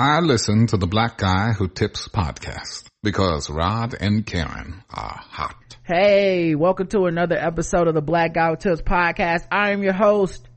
[0.00, 5.76] I listen to the Black Guy Who Tips podcast because Rod and Karen are hot.
[5.82, 9.48] Hey, welcome to another episode of the Black Guy Who Tips podcast.
[9.50, 10.48] I am your host,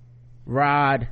[0.46, 1.08] Rod,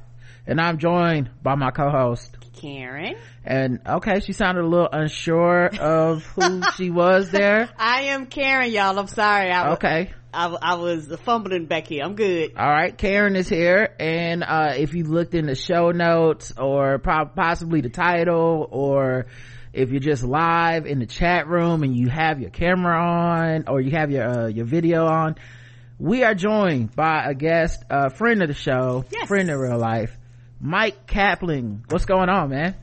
[0.45, 3.15] and I'm joined by my co-host, Karen.
[3.43, 7.67] And okay, she sounded a little unsure of who she was there.
[7.79, 8.99] I am Karen, y'all.
[8.99, 9.49] I'm sorry.
[9.49, 10.13] I, okay.
[10.33, 12.03] I, I was fumbling back here.
[12.03, 12.53] I'm good.
[12.57, 12.95] All right.
[12.95, 13.95] Karen is here.
[13.99, 19.25] And, uh, if you looked in the show notes or possibly the title or
[19.73, 23.81] if you're just live in the chat room and you have your camera on or
[23.81, 25.35] you have your, uh, your video on,
[25.99, 29.27] we are joined by a guest, a friend of the show, yes.
[29.27, 30.17] friend of real life,
[30.63, 31.83] Myq Kaplan.
[31.89, 32.75] What's going on, man?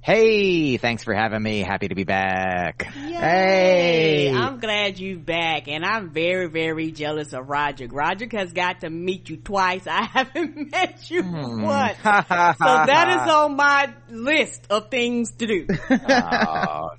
[0.00, 1.58] Hey, thanks for having me.
[1.58, 2.90] Happy to be back.
[2.96, 3.12] Yay.
[3.12, 7.88] Hey, I'm glad you're back, and I'm very, very jealous of Roger.
[7.88, 9.86] Roger has got to meet you twice.
[9.86, 11.62] I haven't met you mm.
[11.62, 15.66] once, so that is on my list of things to do.
[15.90, 16.90] oh,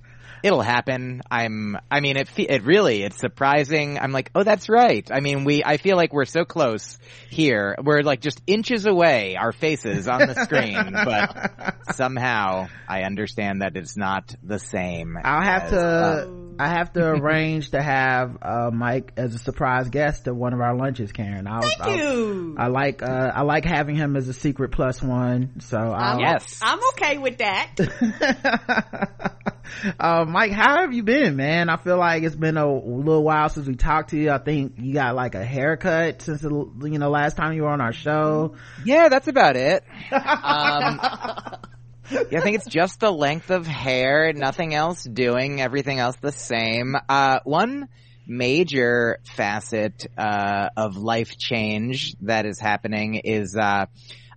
[0.43, 1.21] it'll happen.
[1.29, 3.99] I'm, I mean, it, it really, it's surprising.
[3.99, 5.09] I'm like, oh, that's right.
[5.11, 6.97] I mean, we, I feel like we're so close
[7.29, 7.75] here.
[7.81, 13.75] We're like just inches away, our faces on the screen, but somehow I understand that
[13.75, 15.17] it's not the same.
[15.23, 16.25] I'll have as, to, uh,
[16.59, 20.59] I have to arrange to have, uh, Myq as a surprise guest at one of
[20.59, 21.47] our lunches, Karen.
[21.47, 22.55] I'll, Thank I'll, you.
[22.57, 25.61] I like, uh, I like having him as a secret plus one.
[25.61, 27.75] So I'll, yes, I'm okay with that.
[29.99, 31.69] um, Myq, how have you been, man?
[31.69, 34.31] I feel like it's been a little while since we talked to you.
[34.31, 37.69] I think you got like a haircut since the, you know last time you were
[37.69, 38.55] on our show.
[38.83, 39.83] Yeah, that's about it.
[40.11, 40.99] um,
[42.11, 46.31] yeah, I think it's just the length of hair, nothing else doing, everything else the
[46.31, 46.95] same.
[47.07, 47.87] Uh, one
[48.25, 53.85] major facet uh, of life change that is happening is uh,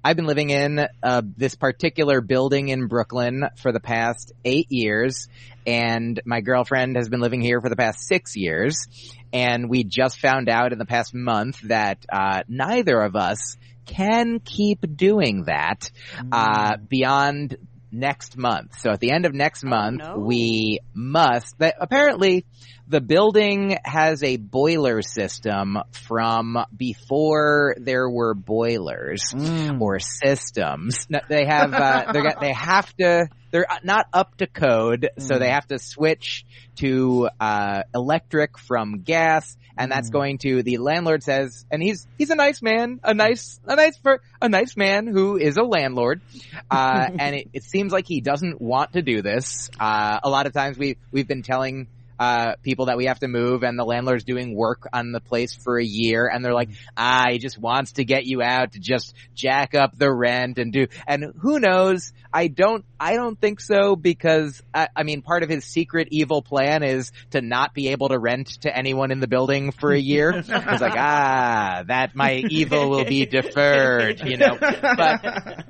[0.05, 5.29] I've been living in uh, this particular building in Brooklyn for the past eight years,
[5.67, 8.89] and my girlfriend has been living here for the past six years.
[9.33, 13.57] And we just found out in the past month that uh, neither of us
[13.87, 15.91] can keep doing that
[16.31, 16.89] uh, mm.
[16.89, 17.57] beyond
[17.93, 18.81] next month.
[18.81, 20.19] So at the end of next oh, month, no.
[20.19, 21.59] we must.
[21.59, 22.47] That apparently,
[22.89, 29.81] the building has a boiler system from before there were boilers mm.
[29.81, 31.07] or systems.
[31.29, 35.23] They have uh, they they have to they're not up to code, mm.
[35.23, 35.53] so they mm.
[35.53, 36.45] have to switch
[36.77, 40.13] to uh, electric from gas, and that's mm.
[40.13, 43.99] going to the landlord says, and he's he's a nice man, a nice a nice
[44.41, 46.21] a nice man who is a landlord,
[46.71, 49.71] uh, and it, it seems like he doesn't want to do this.
[49.79, 51.89] Uh, a lot of times we we've been telling
[52.23, 55.57] uh, people that we have to move and the landlord's doing work on the place
[55.57, 58.79] for a year and they're like, ah, he just wants to get you out to
[58.79, 62.13] just jack up the rent and do, and who knows?
[62.33, 66.43] I don't, I don't think so because, I, I mean, part of his secret evil
[66.43, 69.99] plan is to not be able to rent to anyone in the building for a
[69.99, 70.31] year.
[70.37, 75.65] it's like, ah, that my evil will be deferred, you know, but,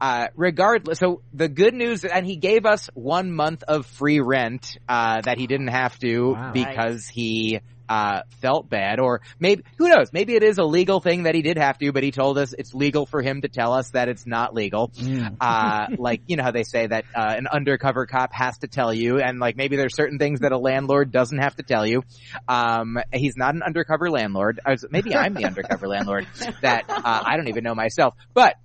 [0.00, 4.78] uh, regardless, so the good news, and he gave us one month of free rent,
[4.88, 6.52] uh, that he didn't have to wow.
[6.52, 11.24] because he, uh, felt bad or maybe, who knows, maybe it is a legal thing
[11.24, 13.72] that he did have to, but he told us it's legal for him to tell
[13.72, 14.88] us that it's not legal.
[14.88, 15.36] Mm.
[15.40, 18.92] Uh, like, you know how they say that, uh, an undercover cop has to tell
[18.92, 22.02] you and like maybe there's certain things that a landlord doesn't have to tell you.
[22.48, 24.60] Um, he's not an undercover landlord.
[24.90, 26.26] Maybe I'm the undercover landlord
[26.62, 28.56] that, uh, I don't even know myself, but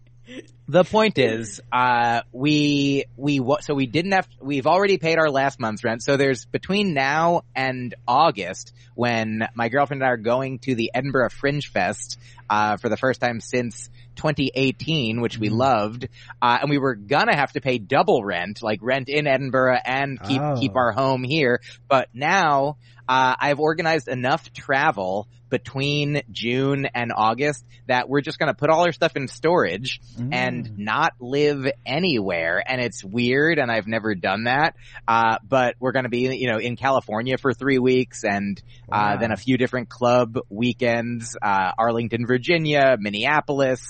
[0.67, 5.59] the point is, uh, we, we, so we didn't have, we've already paid our last
[5.59, 6.01] month's rent.
[6.01, 10.91] So there's between now and August when my girlfriend and I are going to the
[10.93, 12.17] Edinburgh Fringe Fest,
[12.49, 15.57] uh, for the first time since 2018, which we mm-hmm.
[15.57, 16.07] loved.
[16.41, 20.21] Uh, and we were gonna have to pay double rent, like rent in Edinburgh and
[20.21, 20.57] keep, oh.
[20.59, 21.61] keep our home here.
[21.87, 22.77] But now,
[23.11, 28.69] uh, I've organized enough travel between June and August that we're just going to put
[28.69, 30.29] all our stuff in storage mm.
[30.31, 32.63] and not live anywhere.
[32.65, 34.75] And it's weird and I've never done that.
[35.05, 38.57] Uh, but we're going to be, you know, in California for three weeks and,
[38.89, 39.17] uh, wow.
[39.19, 43.81] then a few different club weekends, uh, Arlington, Virginia, Minneapolis,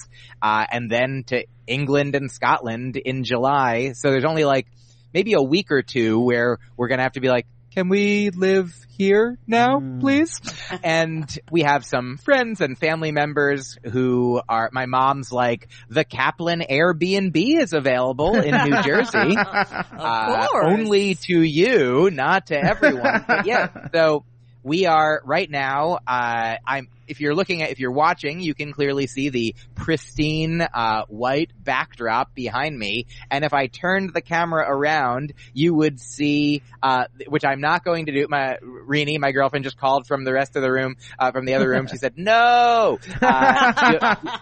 [0.42, 3.92] uh, and then to England and Scotland in July.
[3.92, 4.66] So there's only like,
[5.14, 8.30] maybe a week or two where we're going to have to be like, can we
[8.32, 10.02] live here now, mm.
[10.02, 10.40] please?
[10.84, 16.64] and we have some friends and family members who are, my mom's like, the Kaplan
[16.70, 19.38] Airbnb is available in New Jersey.
[19.38, 23.24] uh, only to you, not to everyone.
[23.26, 24.26] but yeah, so
[24.64, 26.00] we are right now.
[26.06, 30.62] Uh, I'm if you're looking at if you're watching, you can clearly see the pristine
[30.62, 33.06] uh, white backdrop behind me.
[33.30, 38.06] And if I turned the camera around, you would see, uh, which I'm not going
[38.06, 38.28] to do.
[38.30, 41.56] My Rini, my girlfriend, just called from the rest of the room, uh, from the
[41.56, 41.88] other room.
[41.88, 43.00] She said, "No."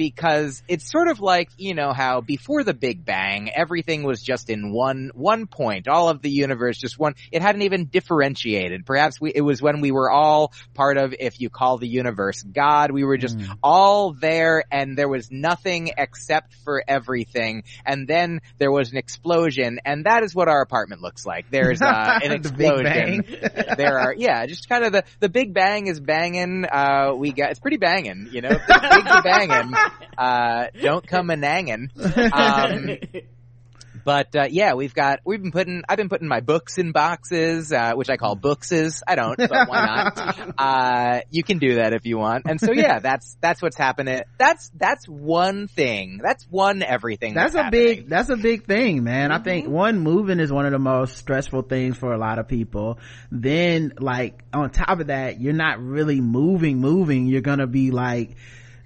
[0.00, 4.48] Because it's sort of like, you know, how before the Big Bang, everything was just
[4.48, 5.88] in one, one point.
[5.88, 8.86] All of the universe just one, it hadn't even differentiated.
[8.86, 12.42] Perhaps we, it was when we were all part of, if you call the universe
[12.42, 13.58] God, we were just mm.
[13.62, 17.64] all there and there was nothing except for everything.
[17.84, 21.50] And then there was an explosion and that is what our apartment looks like.
[21.50, 23.26] There's uh, an explosion.
[23.76, 26.64] there are, yeah, just kind of the, the Big Bang is banging.
[26.64, 29.74] Uh, we got, it's pretty banging, you know, big banging.
[30.18, 31.88] Uh, don't come a nangin'.
[32.30, 32.98] Um,
[34.04, 37.72] but uh, yeah, we've got we've been putting I've been putting my books in boxes,
[37.72, 39.02] uh, which I call bookses.
[39.06, 40.54] I don't, but why not?
[40.58, 42.46] uh, you can do that if you want.
[42.46, 44.22] And so yeah, that's that's what's happening.
[44.38, 46.20] That's that's one thing.
[46.22, 47.34] That's one everything.
[47.34, 49.30] That's, that's a big that's a big thing, man.
[49.30, 49.40] Mm-hmm.
[49.40, 49.74] I think mm-hmm.
[49.74, 52.98] one moving is one of the most stressful things for a lot of people.
[53.30, 57.26] Then like on top of that, you're not really moving, moving.
[57.26, 58.36] You're gonna be like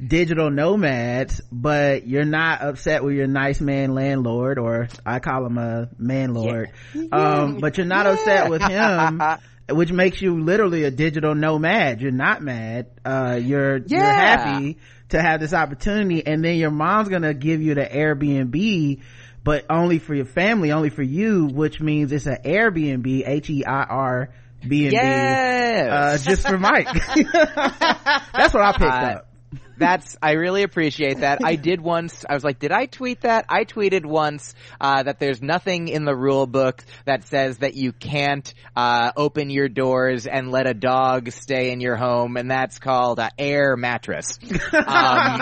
[0.05, 5.59] digital nomads, but you're not upset with your nice man landlord, or I call him
[5.59, 6.69] a manlord.
[6.95, 7.05] Yeah.
[7.13, 8.13] Um, but you're not yeah.
[8.13, 9.23] upset with him.
[9.71, 12.01] which makes you literally a digital nomad.
[12.03, 12.91] You're not mad.
[13.05, 13.85] Uh, you're, yeah.
[13.87, 14.79] you're happy
[15.11, 16.27] to have this opportunity.
[16.27, 19.01] And then your mom's going to give you the Airbnb,
[19.43, 24.35] but only for your family, only for you, which means it's an Airbnb, H-E-I-R
[24.67, 26.85] B and B, uh, just for Myq.
[28.33, 29.34] That's what I picked uh, up
[29.77, 31.41] that's I really appreciate that.
[31.45, 32.25] I did once.
[32.29, 33.47] I was like, did I tweet that?
[33.49, 37.93] I tweeted once uh, that there's nothing in the rule book that says that you
[37.93, 42.79] can't uh, open your doors and let a dog stay in your home, and that's
[42.79, 44.39] called uh, air mattress.
[44.73, 45.41] Um,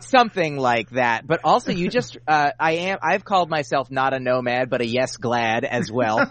[0.00, 1.26] something like that.
[1.26, 4.86] But also, you just uh, I am I've called myself not a nomad, but a
[4.86, 6.20] yes glad as well.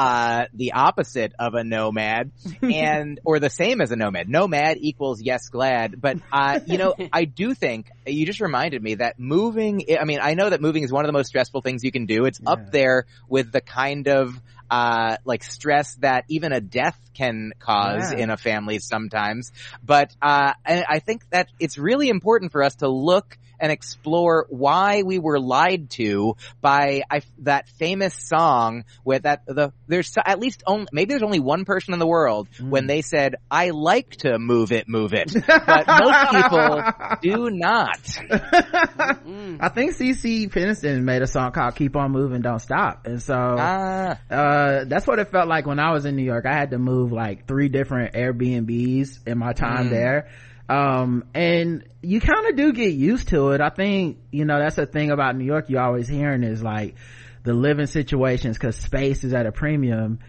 [0.00, 2.32] Uh, the opposite of a nomad,
[2.62, 4.28] and or the same as a nomad.
[4.28, 6.00] Nomad equals yes glad glad.
[6.00, 10.20] But, uh, you know, I do think you just reminded me that moving, I mean,
[10.22, 12.24] I know that moving is one of the most stressful things you can do.
[12.24, 12.50] It's yeah.
[12.50, 14.40] up there with the kind of,
[14.70, 18.20] uh, like stress that even a death can cause yeah.
[18.20, 19.52] in a family sometimes.
[19.84, 25.02] But, uh, I think that it's really important for us to look and explore why
[25.02, 30.62] we were lied to by I, that famous song with that the there's at least
[30.66, 32.70] only maybe there's only one person in the world mm.
[32.70, 36.82] when they said I like to move it move it but most people
[37.22, 38.00] do not.
[38.30, 43.34] I think CeCe Peniston made a song called Keep on Moving Don't Stop and so
[43.34, 44.18] ah.
[44.30, 46.46] uh, that's what it felt like when I was in New York.
[46.46, 49.90] I had to move like three different Airbnbs in my time mm.
[49.90, 50.28] there
[50.70, 53.60] um, and you kind of do get used to it.
[53.60, 56.94] I think, you know, that's the thing about New York you're always hearing is like
[57.42, 60.20] the living situations cause space is at a premium.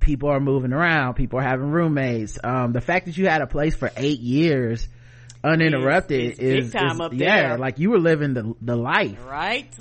[0.00, 1.14] People are moving around.
[1.14, 2.40] People are having roommates.
[2.42, 4.88] Um, the fact that you had a place for eight years
[5.44, 7.58] uninterrupted it's, it's is, big time is, up yeah, there.
[7.58, 9.24] like you were living the, the life.
[9.24, 9.72] Right?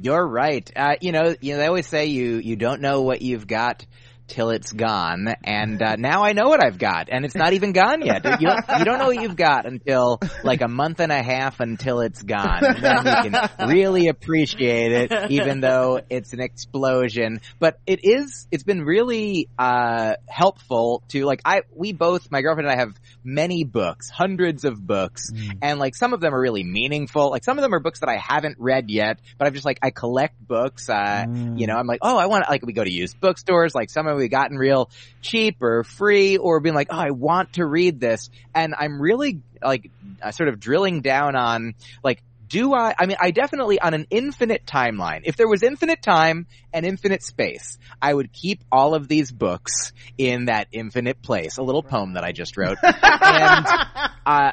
[0.00, 0.70] You're right.
[0.76, 3.86] Uh, you know, you know, they always say you, you don't know what you've got
[4.28, 5.28] till it's gone.
[5.42, 8.24] And uh, now I know what I've got, and it's not even gone yet.
[8.40, 11.60] You don't, you don't know what you've got until like a month and a half
[11.60, 12.64] until it's gone.
[12.64, 17.40] And then you can really appreciate it, even though it's an explosion.
[17.58, 18.46] But it is.
[18.50, 21.62] It's been really uh, helpful to like I.
[21.74, 22.94] We both, my girlfriend and I, have
[23.24, 25.58] many books, hundreds of books, mm.
[25.62, 27.30] and like some of them are really meaningful.
[27.30, 29.78] Like some of them are books that I haven't read yet, but I'm just like
[29.82, 30.88] I collect books.
[30.88, 31.58] Uh, mm.
[31.58, 33.74] You know, I'm like, oh, I want like we go to used bookstores.
[33.74, 34.90] Like some of we gotten real
[35.22, 39.40] cheap or free, or being like, oh, I want to read this, and I'm really
[39.62, 39.90] like
[40.22, 44.06] uh, sort of drilling down on like do I, I mean, I definitely on an
[44.10, 49.08] infinite timeline, if there was infinite time and infinite space, I would keep all of
[49.08, 51.58] these books in that infinite place.
[51.58, 52.78] A little poem that I just wrote.
[52.82, 53.66] and,
[54.26, 54.52] uh,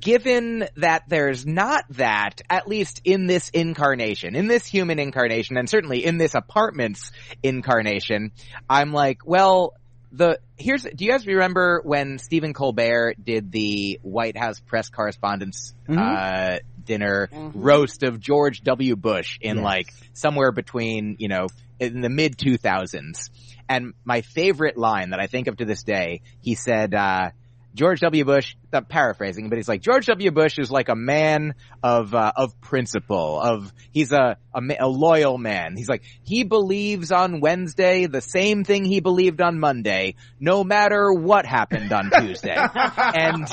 [0.00, 5.68] given that there's not that, at least in this incarnation, in this human incarnation, and
[5.68, 7.10] certainly in this apartment's
[7.42, 8.32] incarnation,
[8.68, 9.74] I'm like, well,
[10.12, 15.74] the here's do you guys remember when Stephen Colbert did the White House press correspondence
[15.88, 15.98] mm-hmm.
[15.98, 17.60] uh, dinner mm-hmm.
[17.60, 18.94] roast of George W.
[18.94, 19.64] Bush in yes.
[19.64, 21.46] like somewhere between you know
[21.80, 23.30] in the mid 2000s
[23.68, 27.30] and my favorite line that I think of to this day he said uh,
[27.74, 28.24] George W.
[28.24, 30.30] Bush, I'm paraphrasing, but he's like, George W.
[30.30, 35.38] Bush is like a man of, uh, of principle, of, he's a, a, a, loyal
[35.38, 35.74] man.
[35.76, 41.12] He's like, he believes on Wednesday the same thing he believed on Monday, no matter
[41.12, 42.56] what happened on Tuesday.
[42.56, 43.48] and,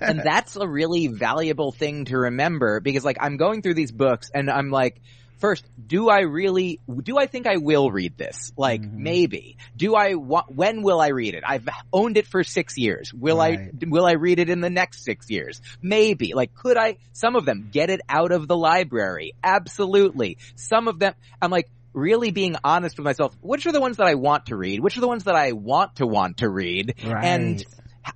[0.00, 4.30] and that's a really valuable thing to remember because like I'm going through these books
[4.32, 5.00] and I'm like,
[5.38, 8.52] first, do I really, do I think I will read this?
[8.56, 9.02] Like, mm-hmm.
[9.02, 9.56] maybe.
[9.76, 11.44] Do I, when will I read it?
[11.46, 13.12] I've owned it for six years.
[13.12, 13.58] Will right.
[13.58, 15.60] I, will I read it in the next six years?
[15.82, 16.34] Maybe.
[16.34, 19.34] Like, could I, some of them, get it out of the library?
[19.42, 20.38] Absolutely.
[20.54, 23.34] Some of them, I'm like, really being honest with myself.
[23.40, 24.80] Which are the ones that I want to read?
[24.80, 26.94] Which are the ones that I want to want to read?
[27.02, 27.24] Right.
[27.24, 27.64] And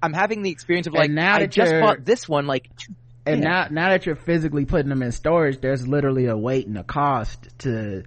[0.03, 2.69] I'm having the experience of like, now I just bought this one like
[3.33, 3.49] and yeah.
[3.49, 6.85] now now that you're physically putting them in storage there's literally a weight and a
[6.85, 8.05] cost to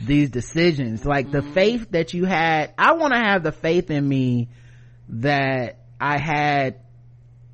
[0.00, 1.52] these decisions like the mm-hmm.
[1.52, 4.48] faith that you had i want to have the faith in me
[5.08, 6.80] that i had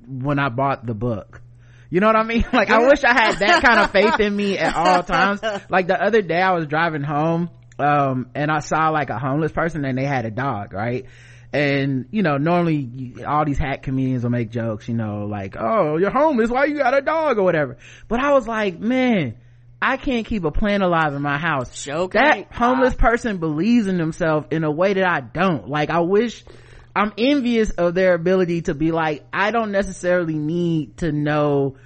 [0.06, 1.42] when i bought the book
[1.88, 2.44] you know what I mean?
[2.52, 5.40] Like, I wish I had that kind of faith in me at all times.
[5.68, 9.52] Like the other day I was driving home, um, and I saw like a homeless
[9.52, 11.06] person and they had a dog, right?
[11.52, 15.96] And you know normally all these hack comedians will make jokes you know like oh
[15.96, 16.50] you're homeless.
[16.50, 17.38] Why you got a dog?
[17.38, 17.76] or whatever.
[18.08, 19.36] But i was like man
[19.80, 21.86] i can't keep a plant alive in my house.
[21.86, 22.18] Okay.
[22.18, 25.68] that homeless person believes in themselves in a way that i don't.
[25.68, 26.44] Like i wish
[26.94, 31.76] i'm envious of their ability to be like i don't necessarily need to know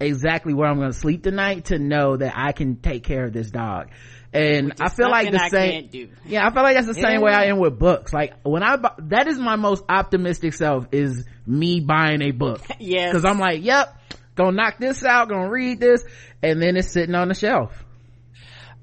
[0.00, 3.32] exactly where i'm going to sleep tonight to know that i can take care of
[3.32, 3.88] this dog
[4.32, 6.10] and I feel like the same.
[6.26, 7.20] Yeah, I feel like that's the same yeah.
[7.20, 8.12] way I am with books.
[8.12, 12.62] Like when I that is my most optimistic self is me buying a book.
[12.78, 14.00] yeah, because I'm like, yep,
[14.34, 16.04] gonna knock this out, gonna read this,
[16.42, 17.72] and then it's sitting on the shelf.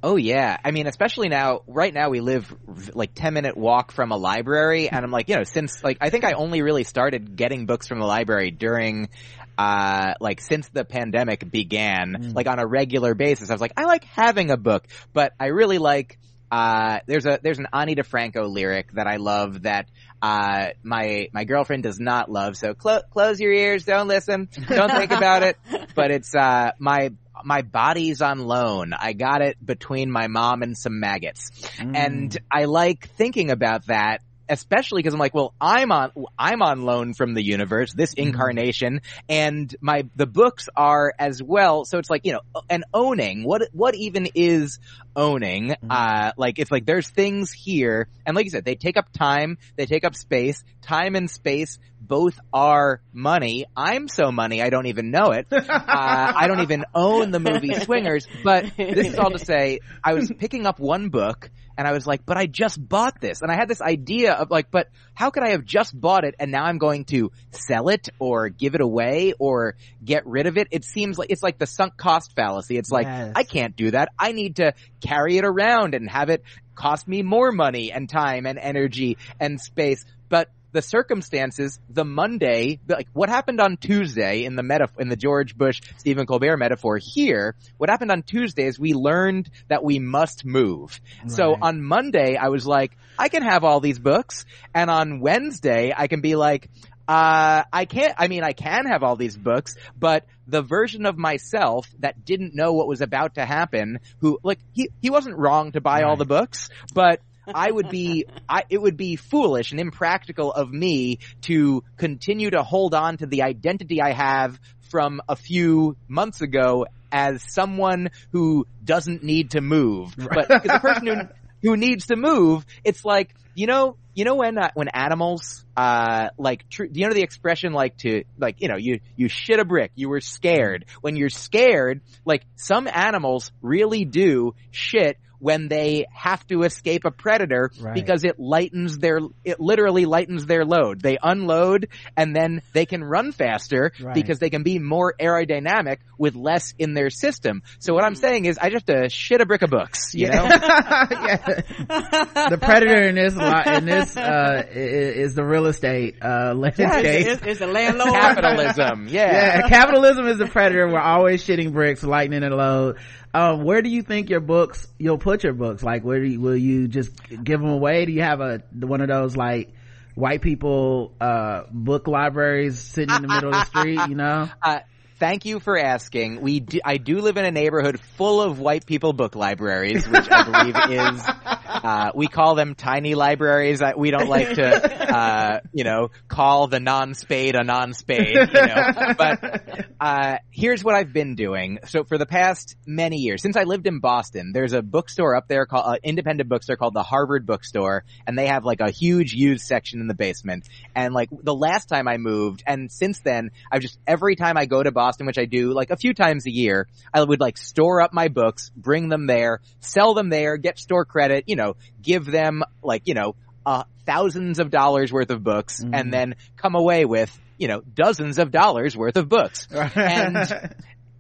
[0.04, 0.58] Oh yeah.
[0.64, 2.56] I mean, especially now, right now we live
[2.94, 6.12] like 10 minute walk from a library and I'm like, you know, since like, I
[6.12, 9.10] think I only really started getting books from the library during,
[9.58, 12.36] uh, like since the pandemic began, mm.
[12.36, 13.50] like on a regular basis.
[13.50, 16.18] I was like, I like having a book, but I really like,
[16.52, 19.90] uh, there's a, there's an Ani DiFranco lyric that I love that,
[20.22, 22.58] uh, my, my girlfriend does not love.
[22.58, 25.58] So clo- close your ears, don't listen, don't think about it.
[25.96, 27.12] But it's, uh, my,
[27.46, 28.92] my body's on loan.
[28.94, 31.52] I got it between my mom and some maggots.
[31.78, 31.96] Mm.
[31.96, 36.84] And I like thinking about that especially because I'm like, well, I'm on, I'm on
[36.84, 38.30] loan from the universe, this mm-hmm.
[38.30, 41.86] incarnation, and my, the books are as well.
[41.86, 44.80] So it's like, you know, and owning, what, what even is
[45.16, 45.70] owning?
[45.70, 45.88] Mm-hmm.
[45.90, 49.58] Uh, like, it's like there's things here, and like you said, they take up time,
[49.76, 53.66] they take up space, time and space both are money.
[53.76, 55.48] I'm so money, I don't even know it.
[55.96, 60.14] Uh, I don't even own the movie Swingers, but this is all to say, I
[60.14, 63.42] was picking up one book, and I was like, but I just bought this.
[63.42, 66.36] And I had this idea of like, but how could I have just bought it
[66.40, 70.58] and now I'm going to sell it or give it away or get rid of
[70.58, 70.68] it?
[70.72, 72.78] It seems like it's like the sunk cost fallacy.
[72.78, 73.34] It's like, yes.
[73.36, 74.10] I can't do that.
[74.18, 76.44] I need to carry it around and have it
[76.76, 80.06] cost me more money and time and energy and space.
[80.30, 85.16] But the circumstances, the Monday, like what happened on Tuesday in the meta, in the
[85.16, 90.00] George Bush, Stephen Colbert metaphor here, what happened on Tuesday is we learned that we
[90.00, 91.00] must move.
[91.22, 91.32] Right.
[91.32, 94.46] So on Monday, I was like, I can have all these books.
[94.74, 96.70] And on Wednesday, I can be like,
[97.08, 101.18] uh, I can't, I mean, I can have all these books, but the version of
[101.18, 105.72] myself that didn't know what was about to happen, who, like, he, he wasn't wrong
[105.72, 106.04] to buy right.
[106.04, 107.22] all the books, but
[107.54, 112.64] I would be, I, it would be foolish and impractical of me to continue to
[112.64, 114.60] hold on to the identity I have
[114.90, 120.14] from a few months ago as someone who doesn't need to move.
[120.18, 120.48] Right.
[120.48, 121.16] But the person who,
[121.62, 126.30] who needs to move, it's like, you know, you know when, uh, when animals, uh,
[126.38, 129.60] like, tr- do you know the expression like to, like, you know, you, you shit
[129.60, 130.86] a brick, you were scared.
[131.02, 137.12] When you're scared, like, some animals really do shit when they have to escape a
[137.12, 137.94] predator right.
[137.94, 141.02] because it lightens their, it literally lightens their load.
[141.02, 144.14] They unload and then they can run faster right.
[144.14, 147.62] because they can be more aerodynamic with less in their system.
[147.80, 148.20] So what I'm hmm.
[148.20, 150.46] saying is I just have to shit a brick of books, you know?
[150.46, 151.62] yeah.
[152.46, 156.88] The predator in this, lot, in this, uh, is the real estate, uh, landscape.
[156.90, 158.12] It's, it's, it's a landlord.
[158.12, 159.60] Capitalism, yeah.
[159.60, 160.88] Yeah, capitalism is the predator.
[160.88, 162.98] We're always shitting bricks, lightening a load
[163.36, 165.84] um, where do you think your books you'll put your books?
[165.84, 168.06] Like where do you, will you just give them away?
[168.06, 169.74] Do you have a one of those like
[170.16, 174.50] white people uh, book libraries sitting in the middle of the street you know?
[174.62, 174.80] Uh,
[175.20, 178.86] thank you for asking we do, i do live in a neighborhood full of white
[178.86, 181.24] people book libraries which i believe is
[181.84, 183.82] uh, we call them tiny libraries.
[183.96, 189.14] We don't like to, uh, you know, call the non-spade a non-spade, you know.
[189.18, 191.80] But, uh, here's what I've been doing.
[191.88, 195.48] So for the past many years, since I lived in Boston, there's a bookstore up
[195.48, 199.34] there called, uh, independent bookstore called the Harvard Bookstore, and they have like a huge
[199.34, 200.68] used section in the basement.
[200.96, 204.66] And like the last time I moved, and since then, I've just, every time I
[204.66, 207.58] go to Boston, which I do like a few times a year, I would like
[207.58, 211.76] store up my books, bring them there, sell them there, get store credit, you know,
[212.02, 213.36] give them like, you know,
[213.66, 215.90] uh, thousands of dollars worth of books mm.
[215.94, 219.68] and then come away with, you know, dozens of dollars worth of books.
[219.72, 220.76] and,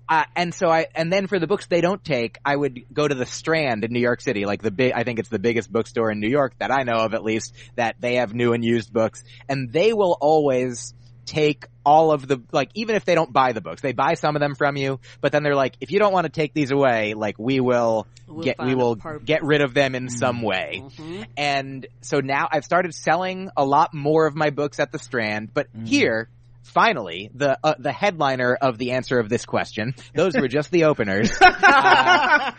[0.08, 3.08] uh, and so I, and then for the books they don't take, I would go
[3.08, 5.72] to the Strand in New York City, like the big, I think it's the biggest
[5.72, 8.64] bookstore in New York that I know of at least, that they have new and
[8.64, 10.94] used books, and they will always,
[11.26, 14.36] take all of the like even if they don't buy the books they buy some
[14.36, 16.72] of them from you but then they're like if you don't want to take these
[16.72, 20.16] away like we will we'll get we will get rid of them in mm-hmm.
[20.18, 21.24] some way mm-hmm.
[21.38, 25.54] and so now i've started selling a lot more of my books at the strand
[25.54, 25.86] but mm-hmm.
[25.86, 26.30] here
[26.64, 30.86] finally the uh, the headliner of the answer of this question those were just the
[30.86, 32.52] openers uh,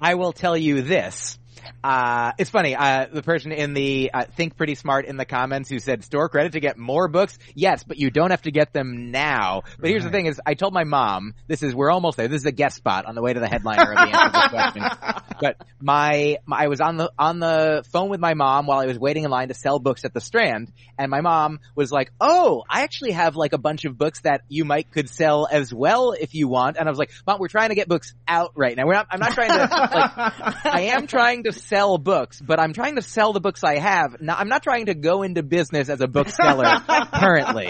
[0.00, 1.38] i will tell you this
[1.84, 2.74] uh, it's funny.
[2.74, 6.28] Uh, the person in the uh, think pretty smart in the comments who said store
[6.28, 7.38] credit to get more books.
[7.54, 9.62] Yes, but you don't have to get them now.
[9.64, 9.90] But right.
[9.90, 12.28] here's the thing: is I told my mom this is we're almost there.
[12.28, 14.48] This is a guest spot on the way to the headliner of the answer the
[14.50, 14.82] question.
[15.40, 18.86] But my, my I was on the on the phone with my mom while I
[18.86, 22.12] was waiting in line to sell books at the Strand, and my mom was like,
[22.20, 25.74] "Oh, I actually have like a bunch of books that you might could sell as
[25.74, 28.52] well if you want." And I was like, "Mom, we're trying to get books out
[28.54, 28.86] right now.
[28.86, 29.08] We're not.
[29.10, 29.58] I'm not trying to.
[29.58, 33.78] Like, I am trying to." Sell books, but I'm trying to sell the books I
[33.78, 34.20] have.
[34.20, 36.80] Now, I'm not trying to go into business as a bookseller
[37.14, 37.68] currently.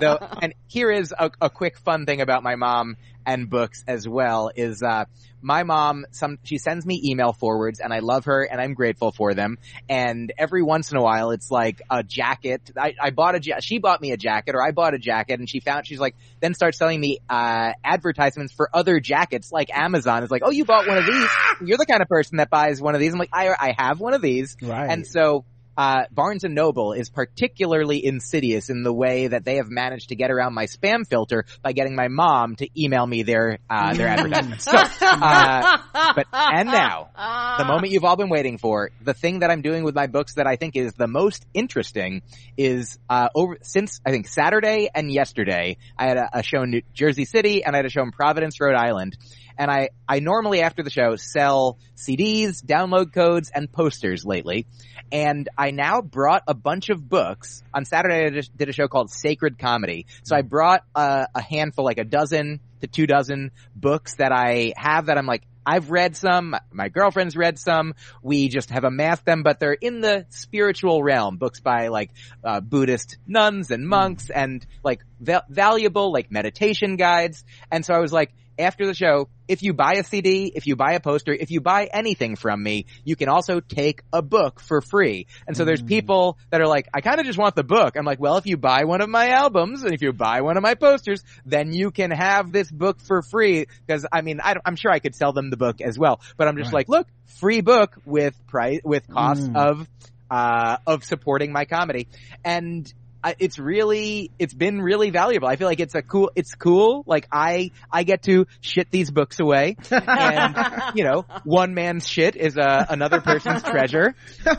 [0.00, 2.96] Though, and here is a, a quick fun thing about my mom
[3.30, 5.04] and books as well is uh,
[5.40, 9.12] my mom some she sends me email forwards and I love her and I'm grateful
[9.12, 9.56] for them.
[9.88, 12.72] And every once in a while it's like a jacket.
[12.76, 15.38] I, I bought a ja- she bought me a jacket or I bought a jacket
[15.38, 19.70] and she found she's like then starts selling me uh, advertisements for other jackets like
[19.72, 20.24] Amazon.
[20.24, 21.28] Is like oh you bought one of these.
[21.64, 23.12] You're the kind of person that buys one of these.
[23.12, 24.56] I'm like I I have one of these.
[24.60, 24.90] Right.
[24.90, 25.44] and so
[25.80, 30.14] uh, Barnes and Noble is particularly insidious in the way that they have managed to
[30.14, 34.08] get around my spam filter by getting my mom to email me their uh, their
[34.14, 34.64] advertisements.
[34.64, 35.78] So, uh,
[36.14, 37.08] but and now
[37.56, 40.34] the moment you've all been waiting for, the thing that I'm doing with my books
[40.34, 42.20] that I think is the most interesting
[42.58, 46.72] is uh, over since I think Saturday and yesterday I had a, a show in
[46.72, 49.16] New Jersey City and I had a show in Providence, Rhode Island,
[49.60, 54.66] and I, I normally after the show sell CDs, download codes, and posters lately.
[55.12, 57.62] And I now brought a bunch of books.
[57.74, 60.06] On Saturday I did a show called Sacred Comedy.
[60.22, 64.72] So I brought a, a handful, like a dozen to two dozen books that I
[64.78, 69.26] have that I'm like, I've read some, my girlfriend's read some, we just have amassed
[69.26, 74.30] them, but they're in the spiritual realm, books by like, uh, Buddhist nuns and monks
[74.30, 77.44] and like va- valuable like meditation guides.
[77.70, 80.76] And so I was like, after the show, if you buy a CD, if you
[80.76, 84.60] buy a poster, if you buy anything from me, you can also take a book
[84.60, 85.26] for free.
[85.46, 85.88] And so there's mm.
[85.88, 87.96] people that are like, I kind of just want the book.
[87.96, 90.56] I'm like, well, if you buy one of my albums and if you buy one
[90.56, 93.66] of my posters, then you can have this book for free.
[93.88, 96.46] Cause I mean, I am sure I could sell them the book as well, but
[96.46, 96.80] I'm just right.
[96.80, 97.08] like, look,
[97.40, 99.56] free book with price, with cost mm.
[99.56, 99.88] of,
[100.30, 102.06] uh, of supporting my comedy.
[102.44, 102.92] And
[103.38, 105.48] it's really it's been really valuable.
[105.48, 107.02] I feel like it's a cool it's cool.
[107.06, 110.56] Like I I get to shit these books away, and
[110.94, 114.14] you know one man's shit is a, uh, another person's treasure,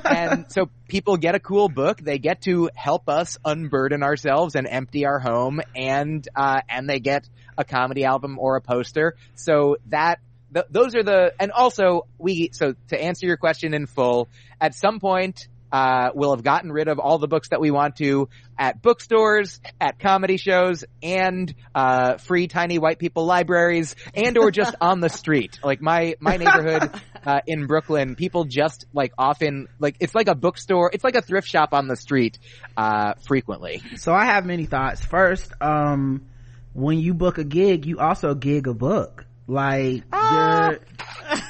[0.05, 1.99] and so people get a cool book.
[1.99, 6.99] They get to help us unburden ourselves and empty our home, and uh, and they
[6.99, 9.15] get a comedy album or a poster.
[9.35, 10.19] So that
[10.53, 14.27] th- those are the and also we so to answer your question in full.
[14.59, 17.95] At some point, uh, we'll have gotten rid of all the books that we want
[17.97, 24.51] to at bookstores, at comedy shows, and uh, free tiny white people libraries, and or
[24.51, 25.59] just on the street.
[25.63, 26.91] Like my my neighborhood
[27.25, 31.21] uh, in Brooklyn, people just like often like it's like a bookstore, it's like a
[31.21, 32.37] thrift shop on the street
[32.77, 33.81] uh, frequently.
[33.97, 35.03] So I have many thoughts.
[35.03, 36.27] First, um,
[36.73, 39.25] when you book a gig, you also gig a book.
[39.47, 40.75] Like, ah.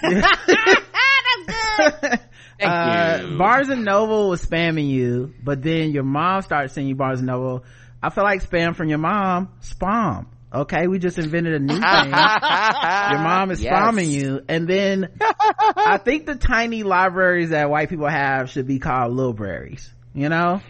[2.61, 7.19] uh, Barnes and Noble was spamming you, but then your mom started sending you Barnes
[7.19, 7.63] and Noble.
[8.01, 10.27] I feel like spam from your mom, spam.
[10.53, 11.81] Okay, we just invented a new thing.
[11.81, 13.73] your mom is yes.
[13.73, 15.09] spamming you, and then
[15.77, 19.89] I think the tiny libraries that white people have should be called libraries.
[20.13, 20.61] You know,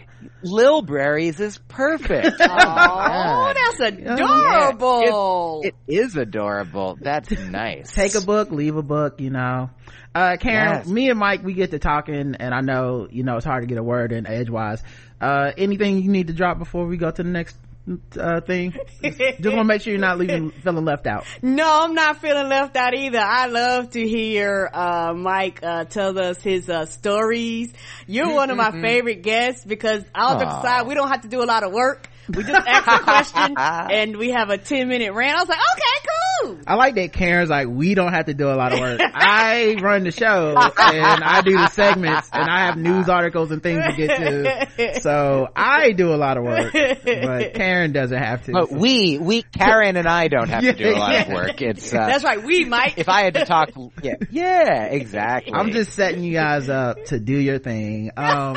[0.42, 2.36] Lilbraries is perfect.
[2.40, 5.60] oh, that's adorable.
[5.62, 6.98] Yeah, it, it is adorable.
[7.00, 7.92] That's nice.
[7.92, 9.70] Take a book, leave a book, you know.
[10.14, 10.86] Uh, Karen, yes.
[10.86, 13.66] me and Myq, we get to talking and I know, you know, it's hard to
[13.66, 14.82] get a word in edgewise.
[15.20, 17.56] Uh, anything you need to drop before we go to the next
[18.18, 18.74] uh, thing?
[19.02, 21.24] Just want to make sure you're not leaving feeling left out.
[21.42, 23.18] No, I'm not feeling left out either.
[23.18, 27.72] I love to hear uh, Myq uh, tell us his uh, stories.
[28.06, 31.42] You're one of my favorite guests because all the side we don't have to do
[31.42, 32.08] a lot of work.
[32.28, 35.36] We just ask a question and we have a 10 minute rant.
[35.36, 36.08] I was like, okay,
[36.42, 36.58] cool.
[36.66, 39.00] I like that Karen's like, we don't have to do a lot of work.
[39.14, 43.62] I run the show and I do the segments and I have news articles and
[43.62, 44.92] things to get to.
[45.02, 48.52] So I do a lot of work, but Karen doesn't have to.
[48.52, 48.76] But so.
[48.76, 51.62] we, we, Karen and I don't have to do a lot of work.
[51.62, 52.42] It's, uh, That's right.
[52.42, 52.98] We might.
[52.98, 53.70] If I had to talk,
[54.02, 55.52] yeah, yeah, exactly.
[55.54, 58.10] I'm just setting you guys up to do your thing.
[58.16, 58.56] Um,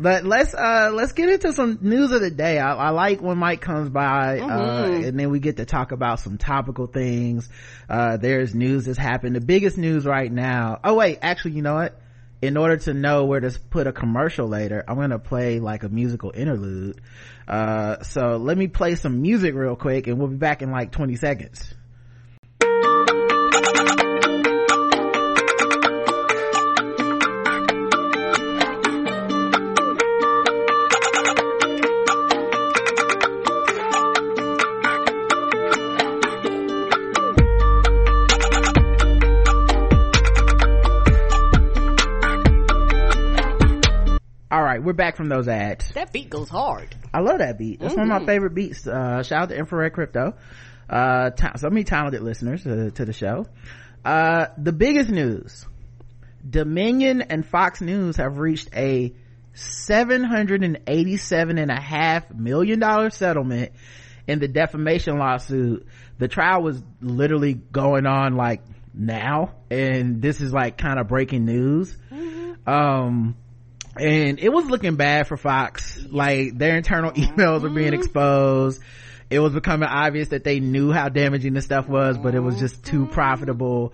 [0.00, 2.58] but let's uh let's get into some news of the day.
[2.58, 4.50] I, I like when Myq comes by uh, mm-hmm.
[4.50, 7.48] uh and then we get to talk about some topical things.
[7.88, 9.36] Uh there's news that's happened.
[9.36, 10.80] The biggest news right now.
[10.82, 12.00] Oh wait actually you know what?
[12.40, 15.90] In order to know where to put a commercial later i'm gonna play like a
[15.90, 17.00] musical interlude.
[17.46, 20.92] Uh so let me play some music real quick and we'll be back in like
[20.92, 21.74] 20 seconds
[44.90, 45.92] we're back from those ads.
[45.92, 46.96] That beat goes hard.
[47.14, 47.78] I love that beat.
[47.78, 48.00] That's mm-hmm.
[48.00, 48.26] one of my mm-hmm.
[48.26, 48.88] favorite beats.
[48.88, 50.34] Uh, shout out to Infrared Crypto.
[50.88, 53.46] Uh, ta- so many talented listeners uh, to the show.
[54.04, 55.64] Uh, the biggest news.
[56.48, 59.14] Dominion and Fox News have reached a
[59.54, 63.70] $787.5 million settlement
[64.26, 65.86] in the defamation lawsuit.
[66.18, 71.44] The trial was literally going on like now, and this is like kind of breaking
[71.44, 71.96] news.
[72.10, 72.68] Mm-hmm.
[72.68, 73.36] Um,
[73.96, 75.98] and it was looking bad for Fox.
[76.08, 78.00] Like their internal emails were being mm-hmm.
[78.00, 78.80] exposed.
[79.28, 82.58] It was becoming obvious that they knew how damaging the stuff was, but it was
[82.58, 83.12] just too mm-hmm.
[83.12, 83.92] profitable.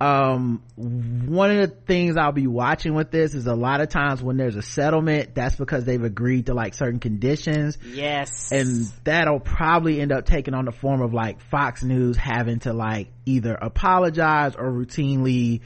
[0.00, 4.22] Um, one of the things I'll be watching with this is a lot of times
[4.22, 7.78] when there's a settlement, that's because they've agreed to like certain conditions.
[7.84, 8.52] Yes.
[8.52, 12.72] And that'll probably end up taking on the form of like Fox News having to
[12.72, 15.62] like either apologize or routinely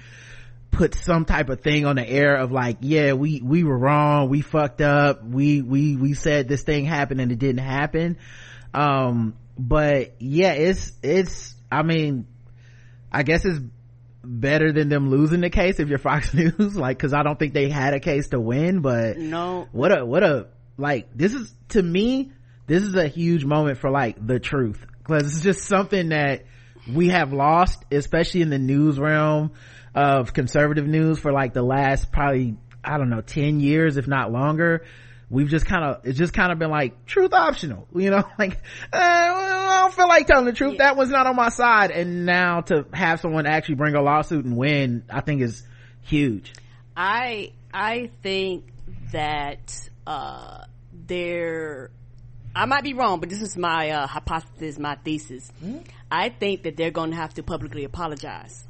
[0.72, 4.28] put some type of thing on the air of like yeah we we were wrong
[4.28, 8.18] we fucked up we we we said this thing happened and it didn't happen.
[8.74, 12.26] Um but yeah it's it's i mean
[13.12, 13.60] i guess it's
[14.24, 17.52] better than them losing the case if you're fox news like because i don't think
[17.52, 19.68] they had a case to win but no.
[19.72, 20.46] what a what a
[20.78, 22.32] like this is to me
[22.66, 24.84] this is a huge moment for like the truth.
[24.98, 26.44] Because it's just something that
[26.92, 29.52] we have lost especially in the news realm
[29.94, 34.32] of conservative news for like the last probably i don't know 10 years if not
[34.32, 34.84] longer
[35.28, 38.54] we've just kind of it's just kind of been like truth optional you know like
[38.92, 40.84] uh, i don't feel like telling the truth yeah.
[40.84, 44.44] that was not on my side and now to have someone actually bring a lawsuit
[44.44, 45.62] and win i think is
[46.00, 46.52] huge
[46.96, 48.64] i i think
[49.12, 50.64] that uh
[51.06, 51.90] there
[52.54, 55.50] I might be wrong, but this is my uh, hypothesis, my thesis.
[55.64, 55.78] Mm-hmm.
[56.10, 58.66] I think that they're going to have to publicly apologize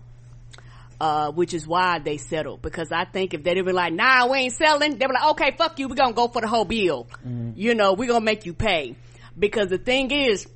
[1.02, 2.62] uh, which is why they settled.
[2.62, 5.30] Because I think if they'd have been like, nah, we ain't selling, they'd be like,
[5.32, 7.08] okay, fuck you, we're gonna go for the whole bill.
[7.26, 7.50] Mm-hmm.
[7.56, 8.94] You know, we're gonna make you pay.
[9.36, 10.46] Because the thing is,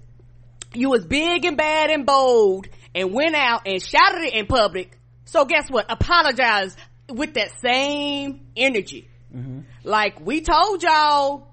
[0.73, 4.97] you was big and bad and bold and went out and shouted it in public.
[5.25, 5.87] So guess what?
[5.89, 6.77] Apologize
[7.09, 9.09] with that same energy.
[9.35, 9.63] Mm-hmm.
[9.83, 11.49] Like we told y'all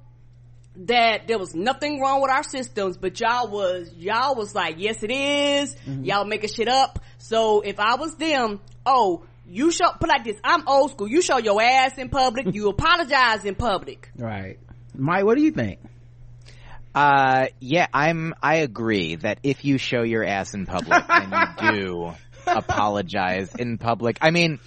[0.75, 5.01] that there was nothing wrong with our systems, but y'all was, y'all was like, yes
[5.01, 5.75] it is.
[5.87, 6.03] Mm-hmm.
[6.03, 6.99] Y'all making shit up.
[7.17, 11.07] So if I was them, oh, you show, put like this, I'm old school.
[11.07, 14.09] You show your ass in public, you apologize in public.
[14.17, 14.59] Right.
[14.97, 15.79] Myq, what do you think?
[16.95, 21.71] Uh, yeah, I'm, I agree that if you show your ass in public, and you
[21.71, 22.13] do
[22.45, 24.17] apologize in public.
[24.21, 24.59] I mean,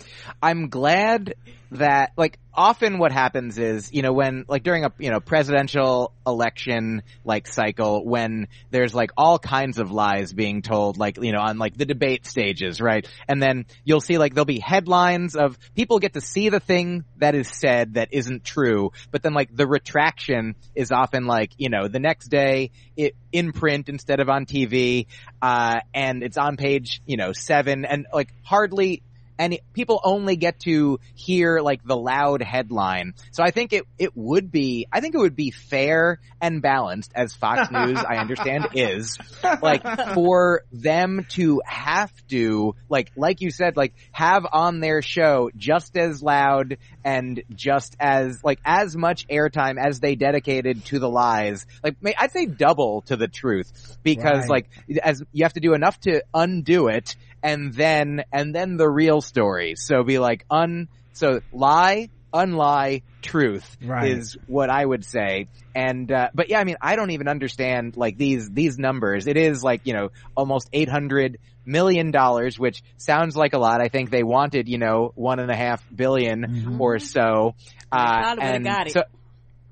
[0.43, 1.35] I'm glad
[1.73, 6.13] that like often what happens is you know when like during a you know presidential
[6.27, 11.41] election like cycle when there's like all kinds of lies being told like you know
[11.41, 13.07] on like the debate stages right?
[13.29, 17.05] And then you'll see like there'll be headlines of people get to see the thing
[17.19, 21.69] that is said that isn't true but then like the retraction is often like you
[21.69, 25.07] know the next day it in print instead of on TV
[25.43, 29.03] uh and it's on page you know 7 and like hardly
[29.39, 33.15] and people only get to hear like the loud headline.
[33.33, 37.13] So I think it, it would be, I think it would be fair and balanced
[37.15, 39.19] as Fox News, I understand is
[39.63, 39.83] like
[40.15, 45.97] for them to have to like, like you said, like have on their show just
[45.97, 51.67] as loud and just as like as much airtime as they dedicated to the lies.
[51.83, 54.49] Like I'd say double to the truth because right.
[54.49, 54.71] like
[55.03, 59.21] as you have to do enough to undo it and then and then the real
[59.21, 59.75] story.
[59.77, 64.11] So be like un so lie, unlie, truth right.
[64.11, 65.49] is what I would say.
[65.75, 69.29] And uh, but yeah, I mean, I don't even understand like these these numbers.
[69.29, 73.81] It is like you know almost eight hundred million dollars, which sounds like a lot.
[73.81, 76.81] I think they wanted you know one and a half billion mm-hmm.
[76.81, 77.55] or so.
[77.93, 78.93] Uh, and it.
[78.93, 79.05] so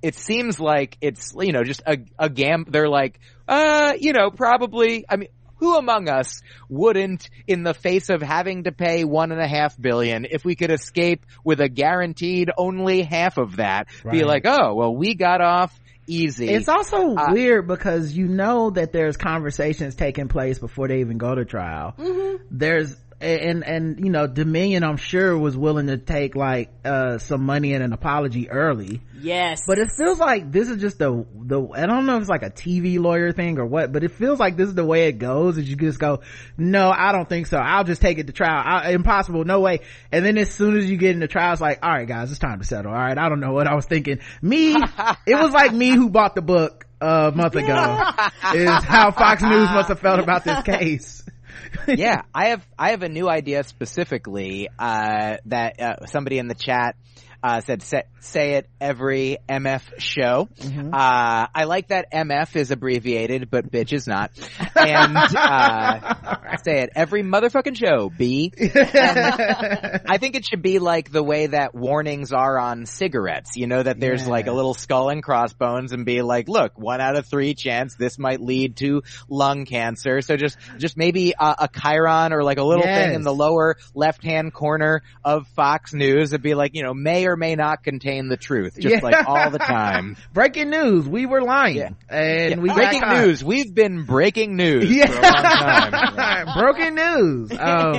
[0.01, 2.67] it seems like it's you know just a a gam.
[2.69, 5.05] They're like, uh, you know, probably.
[5.09, 5.29] I mean,
[5.65, 9.81] who among us wouldn't, in the face of having to pay one and a half
[9.81, 14.13] billion, if we could escape with a guaranteed only half of that, right.
[14.13, 16.51] be like, oh, well, we got off easy.
[16.51, 21.17] It's also uh, weird because you know that there's conversations taking place before they even
[21.17, 21.95] go to trial.
[21.99, 22.45] Mm-hmm.
[22.51, 27.45] There's and and you know dominion i'm sure was willing to take like uh some
[27.45, 29.01] money and an apology early.
[29.21, 29.63] Yes.
[29.67, 32.43] But it feels like this is just the the i don't know if it's like
[32.43, 35.19] a tv lawyer thing or what but it feels like this is the way it
[35.19, 36.21] goes is you just go
[36.59, 37.57] no i don't think so.
[37.59, 38.63] I'll just take it to trial.
[38.65, 39.45] I, impossible.
[39.45, 39.81] No way.
[40.13, 42.39] And then as soon as you get into trial it's like all right guys it's
[42.39, 42.93] time to settle.
[42.93, 44.21] All right i don't know what i was thinking.
[44.43, 44.75] Me
[45.27, 48.03] it was like me who bought the book a month ago
[48.55, 51.24] is how fox news must have felt about this case
[51.89, 56.55] yeah, I have I have a new idea specifically uh, that uh, somebody in the
[56.55, 56.97] chat
[57.45, 60.49] uh, said say, say, it every MF show.
[60.57, 60.95] Mm-hmm.
[60.95, 64.31] Uh, I like that MF is abbreviated, but bitch is not.
[64.75, 68.09] And uh, say it every motherfucking show.
[68.09, 68.51] B.
[68.59, 73.59] I think it should be like the way that warnings are on cigarettes.
[73.59, 74.31] You know that there's yeah.
[74.31, 77.95] like a little skull and crossbones, and be like, look, one out of three chance
[77.95, 80.23] this might lead to lung cancer.
[80.23, 83.05] So just just maybe a, a chyron or like a little yes.
[83.05, 86.33] thing in the lower left hand corner of Fox News.
[86.33, 89.01] It'd be like you know may or or may not contain the truth, just yeah.
[89.03, 90.17] like all the time.
[90.33, 91.77] breaking news, we were lying.
[91.77, 91.91] Yeah.
[92.09, 92.57] And yeah.
[92.59, 95.07] we breaking news, we've been breaking news yeah.
[95.07, 96.47] for a long time.
[96.59, 97.51] Broken news.
[97.65, 97.95] Um,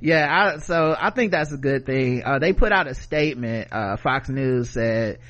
[0.00, 2.24] yeah, I, so I think that's a good thing.
[2.24, 5.20] Uh, they put out a statement, uh, Fox News said,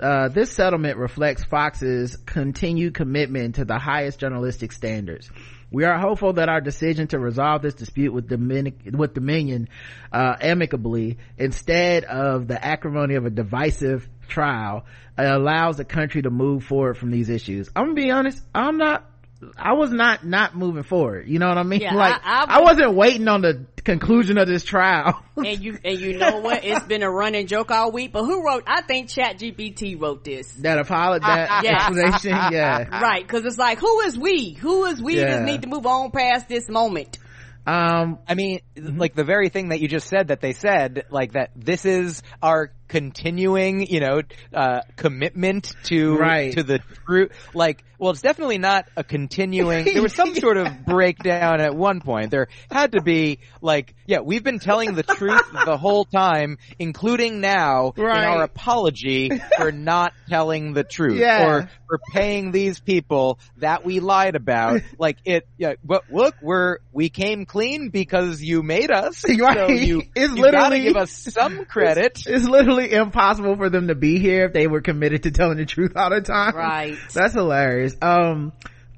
[0.00, 5.30] uh, this settlement reflects Fox's continued commitment to the highest journalistic standards.
[5.70, 9.68] We are hopeful that our decision to resolve this dispute with, Dominic, with Dominion
[10.12, 14.84] uh, amicably instead of the acrimony of a divisive trial
[15.16, 17.70] allows the country to move forward from these issues.
[17.74, 19.08] I'm gonna be honest, I'm not
[19.56, 21.28] I was not not moving forward.
[21.28, 21.80] You know what I mean?
[21.80, 25.22] Yeah, like I, I, I, wasn't waiting on the conclusion of this trial.
[25.36, 26.64] and you and you know what?
[26.64, 28.12] It's been a running joke all week.
[28.12, 28.64] But who wrote?
[28.66, 30.52] I think Chat GPT wrote this.
[30.54, 31.86] That apology, that yeah.
[31.86, 32.30] explanation.
[32.52, 33.26] Yeah, right.
[33.26, 34.52] Because it's like, who is we?
[34.52, 35.18] Who is we?
[35.18, 35.36] Yeah.
[35.36, 37.18] Just need to move on past this moment.
[37.66, 38.98] Um, I mean, mm-hmm.
[38.98, 42.22] like the very thing that you just said that they said, like that this is
[42.42, 46.52] our continuing, you know, uh, commitment to, right.
[46.52, 47.32] to the truth.
[47.52, 52.00] Like, well, it's definitely not a continuing, there was some sort of breakdown at one
[52.00, 52.30] point.
[52.30, 57.40] There had to be, like, yeah, we've been telling the truth the whole time, including
[57.40, 58.18] now right.
[58.18, 61.18] in our apology for not telling the truth.
[61.18, 61.46] Yeah.
[61.46, 64.82] Or for paying these people that we lied about.
[64.98, 69.24] Like, it, yeah, but look, we're, we came clean because you made us.
[69.28, 69.56] Right.
[69.56, 72.04] So you, it's you literally, gotta give us some credit.
[72.04, 75.58] It's, it's literally impossible for them to be here if they were committed to telling
[75.58, 76.54] the truth all the time.
[76.54, 76.96] Right.
[77.12, 77.96] That's hilarious.
[78.00, 78.52] Um,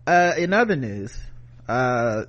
[0.06, 1.18] uh, in other news,
[1.68, 2.24] uh,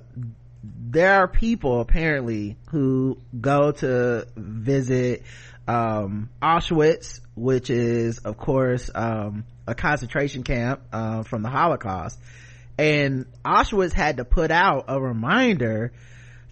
[0.62, 5.22] there are people apparently who go to visit,
[5.66, 12.18] um, Auschwitz, which is, of course, um, a concentration camp, uh, from the Holocaust.
[12.78, 15.92] And Auschwitz had to put out a reminder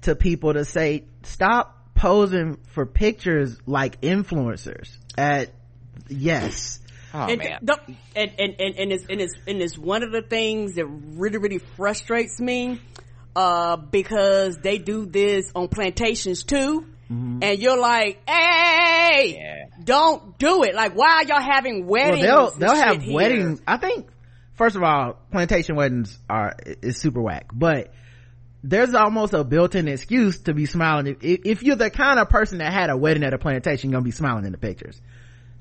[0.03, 5.50] to people to say, stop posing for pictures like influencers at
[6.09, 6.78] yes
[7.14, 7.78] Oh, and, the,
[8.14, 11.38] and, and, and, and, it's, and, it's, and it's one of the things that really,
[11.38, 12.78] really frustrates me,
[13.35, 16.87] uh, because they do this on plantations too.
[17.11, 17.38] Mm-hmm.
[17.40, 19.82] And you're like, hey, yeah.
[19.82, 20.74] don't do it.
[20.74, 22.26] Like, why are y'all having weddings?
[22.26, 23.62] Well, they'll, they'll have weddings.
[23.66, 24.09] I think,
[24.54, 27.94] first of all, plantation weddings are, is super whack, but
[28.68, 31.16] there's almost a built-in excuse to be smiling.
[31.20, 33.98] If, if, you're the kind of person that had a wedding at a plantation, you're
[33.98, 35.00] gonna be smiling in the pictures.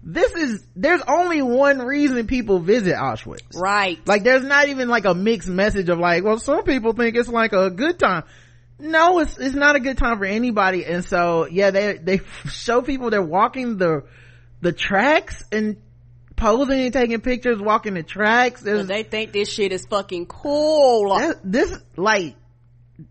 [0.02, 3.56] This is, there's only one reason people visit Auschwitz.
[3.56, 4.00] Right.
[4.08, 7.30] Like there's not even like a mixed message of like, well, some people think it's
[7.30, 8.24] like a good time.
[8.80, 12.82] no it's it's not a good time for anybody and so yeah they they show
[12.82, 14.04] people they're walking the
[14.62, 15.78] the tracks and
[16.36, 21.40] posing and taking pictures walking the tracks they think this shit is fucking cool that,
[21.46, 22.36] this like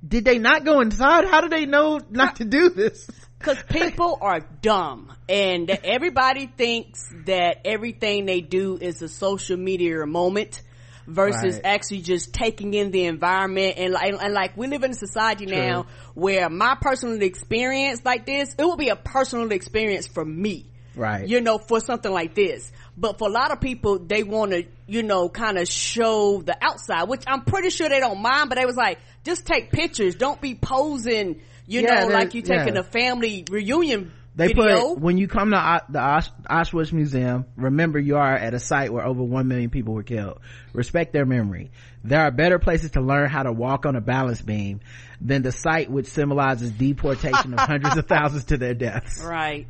[0.07, 4.19] did they not go inside how do they know not to do this because people
[4.21, 10.63] are dumb and everybody thinks that everything they do is a social media moment
[11.07, 11.67] versus right.
[11.67, 15.45] actually just taking in the environment and, and, and like we live in a society
[15.45, 15.57] True.
[15.57, 20.71] now where my personal experience like this it will be a personal experience for me
[20.97, 24.53] right you know for something like this but for a lot of people they want
[24.53, 28.49] to you know kind of show the outside which i'm pretty sure they don't mind
[28.49, 32.43] but they was like just take pictures don't be posing you yeah, know, like you
[32.43, 32.81] taking yeah.
[32.81, 34.95] a family reunion they video.
[34.95, 39.07] put when you come to the Auschwitz Museum, remember you are at a site where
[39.07, 40.41] over one million people were killed.
[40.73, 41.71] Respect their memory.
[42.03, 44.81] There are better places to learn how to walk on a balance beam
[45.21, 49.23] than the site which symbolizes deportation of hundreds of thousands to their deaths.
[49.25, 49.69] Right.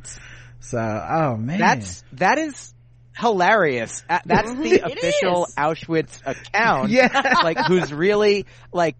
[0.65, 2.73] So, oh man, that's that is
[3.15, 4.03] hilarious.
[4.09, 6.89] Uh, that's the official Auschwitz account.
[6.89, 8.95] Yeah, like who's really like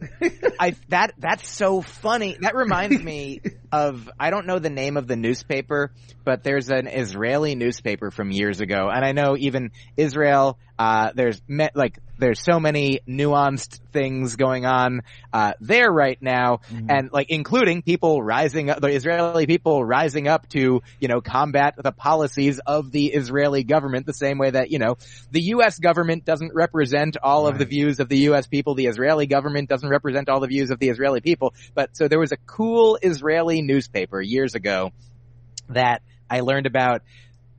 [0.60, 2.36] I that that's so funny.
[2.40, 3.40] That reminds me
[3.72, 5.92] of I don't know the name of the newspaper,
[6.24, 10.58] but there's an Israeli newspaper from years ago, and I know even Israel.
[10.78, 16.60] Uh, there's me, like there's so many nuanced things going on uh, there right now,
[16.70, 16.88] mm-hmm.
[16.88, 21.74] and like including people rising up, the Israeli people rising up to you know combat
[21.76, 24.96] the policies of the Israeli government the same way that you know
[25.32, 25.78] the U.S.
[25.78, 27.52] government doesn't represent all right.
[27.52, 28.46] of the views of the U.S.
[28.46, 31.54] people, the Israeli government doesn't represent all the views of the Israeli people.
[31.74, 34.92] But so there was a cool Israeli newspaper years ago
[35.70, 37.02] that I learned about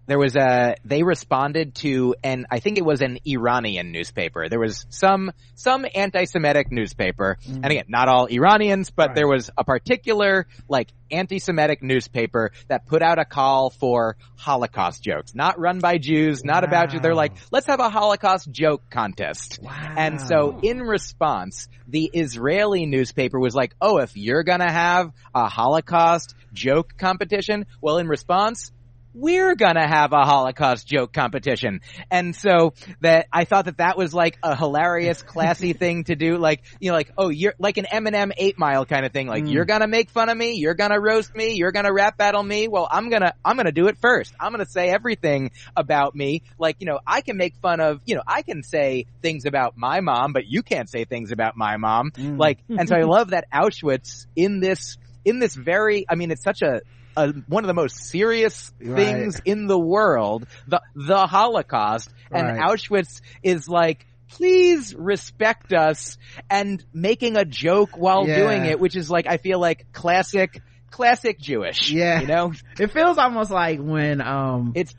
[0.10, 4.50] there was a they responded to and I think it was an Iranian newspaper.
[4.50, 7.56] There was some some anti-Semitic newspaper, mm.
[7.56, 9.16] and again, not all Iranians, but right.
[9.16, 15.36] there was a particular like anti-Semitic newspaper that put out a call for Holocaust jokes,
[15.36, 16.70] not run by Jews, not wow.
[16.70, 17.02] about Jews.
[17.02, 19.60] They're like, let's have a Holocaust joke contest.
[19.62, 19.94] Wow.
[19.96, 25.48] And so in response, the Israeli newspaper was like, oh, if you're gonna have a
[25.48, 28.72] Holocaust joke competition, well, in response,
[29.20, 31.82] we're gonna have a Holocaust joke competition.
[32.10, 36.38] And so that I thought that that was like a hilarious, classy thing to do.
[36.38, 39.28] Like, you know, like, oh, you're like an Eminem eight mile kind of thing.
[39.28, 39.52] Like, mm.
[39.52, 40.54] you're gonna make fun of me.
[40.54, 41.54] You're gonna roast me.
[41.56, 42.68] You're gonna rap battle me.
[42.68, 44.34] Well, I'm gonna, I'm gonna do it first.
[44.40, 46.44] I'm gonna say everything about me.
[46.58, 49.78] Like, you know, I can make fun of, you know, I can say things about
[49.78, 52.12] my mom, but you can't say things about my mom.
[52.12, 52.40] Mm.
[52.40, 56.44] Like, and so I love that Auschwitz in this, in this very, I mean, it's
[56.44, 56.82] such a,
[57.20, 59.46] a, one of the most serious things right.
[59.46, 62.60] in the world, the the Holocaust, and right.
[62.60, 66.18] Auschwitz is like please respect us
[66.50, 68.38] and making a joke while yeah.
[68.38, 71.92] doing it, which is like I feel like classic classic Jewish.
[71.92, 72.22] Yeah.
[72.22, 72.54] You know?
[72.80, 74.94] It feels almost like when um it's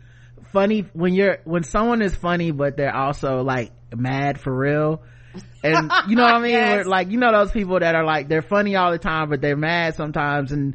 [0.52, 5.02] funny when you're when someone is funny but they're also like mad for real.
[5.62, 6.52] And you know what I mean?
[6.52, 6.86] yes.
[6.86, 9.56] like you know those people that are like they're funny all the time but they're
[9.56, 10.74] mad sometimes and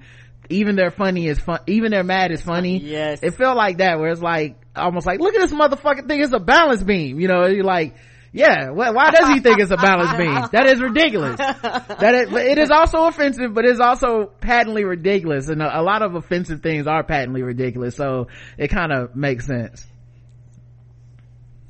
[0.49, 2.77] even their funny is fun even their mad is funny.
[2.79, 3.19] Yes.
[3.21, 6.33] It felt like that where it's like almost like look at this motherfucking thing it's
[6.33, 7.95] a balance beam you know you're like
[8.33, 10.35] yeah why does he think it's a balance beam?
[10.51, 11.37] That is ridiculous.
[11.37, 16.01] That is, it is also offensive but it's also patently ridiculous and a, a lot
[16.01, 18.27] of offensive things are patently ridiculous so
[18.57, 19.85] it kind of makes sense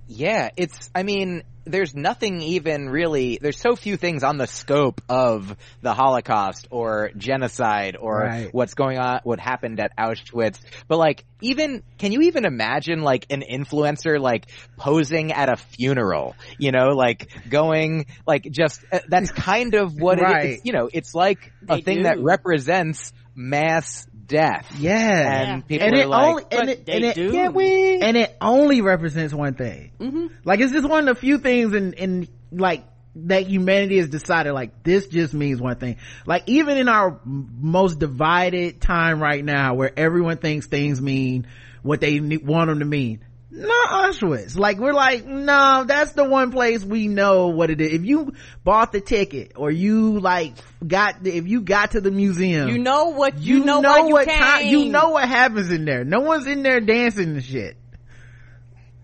[0.08, 5.02] yeah it's i mean there's nothing even really there's so few things on the scope
[5.10, 8.54] of the holocaust or genocide or right.
[8.54, 13.26] what's going on what happened at auschwitz but like even can you even imagine like
[13.32, 14.46] an influencer like
[14.78, 20.20] posing at a funeral you know like going like just uh, that's kind of what
[20.20, 20.46] right.
[20.46, 22.04] it is you know it's like a thing do.
[22.04, 24.76] that represents mass death.
[24.80, 25.54] Yeah.
[25.54, 28.00] And people and it like, only, and it, and it, Can't we?
[28.02, 29.92] And it only represents one thing.
[30.00, 30.28] Mm-hmm.
[30.44, 32.84] Like it's just one of the few things in, in like,
[33.18, 35.96] that humanity has decided like this just means one thing.
[36.26, 41.48] Like even in our most divided time right now where everyone thinks things mean
[41.82, 43.25] what they want them to mean
[43.56, 44.58] not Auschwitz.
[44.58, 47.94] Like we're like, no, that's the one place we know what it is.
[47.94, 50.54] If you bought the ticket or you like
[50.86, 54.08] got, the, if you got to the museum, you know what, you, you know, know
[54.08, 56.04] what, time, you know what happens in there.
[56.04, 57.78] No one's in there dancing and shit.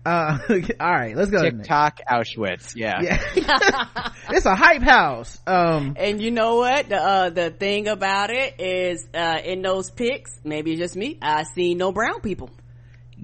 [0.04, 0.38] Uh,
[0.80, 1.42] all right, let's go.
[1.42, 3.00] TikTok Auschwitz, yeah.
[3.00, 3.18] yeah.
[4.30, 5.38] it's a hype house.
[5.46, 6.88] Um, and you know what?
[6.88, 11.18] The, uh, the thing about it is, uh, in those pics, maybe it's just me,
[11.22, 12.50] I see no brown people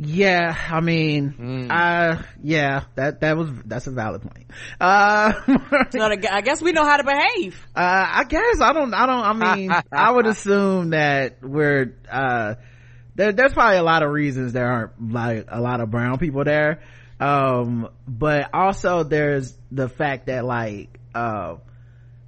[0.00, 1.70] yeah i mean mm.
[1.70, 4.46] uh yeah that that was that's a valid point.
[4.80, 5.32] Uh
[5.90, 7.60] so i guess we know how to behave.
[7.74, 12.54] Uh i guess i don't i don't i mean i would assume that we're uh
[13.16, 16.44] there, there's probably a lot of reasons there aren't like a lot of brown people
[16.44, 16.80] there.
[17.18, 21.56] Um but also there's the fact that like uh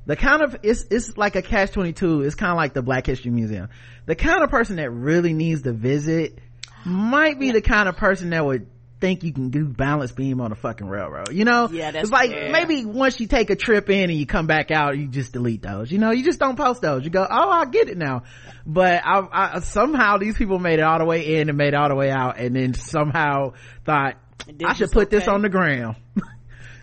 [0.07, 3.07] the kind of it's it's like a catch 22 it's kind of like the black
[3.07, 3.69] history museum.
[4.07, 6.41] The kind of person that really needs to visit
[6.85, 8.67] might be the kind of person that would
[9.01, 11.33] think you can do balance beam on a fucking railroad.
[11.33, 11.69] You know?
[11.71, 12.53] Yeah, that's it's like yeah.
[12.53, 15.63] maybe once you take a trip in and you come back out, you just delete
[15.63, 15.91] those.
[15.91, 17.05] You know, you just don't post those.
[17.05, 18.25] You go, oh, I get it now.
[18.67, 21.75] But I, I somehow these people made it all the way in and made it
[21.75, 23.55] all the way out, and then somehow
[23.85, 24.17] thought
[24.65, 25.19] I should put okay.
[25.19, 25.97] this on the ground.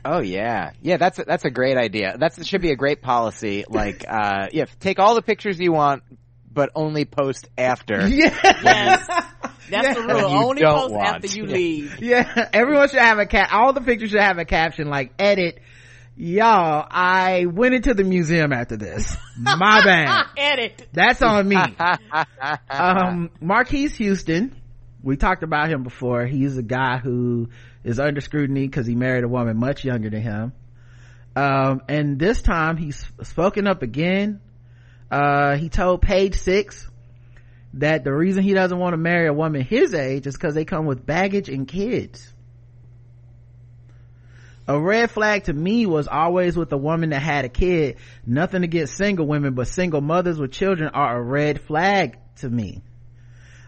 [0.03, 0.97] Oh yeah, yeah.
[0.97, 2.17] That's a, that's a great idea.
[2.17, 3.65] That should be a great policy.
[3.67, 6.03] Like, uh, yeah, take all the pictures you want,
[6.57, 8.07] but only post after.
[8.07, 8.33] Yeah.
[8.43, 9.07] Yes.
[9.69, 9.93] That's yeah.
[9.93, 10.25] the rule.
[10.25, 11.99] Only post after you leave.
[12.01, 12.49] Yeah.
[12.51, 13.53] Everyone should have a cap.
[13.53, 15.59] All the pictures should have a caption like edit.
[16.15, 19.15] Y'all, I went into the museum after this.
[19.39, 20.25] My bad.
[20.35, 20.87] edit.
[20.93, 21.57] That's on me.
[22.71, 24.59] um, Marques Houston.
[25.03, 26.25] We talked about him before.
[26.25, 27.49] He's a guy who
[27.83, 30.53] is under scrutiny because he married a woman much younger than him.
[31.35, 34.41] Um, and this time he's spoken up again
[35.11, 36.87] uh, he told page six
[37.75, 40.65] that the reason he doesn't want to marry a woman his age is because they
[40.65, 42.33] come with baggage and kids.
[44.67, 48.63] A red flag to me was always with a woman that had a kid nothing
[48.63, 52.81] against single women but single mothers with children are a red flag to me.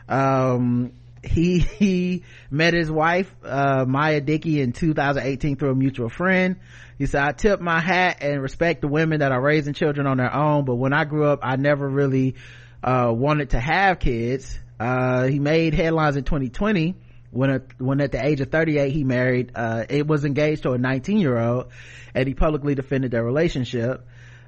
[0.09, 0.91] Um,
[1.23, 6.57] he he met his wife uh, Miya Dickey in 2018 through a mutual friend
[6.99, 10.17] he said, I tip my hat and respect the women that are raising children on
[10.17, 12.35] their own, but when I grew up, I never really,
[12.83, 14.59] uh, wanted to have kids.
[14.77, 16.95] Uh, he made headlines in 2020
[17.31, 20.71] when, a, when at the age of 38 he married, uh, it was engaged to
[20.71, 21.67] a 19 year old
[22.13, 24.05] and he publicly defended their relationship.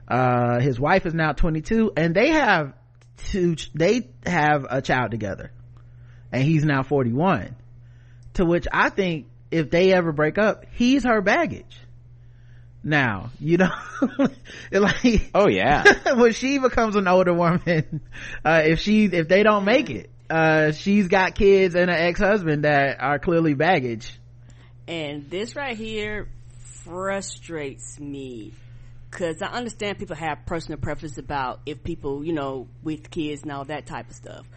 [0.10, 2.74] Uh, his wife is now 22 and they have
[3.30, 5.52] two, they have a child together
[6.32, 7.56] and he's now 41
[8.36, 11.78] to which I think if they ever break up, he's her baggage.
[12.84, 13.72] Now you know
[14.72, 15.84] like oh yeah.
[16.16, 18.02] when she becomes an older woman
[18.46, 22.64] uh, if she if they don't make it uh, she's got kids and an ex-husband
[22.64, 24.18] that are clearly baggage.
[24.88, 26.30] And this right here
[26.84, 28.54] frustrates me
[29.12, 33.52] because i understand people have personal preference about if people you know with kids and
[33.52, 34.48] all that type of stuff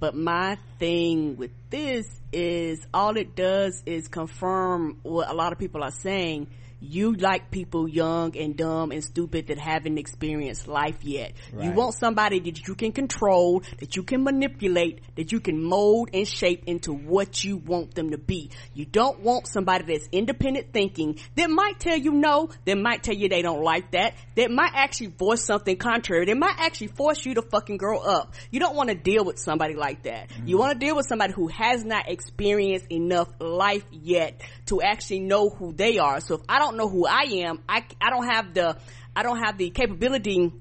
[0.00, 5.58] but my thing with this is all it does is confirm what a lot of
[5.58, 6.48] people are saying
[6.80, 11.32] you like people young and dumb and stupid that haven't experienced life yet.
[11.52, 11.66] Right.
[11.66, 16.10] You want somebody that you can control, that you can manipulate, that you can mold
[16.14, 18.50] and shape into what you want them to be.
[18.74, 23.14] You don't want somebody that's independent thinking that might tell you no, that might tell
[23.14, 27.24] you they don't like that, that might actually voice something contrary, that might actually force
[27.24, 28.34] you to fucking grow up.
[28.50, 30.28] You don't want to deal with somebody like that.
[30.30, 30.48] Mm-hmm.
[30.48, 35.20] You want to deal with somebody who has not experienced enough life yet to actually
[35.20, 36.20] know who they are.
[36.20, 38.76] So if I don't don't know who I am, I, I don't have the,
[39.14, 40.52] I don't have the capability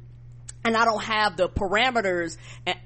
[0.66, 2.38] and I don't have the parameters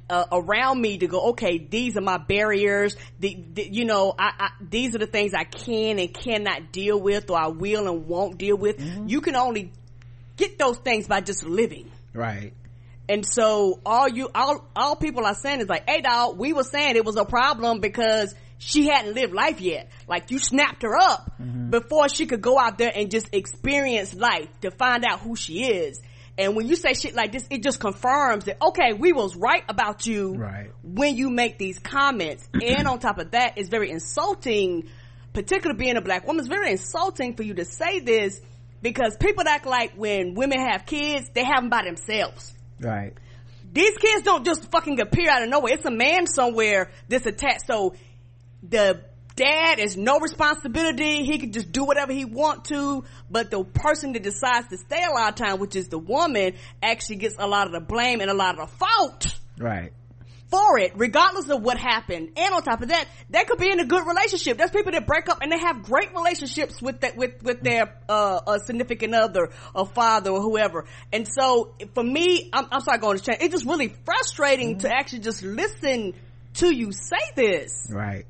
[0.09, 2.95] uh, around me to go, okay, these are my barriers.
[3.19, 6.99] The, the you know, I, I, these are the things I can and cannot deal
[6.99, 8.77] with or I will and won't deal with.
[8.77, 9.07] Mm-hmm.
[9.07, 9.71] You can only
[10.37, 11.89] get those things by just living.
[12.13, 12.53] Right.
[13.09, 16.63] And so all you, all, all people are saying is like, hey dog, we were
[16.63, 18.35] saying it was a problem because
[18.65, 19.89] she hadn't lived life yet.
[20.07, 21.69] Like you snapped her up mm-hmm.
[21.69, 25.65] before she could go out there and just experience life to find out who she
[25.65, 26.01] is.
[26.37, 29.63] And when you say shit like this, it just confirms that, okay, we was right
[29.69, 30.71] about you right.
[30.81, 32.47] when you make these comments.
[32.53, 34.89] and on top of that, it's very insulting,
[35.33, 38.41] particularly being a black woman, it's very insulting for you to say this
[38.81, 42.53] because people act like when women have kids, they have them by themselves.
[42.79, 43.13] Right.
[43.71, 45.73] These kids don't just fucking appear out of nowhere.
[45.73, 47.65] It's a man somewhere that's attached.
[47.65, 47.95] So
[48.67, 49.01] the
[49.35, 51.23] dad is no responsibility.
[51.23, 53.03] He can just do whatever he want to.
[53.29, 56.53] But the person that decides to stay a lot of time, which is the woman,
[56.81, 59.35] actually gets a lot of the blame and a lot of the fault.
[59.57, 59.91] Right.
[60.49, 62.33] For it, regardless of what happened.
[62.37, 64.55] And on top of that, they could be in a good relationship.
[64.55, 67.97] There's people that break up and they have great relationships with that, with, with their,
[68.07, 70.85] uh, significant other, or father, or whoever.
[71.11, 73.39] And so, for me, I'm, I'm sorry going to change.
[73.41, 74.87] It's just really frustrating mm-hmm.
[74.87, 76.13] to actually just listen
[76.55, 77.89] to you say this.
[77.91, 78.27] Right.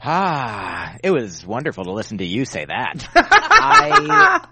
[0.00, 3.08] Ah, it was wonderful to listen to you say that.
[3.14, 4.46] I,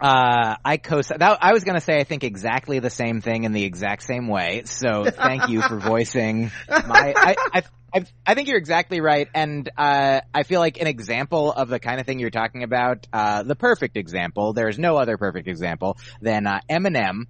[0.00, 3.64] Uh, I co I was gonna say I think exactly the same thing in the
[3.64, 4.62] exact same way.
[4.64, 7.14] So thank you for voicing my.
[7.16, 7.62] I, I,
[7.94, 11.78] I, I think you're exactly right, and uh, I feel like an example of the
[11.78, 14.52] kind of thing you're talking about, uh, the perfect example.
[14.52, 17.26] There's no other perfect example than uh, Eminem,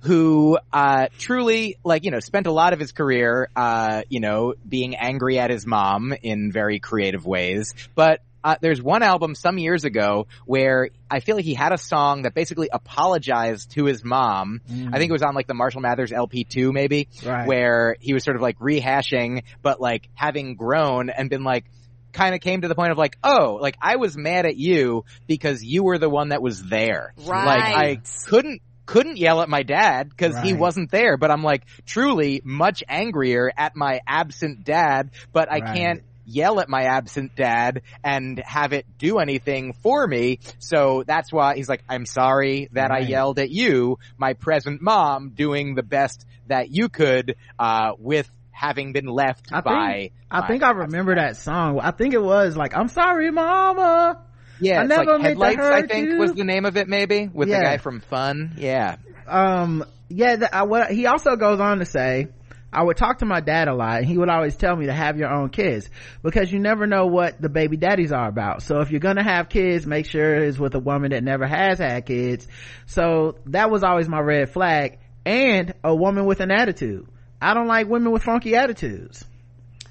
[0.00, 4.54] who uh, truly, like you know, spent a lot of his career, uh, you know,
[4.68, 9.58] being angry at his mom in very creative ways, but uh, there's one album some
[9.58, 14.04] years ago where I feel like he had a song that basically apologized to his
[14.04, 14.60] mom.
[14.70, 14.94] Mm.
[14.94, 17.46] I think it was on like the Marshall Mathers LP2 maybe, right.
[17.46, 21.64] where he was sort of like rehashing, but like having grown and been like,
[22.12, 25.04] kind of came to the point of like, oh, like I was mad at you
[25.26, 27.14] because you were the one that was there.
[27.18, 27.46] Right.
[27.46, 30.44] Like I couldn't couldn't yell at my dad because right.
[30.44, 35.60] he wasn't there, but I'm like truly much angrier at my absent dad, but I
[35.60, 35.76] right.
[35.76, 40.38] can't yell at my absent dad and have it do anything for me.
[40.58, 43.04] So that's why he's like, I'm sorry that right.
[43.04, 48.30] I yelled at you, my present mom, doing the best that you could, uh, with
[48.50, 49.92] having been left I by.
[49.92, 51.80] Think, I think I remember that song.
[51.80, 54.22] I think it was like, I'm sorry, mama.
[54.60, 56.18] Yeah, I never like Headlights, I think you.
[56.18, 57.58] was the name of it maybe, with yeah.
[57.58, 58.54] the guy from Fun.
[58.58, 58.96] Yeah.
[59.26, 62.28] Um, yeah, the, I, what, he also goes on to say,
[62.72, 64.92] I would talk to my dad a lot and he would always tell me to
[64.92, 65.88] have your own kids
[66.22, 68.62] because you never know what the baby daddies are about.
[68.62, 71.78] So if you're gonna have kids, make sure it's with a woman that never has
[71.78, 72.46] had kids.
[72.86, 77.06] So that was always my red flag and a woman with an attitude.
[77.42, 79.24] I don't like women with funky attitudes.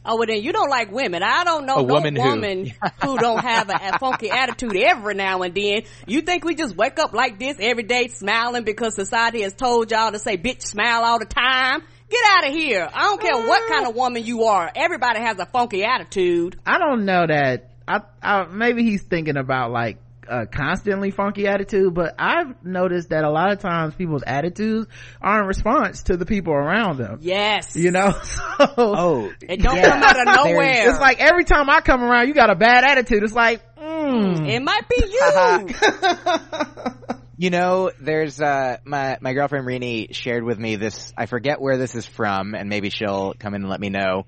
[0.06, 1.24] Oh, well then you don't like women.
[1.24, 2.88] I don't know a no woman, woman who.
[3.10, 5.84] who don't have a, a, funky attitude every now and then.
[6.08, 9.92] You think we just wake up like this every day smiling because society has told
[9.92, 11.84] y'all to say bitch smile all the time?
[12.10, 12.90] Get out of here.
[12.92, 14.72] I don't care what kind of woman you are.
[14.76, 16.60] Everybody has a funky attitude.
[16.66, 17.70] I don't know that.
[17.88, 19.98] I, I maybe he's thinking about like
[20.30, 24.88] a constantly funky attitude, but I've noticed that a lot of times people's attitudes
[25.22, 27.20] are in response to the people around them.
[27.22, 27.76] Yes.
[27.76, 28.14] You know?
[28.60, 29.32] So, oh.
[29.42, 29.90] It don't yeah.
[29.90, 30.90] come out of nowhere.
[30.90, 33.24] It's like every time I come around, you got a bad attitude.
[33.24, 34.50] It's like, mm.
[34.50, 34.98] It might be
[37.10, 37.16] you.
[37.40, 41.14] You know, there's uh my my girlfriend Rini shared with me this.
[41.18, 44.26] I forget where this is from, and maybe she'll come in and let me know.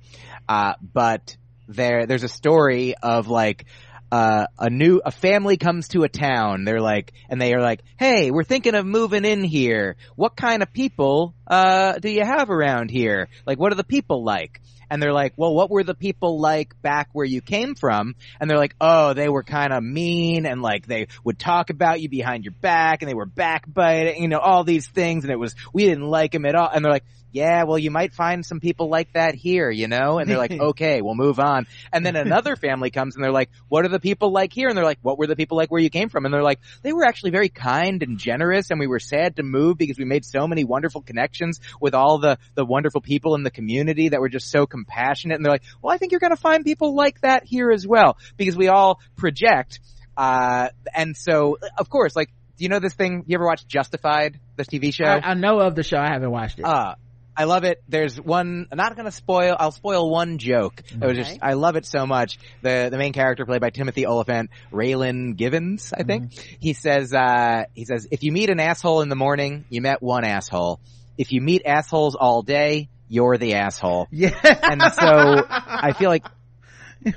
[0.47, 1.36] Uh, but
[1.68, 3.66] there there's a story of like
[4.14, 6.64] uh, a new a family comes to a town.
[6.64, 9.97] They're like, and they are like, "Hey, we're thinking of moving in here.
[10.16, 13.28] What kind of people uh, do you have around here?
[13.45, 16.79] Like, what are the people like?" And they're like, well, what were the people like
[16.81, 18.13] back where you came from?
[18.41, 22.01] And they're like, oh, they were kind of mean and like they would talk about
[22.01, 25.39] you behind your back and they were backbiting, you know, all these things and it
[25.39, 26.67] was, we didn't like them at all.
[26.67, 30.19] And they're like, yeah, well, you might find some people like that here, you know?
[30.19, 31.67] And they're like, okay, we'll move on.
[31.91, 34.67] And then another family comes and they're like, what are the people like here?
[34.67, 36.25] And they're like, what were the people like where you came from?
[36.25, 39.43] And they're like, they were actually very kind and generous and we were sad to
[39.43, 43.43] move because we made so many wonderful connections with all the, the wonderful people in
[43.43, 45.36] the community that were just so compassionate.
[45.36, 47.88] And they're like, well, I think you're going to find people like that here as
[47.88, 49.79] well because we all project.
[50.17, 53.23] Uh, and so, of course, like, do you know this thing?
[53.25, 55.05] You ever watch Justified, the TV show?
[55.05, 55.97] I, I know of the show.
[55.97, 56.65] I haven't watched it.
[56.65, 56.93] Uh,
[57.41, 57.81] I love it.
[57.87, 58.67] There's one.
[58.71, 59.55] I'm not gonna spoil.
[59.59, 60.83] I'll spoil one joke.
[60.89, 61.39] It was just.
[61.41, 62.37] I love it so much.
[62.61, 66.31] The the main character played by Timothy Olyphant, Raylan Givens, I think.
[66.31, 66.55] Mm-hmm.
[66.59, 67.13] He says.
[67.13, 70.79] uh He says, if you meet an asshole in the morning, you met one asshole.
[71.17, 74.07] If you meet assholes all day, you're the asshole.
[74.11, 74.35] Yeah.
[74.43, 76.25] And so I feel like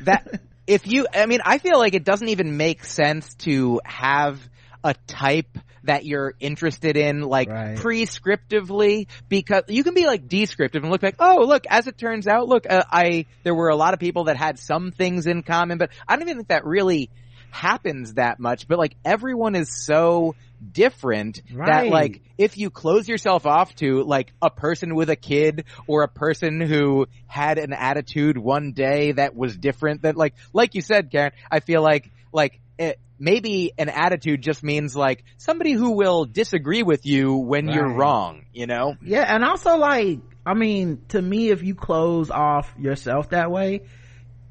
[0.02, 0.40] that.
[0.66, 4.40] If you, I mean, I feel like it doesn't even make sense to have
[4.82, 7.76] a type that you're interested in like right.
[7.76, 12.26] prescriptively because you can be like descriptive and look like, oh, look, as it turns
[12.26, 15.42] out, look, uh, I, there were a lot of people that had some things in
[15.42, 17.10] common, but I don't even think that really
[17.50, 20.34] happens that much, but like everyone is so
[20.72, 21.66] different right.
[21.66, 26.02] that like if you close yourself off to like a person with a kid or
[26.02, 30.80] a person who had an attitude one day that was different that like like you
[30.80, 35.92] said Karen I feel like like it, maybe an attitude just means like somebody who
[35.92, 37.74] will disagree with you when right.
[37.74, 38.96] you're wrong, you know?
[39.02, 43.82] Yeah, and also like, I mean, to me, if you close off yourself that way,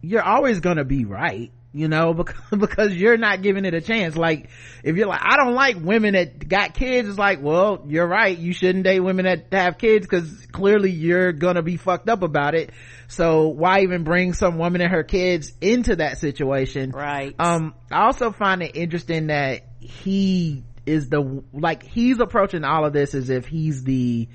[0.02, 4.16] you're always gonna be right you know, because, because you're not giving it a chance.
[4.16, 4.50] Like,
[4.84, 8.38] if you're like, I don't like women that got kids, it's like, well, you're right.
[8.38, 12.54] You shouldn't date women that have kids because clearly you're gonna be fucked up about
[12.54, 12.72] it.
[13.08, 16.92] So why even bring some woman and her kids into that situation?
[16.92, 17.36] Right.
[17.40, 22.94] Um, I also find it interesting that he is the, like, he's approaching all of
[22.94, 24.30] this as if he's the,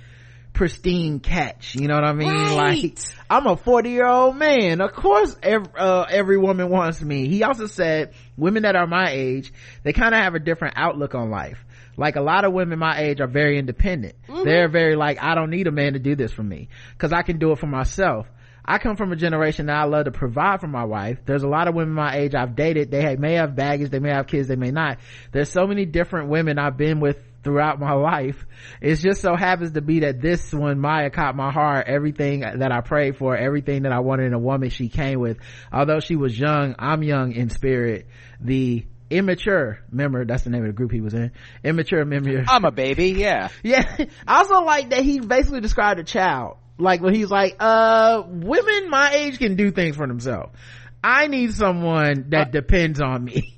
[0.59, 1.77] pristine catch.
[1.77, 2.29] You know what I mean?
[2.29, 2.83] Right.
[2.83, 2.99] Like,
[3.31, 4.81] I'm a 40 year old man.
[4.81, 7.29] Of course, every, uh, every woman wants me.
[7.29, 9.53] He also said women that are my age,
[9.85, 11.65] they kind of have a different outlook on life.
[11.97, 14.45] like a lot of women my age are very independent mm-hmm.
[14.45, 17.23] they're very like i don't need a man to do this for me because i
[17.23, 18.29] can do it for myself
[18.71, 21.21] I come from a generation that I love to provide for my wife.
[21.25, 22.91] There's a lot of women my age I've dated.
[22.91, 23.89] They may have baggage.
[23.89, 24.47] They may have kids.
[24.47, 24.99] They may not.
[25.33, 27.17] There's so many different women I've been with
[27.49, 28.45] throughout my life.
[28.83, 31.87] It just so happens to be that this one, Miya caught my heart.
[31.89, 35.39] Everything that I prayed for, everything that I wanted in a woman she came with.
[35.73, 38.07] Although she was young, I'm young in spirit.
[38.39, 41.33] The immature member that's the name of the group he was in
[41.65, 43.97] immature member i'm a baby yeah yeah
[44.27, 48.91] i also like that he basically described a child like when he's like uh women
[48.91, 50.55] my age can do things for themselves
[51.03, 53.58] i need someone that uh, depends on me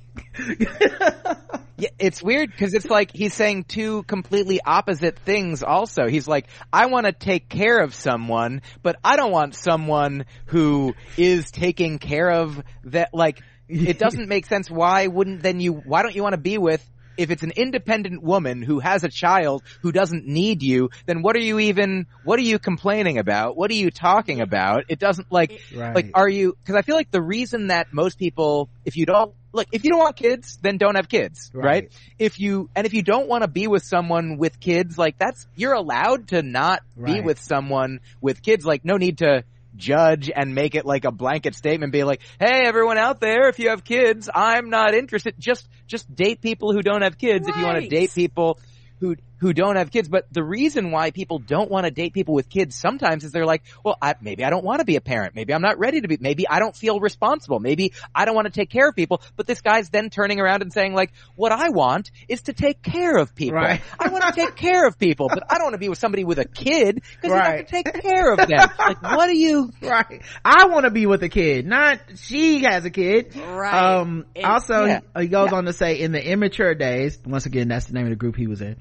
[1.77, 6.07] yeah, it's weird because it's like he's saying two completely opposite things also.
[6.07, 10.93] He's like, I want to take care of someone, but I don't want someone who
[11.17, 14.69] is taking care of that, like, it doesn't make sense.
[14.69, 16.85] Why wouldn't then you, why don't you want to be with
[17.21, 21.35] if it's an independent woman who has a child who doesn't need you, then what
[21.35, 23.55] are you even, what are you complaining about?
[23.55, 24.85] What are you talking about?
[24.89, 25.95] It doesn't like, right.
[25.95, 29.33] like, are you, cause I feel like the reason that most people, if you don't,
[29.53, 31.65] look, if you don't want kids, then don't have kids, right?
[31.65, 31.91] right?
[32.17, 35.47] If you, and if you don't want to be with someone with kids, like that's,
[35.55, 37.15] you're allowed to not right.
[37.15, 39.43] be with someone with kids, like no need to,
[39.75, 43.59] judge and make it like a blanket statement, be like, hey, everyone out there, if
[43.59, 45.35] you have kids, I'm not interested.
[45.39, 47.49] Just, just date people who don't have kids right.
[47.49, 48.59] if you want to date people
[48.99, 50.07] who who don't have kids.
[50.07, 53.45] But the reason why people don't want to date people with kids sometimes is they're
[53.45, 55.35] like, well, I, maybe I don't want to be a parent.
[55.35, 56.17] Maybe I'm not ready to be.
[56.21, 57.59] Maybe I don't feel responsible.
[57.59, 59.21] Maybe I don't want to take care of people.
[59.35, 62.83] But this guy's then turning around and saying like, what I want is to take
[62.83, 63.57] care of people.
[63.57, 63.81] Right.
[63.99, 66.23] I want to take care of people, but I don't want to be with somebody
[66.23, 67.51] with a kid because right.
[67.51, 68.69] you have to take care of them.
[68.77, 69.71] like, what are you?
[69.81, 70.21] Right.
[70.45, 73.35] I want to be with a kid, not she has a kid.
[73.35, 73.73] Right.
[73.73, 74.99] Um, and, also, yeah.
[75.17, 75.57] he, he, goes yeah.
[75.57, 78.37] on to say in the immature days, once again, that's the name of the group
[78.37, 78.77] he was in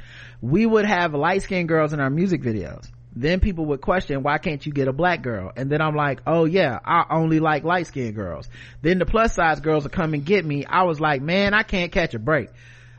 [0.50, 2.88] we would have light skinned girls in our music videos.
[3.14, 5.52] Then people would question, why can't you get a black girl?
[5.56, 8.48] And then I'm like, oh yeah, I only like light skinned girls.
[8.82, 10.64] Then the plus size girls would come and get me.
[10.64, 12.50] I was like, man, I can't catch a break.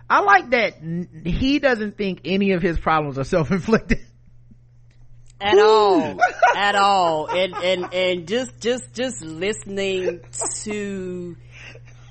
[0.09, 0.73] I like that
[1.25, 3.99] he doesn't think any of his problems are self-inflicted.
[5.39, 6.19] At all.
[6.55, 7.27] At all.
[7.27, 10.19] And, and, and just, just, just listening
[10.63, 11.37] to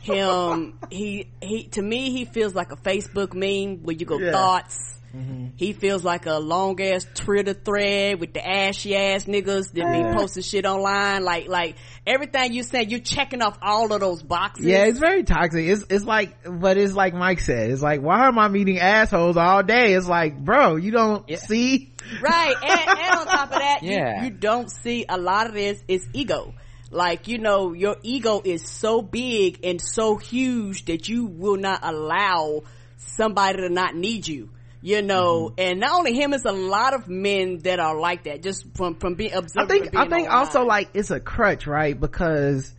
[0.01, 4.33] him, he, he, to me, he feels like a Facebook meme where you go yeah.
[4.33, 5.49] thoughts, Mm-hmm.
[5.57, 10.19] He feels like a long ass Twitter thread with the ashy ass niggas that be
[10.19, 11.25] posting shit online.
[11.25, 14.67] Like, like everything you said, you're checking off all of those boxes.
[14.67, 15.67] Yeah, it's very toxic.
[15.67, 19.37] It's, it's like, but it's like Myq said, it's like, why am I meeting assholes
[19.37, 19.95] all day?
[19.95, 21.37] It's like, bro, you don't yeah.
[21.37, 21.93] see?
[22.23, 22.55] Right.
[22.63, 24.19] And, and, on top of that, yeah.
[24.19, 26.55] you, you don't see a lot of this is ego
[26.91, 31.79] like you know your ego is so big and so huge that you will not
[31.83, 32.63] allow
[32.97, 34.49] somebody to not need you
[34.83, 35.61] you know, mm-hmm.
[35.61, 38.97] and not only him, it's a lot of men that are like that, just from,
[38.97, 39.71] from being observed.
[39.71, 41.99] I think, I think also like it's a crutch, right?
[41.99, 42.75] Because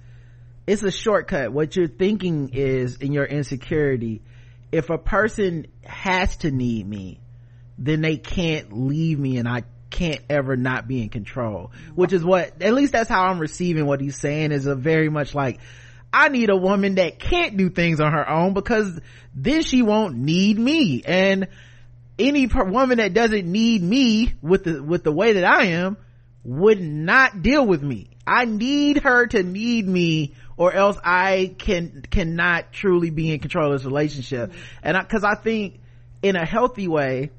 [0.66, 1.52] it's a shortcut.
[1.52, 4.22] What you're thinking is in your insecurity,
[4.72, 7.20] if a person has to need me,
[7.78, 11.72] then they can't leave me and I can't ever not be in control.
[11.94, 15.10] Which is what, at least that's how I'm receiving what he's saying is a very
[15.10, 15.60] much like,
[16.14, 19.00] I need a woman that can't do things on her own because
[19.34, 21.04] then she won't need me.
[21.06, 21.48] And
[22.22, 25.98] any woman that doesn't need me with the with the way that I am
[26.44, 28.10] would not deal with me.
[28.26, 33.72] I need her to need me or else I can cannot truly be in control
[33.72, 34.54] of this relationship.
[34.84, 35.80] And I, cuz I think
[36.22, 37.32] in a healthy way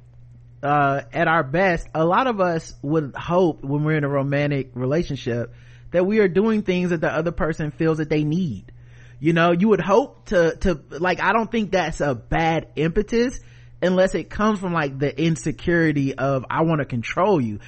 [0.63, 4.71] uh, at our best, a lot of us would hope when we're in a romantic
[4.75, 5.55] relationship
[5.91, 8.73] that we are doing things that the other person feels that they need.
[9.21, 13.39] You know, you would hope to, to, like, I don't think that's a bad impetus
[13.83, 17.61] unless it comes from like the insecurity of I want to control you.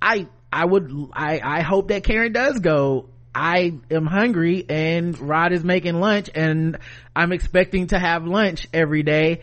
[0.00, 5.52] I I would I I hope that Karen does go I am hungry and Rod
[5.52, 6.78] is making lunch and
[7.16, 9.42] I'm expecting to have lunch every day.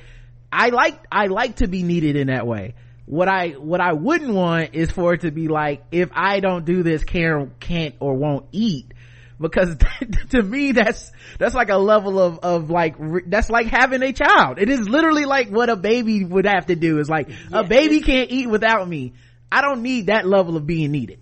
[0.52, 2.76] I like I like to be needed in that way.
[3.06, 6.66] What I what I wouldn't want is for it to be like if I don't
[6.66, 8.94] do this Karen can't or won't eat
[9.40, 9.78] because
[10.30, 12.96] to me that's that's like a level of of like
[13.28, 14.60] that's like having a child.
[14.60, 17.00] It is literally like what a baby would have to do.
[17.00, 19.14] Is like a baby can't eat without me.
[19.52, 21.20] I don't need that level of being needed.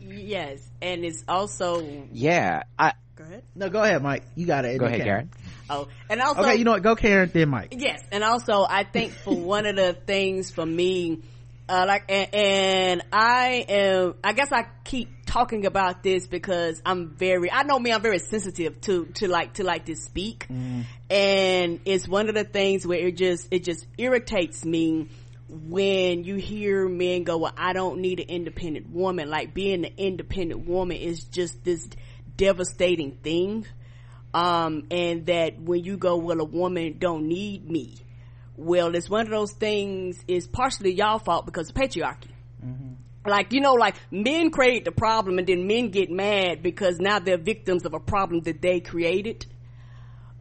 [0.00, 3.42] Yes and it's also yeah i go ahead.
[3.54, 4.22] No go ahead Myq.
[4.36, 5.30] You got it go ahead karen.
[5.70, 6.82] Oh, and also, okay, you know what?
[6.82, 7.68] Go Karen, then Myq.
[7.80, 11.22] Yes, and also, I think for one of the things for me,
[11.68, 17.10] uh, like, and, and I am, I guess I keep talking about this because I'm
[17.10, 20.46] very, I know me, I'm very sensitive to, to like, to like to speak.
[20.48, 20.84] Mm.
[21.08, 25.08] And it's one of the things where it just, it just irritates me
[25.48, 29.30] when you hear men go, well, I don't need an independent woman.
[29.30, 31.88] Like being an independent woman is just this
[32.36, 33.66] devastating thing.
[34.34, 38.03] Um, and that when you go, well, a woman don't need me.
[38.56, 42.30] Well, it's one of those things is partially y'all fault because of patriarchy.
[42.64, 42.94] Mm-hmm.
[43.26, 47.18] Like, you know, like men create the problem and then men get mad because now
[47.18, 49.46] they're victims of a problem that they created.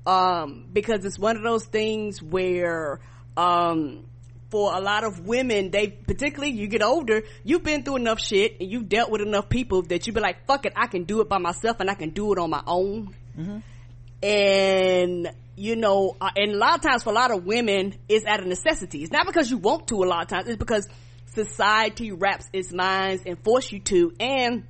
[0.06, 3.00] Um, because it's one of those things where,
[3.38, 4.06] um,
[4.50, 8.60] for a lot of women, they, particularly you get older, you've been through enough shit
[8.60, 11.22] and you've dealt with enough people that you be like, fuck it, I can do
[11.22, 13.16] it by myself and I can do it on my own.
[13.38, 13.58] Mm-hmm.
[14.24, 18.26] And, you know, uh, and a lot of times for a lot of women, it's
[18.26, 19.04] out of necessity.
[19.04, 20.88] It's not because you want to a lot of times, it's because
[21.34, 24.14] society wraps its minds and force you to.
[24.20, 24.64] And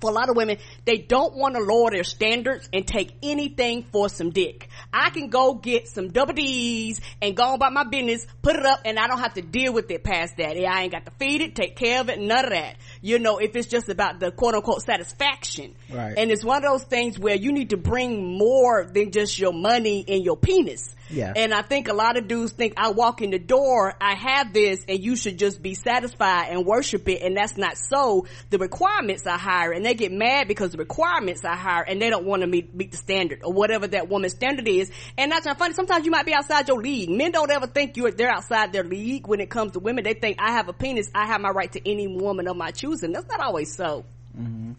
[0.00, 3.84] for a lot of women, they don't want to lower their standards and take anything
[3.92, 4.68] for some dick.
[4.92, 8.80] I can go get some double D's and go about my business, put it up,
[8.84, 10.56] and I don't have to deal with it past that.
[10.56, 12.76] I ain't got to feed it, take care of it, none of that.
[13.00, 15.74] You know, if it's just about the quote unquote satisfaction.
[15.90, 16.14] Right.
[16.16, 19.52] And it's one of those things where you need to bring more than just your
[19.52, 20.94] money and your penis.
[21.10, 21.32] Yeah.
[21.34, 24.52] And I think a lot of dudes think I walk in the door, I have
[24.52, 28.26] this, and you should just be satisfied and worship it, and that's not so.
[28.50, 32.10] The requirements are higher, and they get mad because the requirements are higher, and they
[32.10, 34.90] don't want to meet, meet the standard or whatever that woman's standard is.
[35.18, 35.74] And that's not funny.
[35.74, 37.10] Sometimes you might be outside your league.
[37.10, 40.04] Men don't ever think you're they're outside their league when it comes to women.
[40.04, 42.70] They think I have a penis, I have my right to any woman of my
[42.70, 43.12] choosing.
[43.12, 44.04] That's not always so.
[44.38, 44.72] Mm-hmm.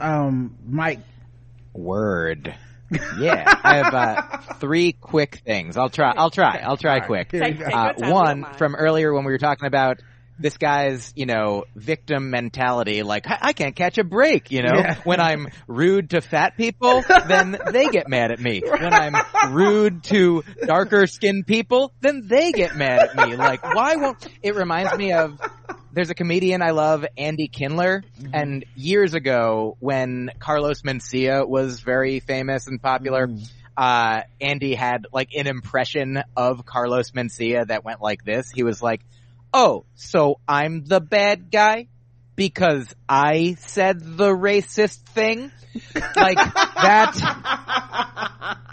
[0.00, 1.02] Um, Myq.
[1.74, 2.54] Word
[3.18, 5.76] yeah, I have uh, three quick things.
[5.76, 6.12] I'll try.
[6.16, 6.58] I'll try.
[6.58, 7.34] I'll try quick.
[7.34, 10.00] Uh, one from earlier when we were talking about
[10.38, 14.74] this guy's, you know, victim mentality, like, I, can't catch a break, you know?
[14.74, 14.94] Yeah.
[15.04, 18.62] When I'm rude to fat people, then they get mad at me.
[18.78, 19.16] When I'm
[19.50, 23.36] rude to darker skinned people, then they get mad at me.
[23.36, 25.40] Like, why won't, it reminds me of
[25.92, 28.34] there's a comedian I love, Andy Kindler, mm-hmm.
[28.34, 33.42] and years ago when Carlos Mencia was very famous and popular, mm-hmm.
[33.76, 38.50] uh, Andy had like an impression of Carlos Mencia that went like this.
[38.50, 39.00] He was like,
[39.52, 41.88] "Oh, so I'm the bad guy
[42.38, 45.50] because I said the racist thing."
[46.16, 47.12] like that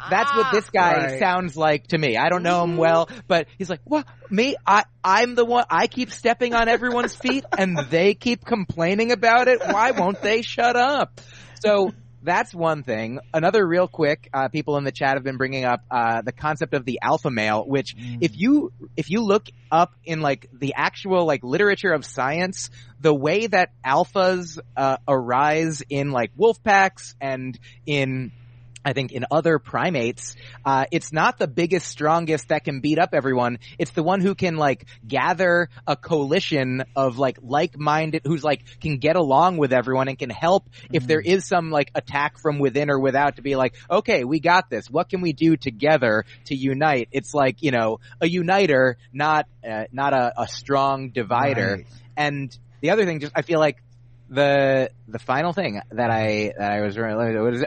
[0.09, 1.19] that's what this guy right.
[1.19, 2.15] sounds like to me.
[2.15, 2.79] I don't know him mm-hmm.
[2.79, 4.07] well, but he's like, "What?
[4.29, 4.55] Me?
[4.65, 5.65] I I'm the one.
[5.69, 9.61] I keep stepping on everyone's feet, and they keep complaining about it.
[9.65, 11.19] Why won't they shut up?"
[11.59, 11.93] So
[12.25, 13.19] that's one thing.
[13.33, 16.73] Another real quick, uh, people in the chat have been bringing up uh, the concept
[16.73, 18.17] of the alpha male, which mm.
[18.21, 22.69] if you if you look up in like the actual like literature of science,
[22.99, 28.31] the way that alphas uh, arise in like wolf packs and in
[28.85, 33.09] I think in other primates, uh, it's not the biggest, strongest that can beat up
[33.13, 33.57] everyone.
[33.79, 38.97] It's the one who can like gather a coalition of like like-minded, who's like can
[38.97, 40.95] get along with everyone and can help mm-hmm.
[40.95, 41.39] if there mm-hmm.
[41.39, 44.89] some like attack from within or without to be like, okay, we got this.
[44.89, 47.09] What can we do together to unite?
[47.11, 51.77] It's like you know a uniter, not uh, not a, a, strong divider.
[51.77, 51.87] Right.
[52.15, 53.77] And the other thing, just I feel like
[54.29, 56.97] the the final thing that I that I was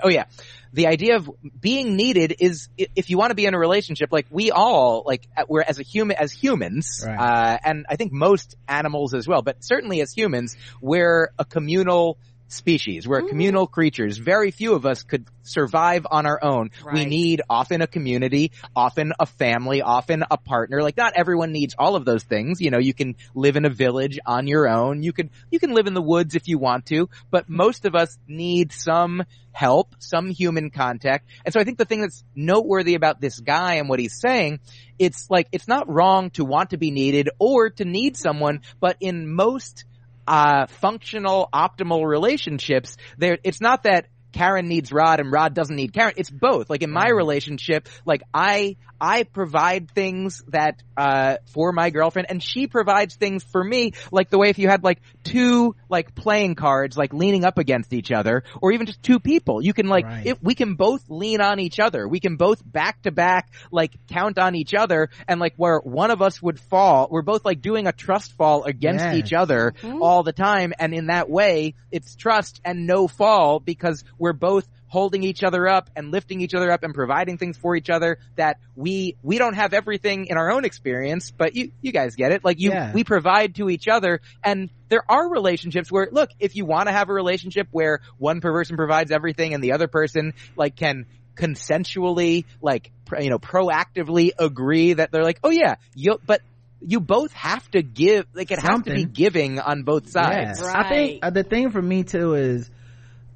[0.02, 0.24] oh yeah
[0.72, 4.26] the idea of being needed is if you want to be in a relationship, like
[4.30, 7.18] we all, like we're as a human, as humans, right.
[7.18, 12.18] uh, and I think most animals as well, but certainly as humans, we're a communal
[12.48, 13.06] species.
[13.06, 13.28] We're mm.
[13.28, 14.18] communal creatures.
[14.18, 16.70] Very few of us could survive on our own.
[16.84, 16.94] Right.
[16.94, 20.82] We need often a community, often a family, often a partner.
[20.82, 22.60] Like not everyone needs all of those things.
[22.60, 25.02] You know, you can live in a village on your own.
[25.02, 27.94] You can, you can live in the woods if you want to, but most of
[27.94, 31.28] us need some help, some human contact.
[31.44, 34.60] And so I think the thing that's noteworthy about this guy and what he's saying,
[34.98, 38.96] it's like, it's not wrong to want to be needed or to need someone, but
[39.00, 39.84] in most
[40.28, 45.94] uh, functional, optimal relationships, there, it's not that Karen needs Rod and Rod doesn't need
[45.94, 46.12] Karen.
[46.16, 46.68] It's both.
[46.68, 47.16] Like in my mm-hmm.
[47.16, 53.44] relationship, like I, I provide things that, uh, for my girlfriend and she provides things
[53.44, 57.44] for me, like the way if you had like two, like playing cards, like leaning
[57.44, 60.26] up against each other, or even just two people, you can like, right.
[60.26, 63.92] if we can both lean on each other, we can both back to back, like
[64.08, 67.60] count on each other, and like where one of us would fall, we're both like
[67.60, 69.14] doing a trust fall against yeah.
[69.14, 70.02] each other mm-hmm.
[70.02, 74.68] all the time, and in that way, it's trust and no fall because we're both
[74.88, 78.18] holding each other up and lifting each other up and providing things for each other
[78.36, 82.32] that we we don't have everything in our own experience but you you guys get
[82.32, 82.44] it.
[82.44, 82.92] Like you Yeah.
[82.92, 84.20] we provide to each other.
[84.42, 88.40] And there are relationships where look if you want to have a relationship where one
[88.40, 94.32] person provides everything and the other person like can consensually like pr- you know proactively
[94.38, 96.40] agree that they're like oh yeah you but
[96.80, 100.60] you both have to give like it has to be giving on both sides.
[100.62, 100.72] Yeah.
[100.76, 102.70] I think uh, the thing for me too is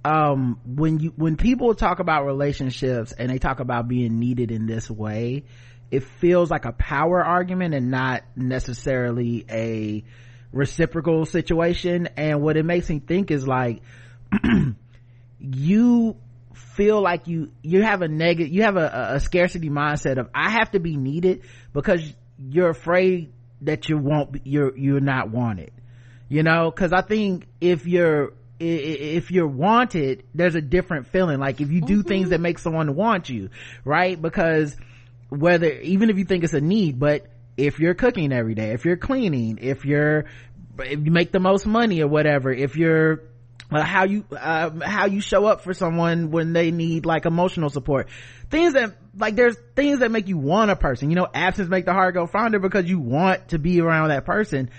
[0.04, 4.66] um when you when people talk about relationships and they talk about being needed in
[4.66, 5.44] this way
[5.92, 10.02] it feels like a power argument and not necessarily a
[10.50, 12.08] reciprocal situation.
[12.16, 13.82] And what it makes me think is like
[15.38, 16.16] you
[16.54, 20.50] feel like you you have a negative you have a, a scarcity mindset of i
[20.50, 21.42] have to be needed
[21.72, 22.00] because
[22.38, 23.32] you're afraid
[23.62, 25.72] that you won't you're you're not wanted.
[26.28, 28.32] You know because i think if you're
[28.62, 31.38] if you're wanted there's a different feeling.
[31.38, 33.50] Like if you do things that make someone want you
[33.84, 34.20] right?
[34.20, 34.76] Because
[35.28, 38.84] whether even if you think it's a need but if you're cooking every day if
[38.84, 40.26] you're cleaning if you're
[40.78, 43.22] if you make the most money or whatever if you're
[43.72, 47.70] uh, how you uh, how you show up for someone when they need like emotional
[47.70, 48.08] support.
[48.50, 51.08] Things that like there's things that make you want a person.
[51.08, 54.26] You know absence make the heart go fonder because you want to be around that
[54.26, 54.70] person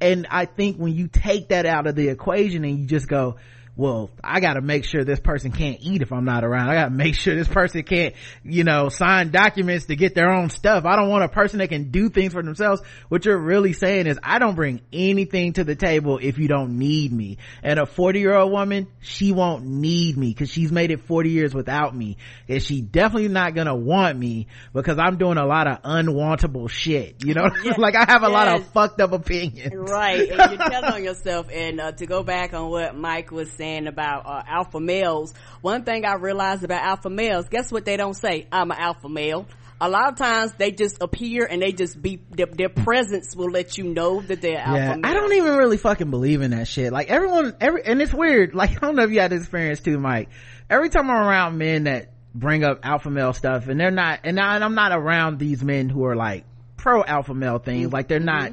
[0.00, 3.36] and i think when you take that out of the equation and you just go
[3.78, 6.68] well i gotta make sure this person can't eat if i'm not around.
[6.68, 8.14] I gotta make sure this person can't
[8.44, 10.84] you know sign documents to get their own stuff.
[10.84, 12.82] I don't want a person that can do things for themselves.
[13.08, 16.78] What you're really saying is i don't bring anything to the table if you don't
[16.78, 17.38] need me.
[17.62, 21.30] And a 40 year old woman she won't need me because she's made it 40
[21.30, 22.16] years without me.
[22.48, 27.24] And she definitely not gonna want me because i'm doing a lot of unwantable shit
[27.24, 27.48] you know?
[27.78, 29.72] Like i have a lot of fucked up opinions.
[29.74, 31.48] Right, and you're telling on yourself.
[31.52, 35.84] And uh, to go back on what Mike was saying about uh, alpha males, one
[35.84, 38.46] thing I realized about alpha males, guess what they don't say?
[38.50, 39.46] I'm an alpha male.
[39.80, 43.50] A lot of times they just appear and they just be their, their presence will
[43.50, 45.00] let you know that they're alpha yeah, male.
[45.04, 46.92] I don't even really fucking believe in that shit.
[46.92, 48.54] Like everyone, every, and it's weird.
[48.54, 50.28] Like, I don't know if you had this experience too, Myq.
[50.68, 54.38] Every time I'm around men that bring up alpha male stuff and they're not, and,
[54.40, 56.44] I, and I'm not around these men who are like
[56.76, 57.92] pro alpha male things.
[57.92, 58.52] Like they're not,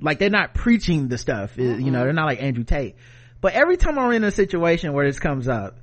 [0.00, 1.56] like they're not preaching the stuff.
[1.58, 2.96] You know, they're not like Andrew Tate.
[3.42, 5.76] But every time I'm in a situation where this comes up,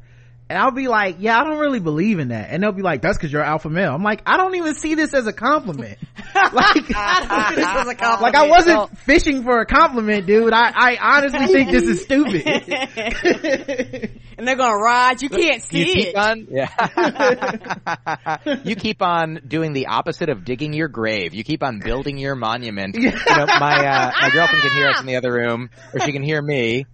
[0.50, 2.50] and I'll be like, yeah, I don't really believe in that.
[2.50, 3.94] And they'll be like, that's cause you're alpha male.
[3.94, 6.00] I'm like, I don't even see this as a compliment.
[6.36, 8.22] like, I this as a compliment.
[8.22, 10.52] like I wasn't fishing for a compliment, dude.
[10.52, 12.48] I, I honestly think this is stupid.
[14.40, 15.22] and they're gonna ride.
[15.22, 16.06] You can't see you it.
[16.06, 21.62] keep on yeah you keep on doing the opposite of digging your grave you keep
[21.64, 25.16] on building your monument you know my uh my girlfriend can hear us in the
[25.18, 26.86] other room or she can hear me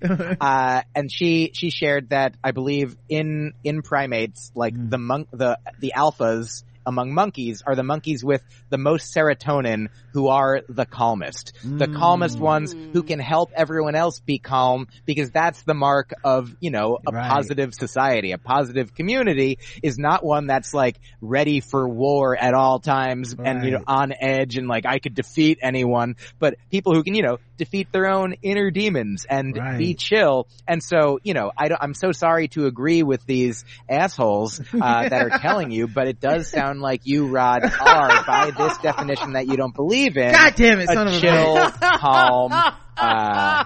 [0.41, 4.89] uh and she she shared that i believe in in primates like hmm.
[4.89, 10.27] the monk the the alphas among monkeys are the monkeys with the most serotonin who
[10.27, 11.53] are the calmest.
[11.63, 12.43] The calmest hmm.
[12.43, 16.99] ones who can help everyone else be calm because that's the mark of, you know,
[17.05, 17.29] a Right.
[17.29, 18.31] positive society.
[18.31, 23.63] A positive community is not one that's like ready for war at all times and,
[23.63, 27.23] you know, on edge and like I could defeat anyone, but people who can, you
[27.23, 29.77] know, defeat their own inner demons and Right.
[29.77, 30.47] be chill.
[30.67, 35.09] And so, you know, I don't, I'm so sorry to agree with these assholes uh,
[35.09, 39.33] that are telling you, but it does sound like you, Rod, are by this definition
[39.33, 40.31] that you don't believe in.
[40.31, 41.99] God damn it, son a of a chill, bitch.
[41.99, 42.51] calm.
[42.97, 43.63] Uh,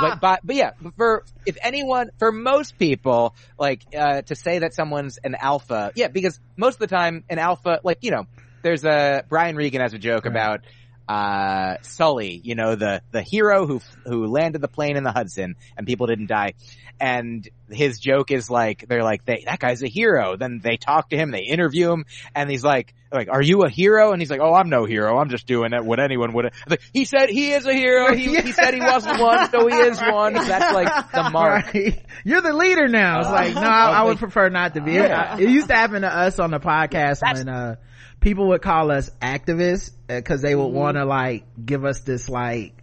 [0.00, 4.74] but, but but yeah, for if anyone, for most people, like uh, to say that
[4.74, 8.24] someone's an alpha, yeah, because most of the time an alpha, like you know,
[8.62, 10.30] there's a Brian Regan has a joke Right.
[10.32, 10.60] about
[11.08, 15.56] uh Sully, you know, the the hero who who landed the plane in the Hudson
[15.76, 16.54] and people didn't die.
[17.00, 20.36] And his joke is like they're like they, that guy's a hero.
[20.36, 22.04] Then they talk to him, they interview him,
[22.34, 24.12] and he's like like Are you a hero?
[24.12, 25.18] And he's like, Oh, I'm no hero.
[25.18, 26.52] I'm just doing it what anyone would.
[26.68, 28.14] Like, he said he is a hero.
[28.14, 30.34] He, he said he wasn't one, so he is one.
[30.34, 31.72] That's like the mark.
[31.72, 32.04] Right.
[32.24, 33.20] You're the leader now.
[33.20, 34.92] It's like, no, I, I would prefer not to be.
[34.94, 35.38] Yeah.
[35.38, 37.76] It, it used to happen to us on the podcast when, uh,
[38.20, 40.76] people would call us activists uh, because they would mm-hmm.
[40.76, 42.74] want to like give us this like,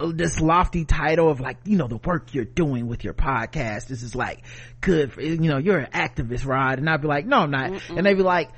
[0.00, 3.86] this lofty title of like, you know, the work you're doing with your podcast.
[3.86, 4.44] This is like
[4.80, 6.78] good for, you know, you're an activist, Rod.
[6.78, 7.82] And I'd be like, no, I'm not.
[7.90, 8.50] And they'd be like,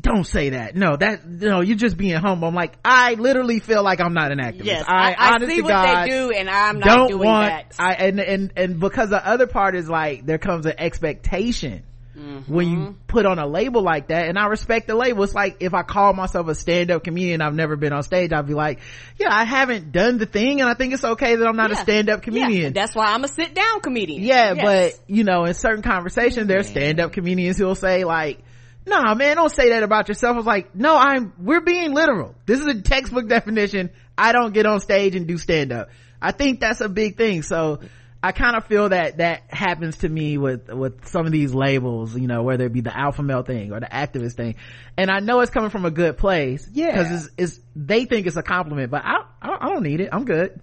[0.00, 0.74] don't say that.
[0.76, 2.48] No, that, no, you're just being humble.
[2.48, 4.64] I'm like, I literally feel like I'm not an activist.
[4.64, 7.48] Yes, I, I, honest see what God, they do, and I'm not don't doing want
[7.48, 7.74] that.
[7.78, 11.84] I and and and because the other part is like there comes an expectation
[12.16, 12.52] mm-hmm.
[12.52, 14.28] when you put on a label like that.
[14.28, 15.22] And I respect the label.
[15.24, 18.46] It's like if I call myself a stand-up comedian, I've never been on stage, I'd
[18.46, 18.80] be like,
[19.18, 21.78] yeah, I haven't done the thing and I think it's okay that I'm not yeah.
[21.78, 22.74] a stand-up comedian.
[22.74, 22.80] Yeah.
[22.80, 24.22] That's why I'm a sit-down comedian.
[24.22, 24.62] Yeah, yes.
[24.62, 28.42] but you know, in certain conversations, there's stand-up comedians who'll say like,
[28.86, 30.34] nah, man, don't say that about yourself.
[30.34, 32.34] I was like, no, I'm, we're being literal.
[32.46, 33.90] This is a textbook definition.
[34.18, 35.88] I don't get on stage and do stand-up.
[36.20, 37.42] I think that's a big thing.
[37.42, 37.80] So,
[38.22, 42.16] I kind of feel that that happens to me with with some of these labels,
[42.16, 44.54] you know, whether it be the alpha male thing or the activist thing,
[44.96, 48.28] and I know it's coming from a good place, yeah, because it's, it's, they think
[48.28, 50.10] it's a compliment, but I, I I don't need it.
[50.12, 50.60] I'm good.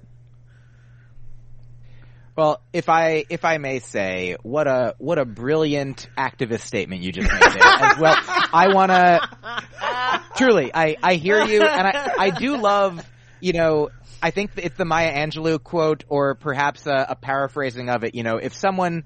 [2.37, 7.11] Well, if I if I may say, what a what a brilliant activist statement you
[7.11, 7.61] just made there.
[7.61, 8.15] As well,
[8.53, 13.05] I want to truly, I I hear you, and I I do love
[13.41, 13.89] you know
[14.21, 18.15] I think it's the Maya Angelou quote, or perhaps a, a paraphrasing of it.
[18.15, 19.03] You know, if someone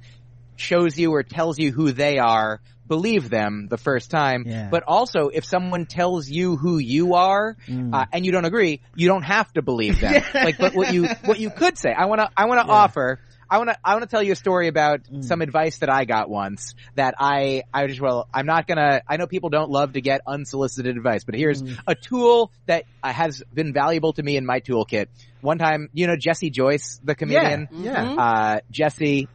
[0.56, 4.44] shows you or tells you who they are, believe them the first time.
[4.46, 4.70] Yeah.
[4.70, 7.94] But also, if someone tells you who you are mm.
[7.94, 10.14] uh, and you don't agree, you don't have to believe them.
[10.34, 10.44] yeah.
[10.44, 12.74] Like, but what you what you could say, I want to I want to yeah.
[12.74, 13.20] offer
[13.54, 15.24] I want to I want to tell you a story about mm.
[15.24, 19.18] some advice that I got once that I I just well I'm not gonna I
[19.18, 21.78] know people don't love to get unsolicited advice, but here's mm.
[21.86, 25.06] a tool that uh, has been valuable to me in my toolkit.
[25.42, 27.68] One time, you know Jesse Joyce, the comedian.
[27.72, 27.92] Yeah.
[27.92, 28.06] yeah.
[28.06, 28.20] Mm-hmm.
[28.20, 29.28] Uh, Jesse.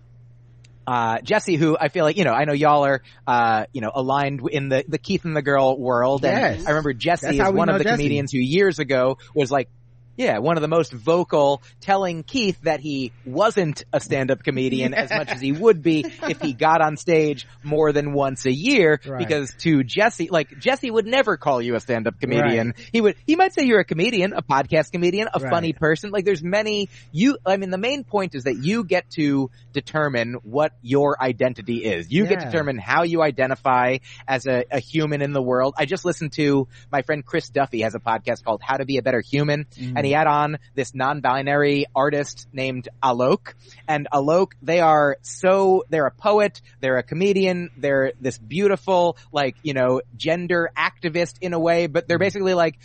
[0.85, 3.91] Uh, Jesse, who I feel like, you know, I know y'all are, uh, you know,
[3.95, 6.25] aligned in the, the Keith and the girl world.
[6.25, 7.97] And I remember Jesse is one of the Jesse.
[7.99, 9.69] comedians who years ago was like
[10.19, 15.11] yeah, one of the most vocal, telling Keith that he wasn't a stand-up comedian as
[15.11, 19.01] much as he would be if he got on stage more than once a year.
[19.07, 19.19] Right.
[19.19, 22.75] Because to Jesse, like Jesse would never call you a stand-up comedian.
[22.77, 22.89] Right.
[22.93, 25.51] He would, he might say you're a comedian, a podcast comedian, a right.
[25.51, 26.11] funny person.
[26.11, 26.89] Like there's many.
[27.13, 31.85] You, I mean, the main point is that you get to determine what your identity
[31.85, 32.11] is.
[32.11, 32.31] You yeah.
[32.31, 35.75] get to determine how you identify as a, a, human in the world.
[35.79, 38.97] I just listened to my friend Chris Duffy has a podcast called How to Be
[38.97, 39.93] a Better Human, mm.
[39.97, 43.55] and he had on this non-binary artist named Alok.
[43.87, 49.57] And Alok, they are so, they're a poet, they're a comedian, they're this beautiful, like,
[49.63, 52.25] you know, gender activist in a way, but they're mm-hmm.
[52.25, 52.79] basically like,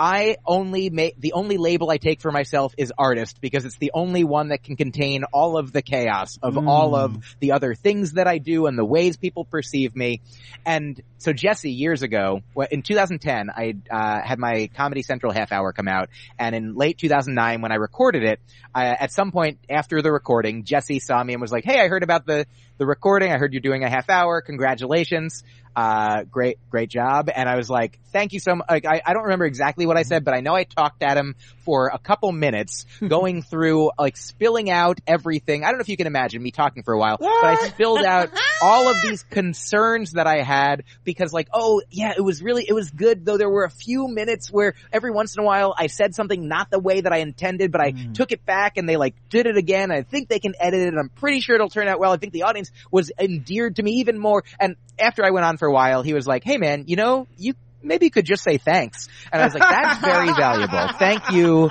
[0.00, 3.90] I only make, the only label I take for myself is artist because it's the
[3.92, 6.66] only one that can contain all of the chaos of mm.
[6.66, 10.22] all of the other things that I do and the ways people perceive me.
[10.64, 12.40] And so Jesse, years ago,
[12.70, 16.96] in 2010, I uh, had my Comedy Central half hour come out, and in late
[16.96, 18.40] 2009, when I recorded it,
[18.74, 21.88] I, at some point after the recording, Jesse saw me and was like, "Hey, I
[21.88, 22.46] heard about the
[22.80, 23.30] the recording.
[23.30, 24.40] I heard you're doing a half hour.
[24.40, 25.44] Congratulations."
[25.76, 27.30] uh, great, great job.
[27.34, 28.66] And I was like, thank you so much.
[28.68, 31.16] Like, I, I don't remember exactly what I said, but I know I talked at
[31.16, 35.62] him for a couple minutes going through, like spilling out everything.
[35.62, 37.42] I don't know if you can imagine me talking for a while, what?
[37.42, 38.30] but I spilled out
[38.62, 42.72] all of these concerns that I had because like, oh yeah, it was really, it
[42.72, 45.86] was good though there were a few minutes where every once in a while I
[45.86, 48.14] said something not the way that I intended, but I mm.
[48.14, 49.92] took it back and they like did it again.
[49.92, 52.12] I think they can edit it and I'm pretty sure it'll turn out well.
[52.12, 54.44] I think the audience was endeared to me even more.
[54.58, 57.26] And after I went on for a while, he was like, "Hey man, you know,
[57.36, 60.88] you maybe could just say thanks." And I was like, "That's very valuable.
[60.98, 61.70] Thank you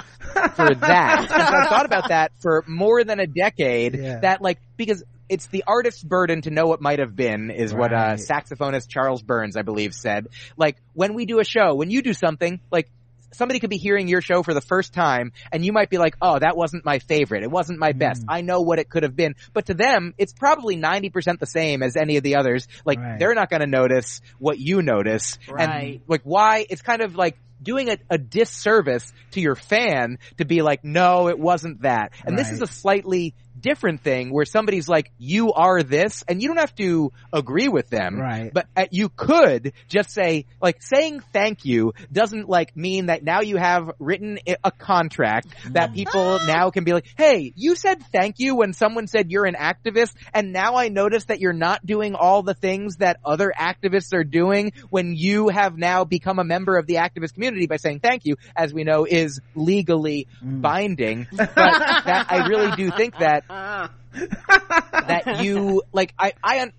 [0.56, 3.96] for that." And so I thought about that for more than a decade.
[3.96, 4.20] Yeah.
[4.20, 7.80] That like because it's the artist's burden to know what might have been is right.
[7.80, 10.28] what uh, saxophonist Charles Burns, I believe, said.
[10.58, 12.90] Like when we do a show, when you do something, like
[13.32, 16.16] somebody could be hearing your show for the first time and you might be like,
[16.22, 17.44] oh, that wasn't my favorite.
[17.44, 18.22] It wasn't my best.
[18.22, 18.26] Mm.
[18.30, 19.36] I know what it could have been.
[19.54, 22.68] But to them, it's probably 90% the same as any of the others.
[22.86, 23.20] Like, right.
[23.20, 25.38] they're not going to notice what you notice.
[25.50, 25.70] Right.
[25.70, 26.66] And like, why?
[26.70, 31.28] It's kind of like, doing a, a, disservice to your fan to be like, no,
[31.28, 32.14] it wasn't that.
[32.26, 32.38] And right.
[32.38, 36.58] this is a slightly different thing where somebody's like, you are this, and you don't
[36.58, 38.20] have to agree with them.
[38.20, 38.52] Right.
[38.54, 43.42] But uh, you could just say, like, saying thank you doesn't like mean that now
[43.42, 48.40] you have written a contract that people now can be like, hey, you said thank
[48.40, 52.16] you when someone said you're an activist, and now I notice that you're not doing
[52.16, 56.78] all the things that other activists are doing when you have now become a member
[56.78, 60.62] of the activist community by saying thank you, as we know is legally mm.
[60.62, 61.28] binding.
[61.32, 63.44] But that, I really do think that
[64.14, 66.72] that you like I I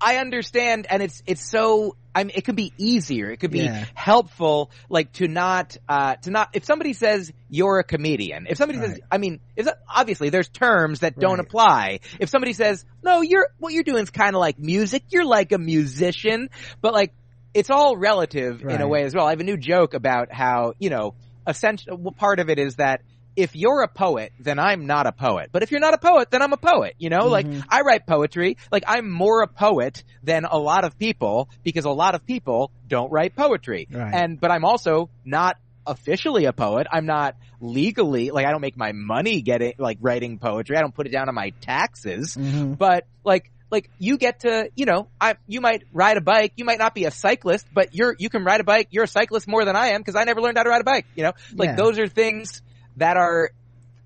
[0.00, 3.62] I understand and it's it's so I mean it could be easier it could be
[3.62, 3.86] yeah.
[3.94, 8.78] helpful like to not uh to not if somebody says you're a comedian if somebody
[8.78, 8.90] right.
[8.90, 11.46] says I mean is obviously there's terms that don't right.
[11.46, 15.26] apply if somebody says no you're what you're doing is kind of like music you're
[15.26, 16.50] like a musician
[16.80, 17.12] but like
[17.52, 18.76] it's all relative right.
[18.76, 21.14] in a way as well I have a new joke about how you know
[21.46, 23.02] essential part of it is that
[23.36, 25.50] if you're a poet, then I'm not a poet.
[25.52, 26.94] But if you're not a poet, then I'm a poet.
[26.98, 27.52] You know, mm-hmm.
[27.52, 28.56] like I write poetry.
[28.70, 32.70] Like I'm more a poet than a lot of people because a lot of people
[32.88, 33.88] don't write poetry.
[33.90, 34.12] Right.
[34.12, 35.56] And, but I'm also not
[35.86, 36.86] officially a poet.
[36.90, 40.76] I'm not legally, like I don't make my money getting, like writing poetry.
[40.76, 42.36] I don't put it down on my taxes.
[42.36, 42.74] Mm-hmm.
[42.74, 46.52] But like, like you get to, you know, I, you might ride a bike.
[46.56, 48.88] You might not be a cyclist, but you're, you can ride a bike.
[48.90, 50.84] You're a cyclist more than I am because I never learned how to ride a
[50.84, 51.06] bike.
[51.16, 51.76] You know, like yeah.
[51.76, 52.60] those are things
[52.96, 53.50] that are,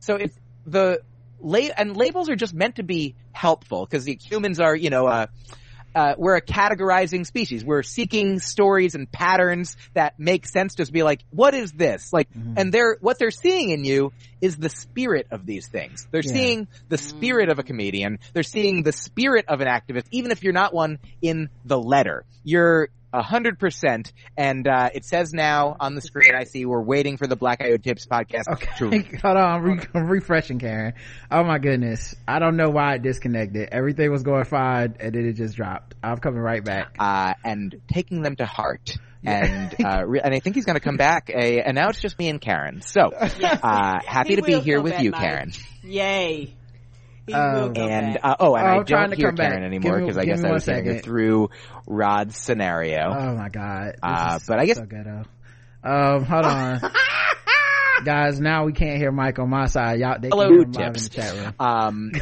[0.00, 0.32] so if
[0.66, 1.02] the,
[1.40, 5.26] la- and labels are just meant to be helpful because humans are, you know, uh,
[5.96, 7.64] uh, we're a categorizing species.
[7.64, 10.74] We're seeking stories and patterns that make sense.
[10.74, 12.12] Just be like, what is this?
[12.12, 12.52] Like, mm-hmm.
[12.58, 16.06] and they're what they're seeing in you is the spirit of these things.
[16.10, 16.32] They're yeah.
[16.32, 18.18] seeing the spirit of a comedian.
[18.32, 22.24] They're seeing the spirit of an activist, even if you're not one in the letter.
[22.44, 24.12] You're a hundred percent.
[24.36, 27.60] And uh, it says now on the screen, I see we're waiting for the Black
[27.60, 28.44] Eye Tips podcast.
[28.52, 30.94] Okay, to- hold on, I'm, re- I'm, refreshing, Karen.
[31.30, 33.70] Oh my goodness, I don't know why it disconnected.
[33.72, 35.94] Everything was going fine, and then it just dropped.
[36.02, 36.96] I'm coming right back.
[36.98, 38.96] Uh, and taking them to heart.
[39.24, 41.30] And uh, re- and I think he's going to come back.
[41.30, 42.82] A, and now it's just me and Karen.
[42.82, 45.52] So uh, happy he to be here with you, Karen.
[45.82, 46.54] Yay!
[47.32, 50.52] Um, and uh, oh, and oh, I don't hear Karen anymore because I guess I
[50.52, 51.50] was hearing her through
[51.86, 53.00] Rod's scenario.
[53.06, 53.96] Oh my god!
[54.02, 55.24] Uh, but I guess so ghetto.
[55.82, 56.80] Um, hold on.
[58.04, 60.00] Guys, now we can't hear Myq on my side.
[60.00, 61.54] Y'all, they Hello, can hear him in the chat room.
[61.58, 62.12] Um,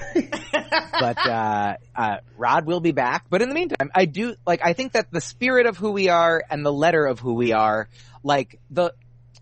[0.93, 3.27] but uh, uh, Rod will be back.
[3.31, 4.61] But in the meantime, I do like.
[4.65, 7.53] I think that the spirit of who we are and the letter of who we
[7.53, 7.89] are,
[8.23, 8.95] like the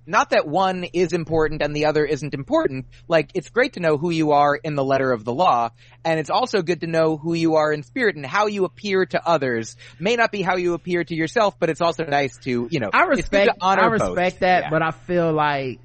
[0.07, 2.87] not that one is important and the other isn't important.
[3.07, 5.71] Like, it's great to know who you are in the letter of the law,
[6.05, 9.07] and it's also good to know who you are in spirit and how you appear
[9.07, 9.77] to others.
[10.01, 12.91] May not be how you appear to yourself, but it's also nice to, you know,
[12.93, 14.71] I respect, I respect that, yeah.
[14.71, 15.79] but I feel like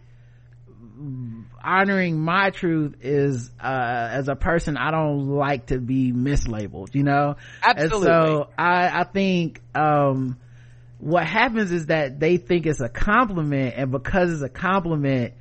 [1.68, 7.04] honoring my truth is uh as a person i don't like to be mislabeled you
[7.04, 7.36] know?
[7.62, 10.38] Absolutely and so i i think um
[11.00, 15.34] what happens is that they think it's a compliment and because it's a compliment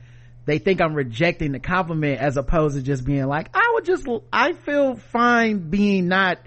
[0.47, 4.07] they think i'm rejecting the compliment as opposed to just being like i would just
[4.33, 6.39] i feel fine being not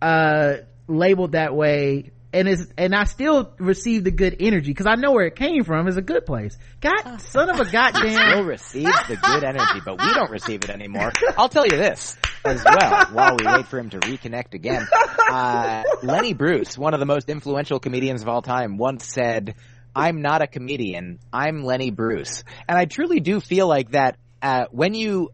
[0.00, 0.54] uh
[0.86, 5.12] labeled that way and it's and I still receive the good energy because I know
[5.12, 5.88] where it came from.
[5.88, 6.56] It's a good place.
[6.80, 8.30] God, son of a goddamn.
[8.30, 11.12] Still receives the good energy, but we don't receive it anymore.
[11.36, 14.86] I'll tell you this as well while we wait for him to reconnect again.
[15.30, 19.54] Uh, Lenny Bruce, one of the most influential comedians of all time, once said,
[19.94, 21.18] "I'm not a comedian.
[21.32, 24.16] I'm Lenny Bruce," and I truly do feel like that.
[24.42, 25.30] Uh, when you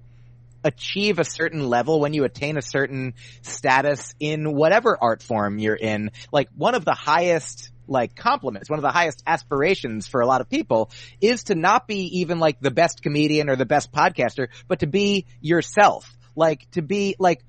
[0.67, 5.77] achieve a certain level, when you attain a certain status in whatever art form you're
[5.77, 10.27] in, like one of the highest like compliments, one of the highest aspirations for a
[10.27, 10.91] lot of people
[11.21, 14.89] is to not be even like the best comedian or the best podcaster, but to
[14.89, 16.13] be yourself.
[16.35, 17.43] Like to be like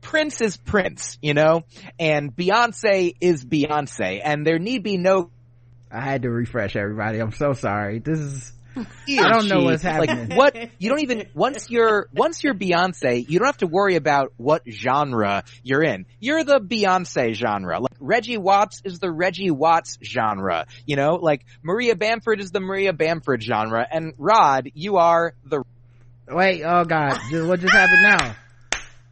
[0.00, 1.64] Prince is Prince, you know,
[1.98, 5.30] and Beyonce is Beyonce, and there need be no.
[5.90, 7.20] I had to refresh everybody.
[7.20, 8.00] I'm so sorry.
[8.00, 10.28] This is I don't know what's happening.
[10.28, 13.96] Like what you don't even once you're once you're Beyonce, you don't have to worry
[13.96, 16.06] about what genre you're in.
[16.20, 17.80] You're the Beyonce genre.
[17.80, 20.66] Like Reggie Watts is the Reggie Watts genre.
[20.86, 25.62] You know, like Maria Bamford is the Maria Bamford genre, and Rod, you are the.
[26.28, 28.36] Wait, oh god, what just happened now?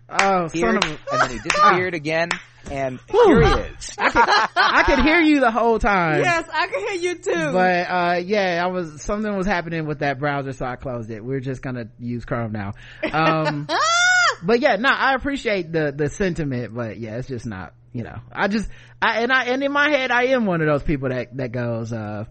[0.09, 0.89] Oh, son of a...
[0.89, 1.97] and then he disappeared ah.
[1.97, 2.29] again
[2.71, 3.95] and here he is.
[3.99, 4.23] I could,
[4.57, 6.21] I could hear you the whole time.
[6.21, 7.53] Yes, I could hear you too.
[7.53, 11.25] But uh, yeah, I was something was happening with that browser, so I closed it.
[11.25, 12.73] We're just gonna use Chrome now.
[13.13, 13.69] Um,
[14.43, 17.75] but yeah, no, I appreciate the the sentiment, but yeah, it's just not.
[17.93, 18.69] You know, I just
[19.03, 21.53] I and I and in my head, I am one of those people that that
[21.53, 22.25] goes, uh,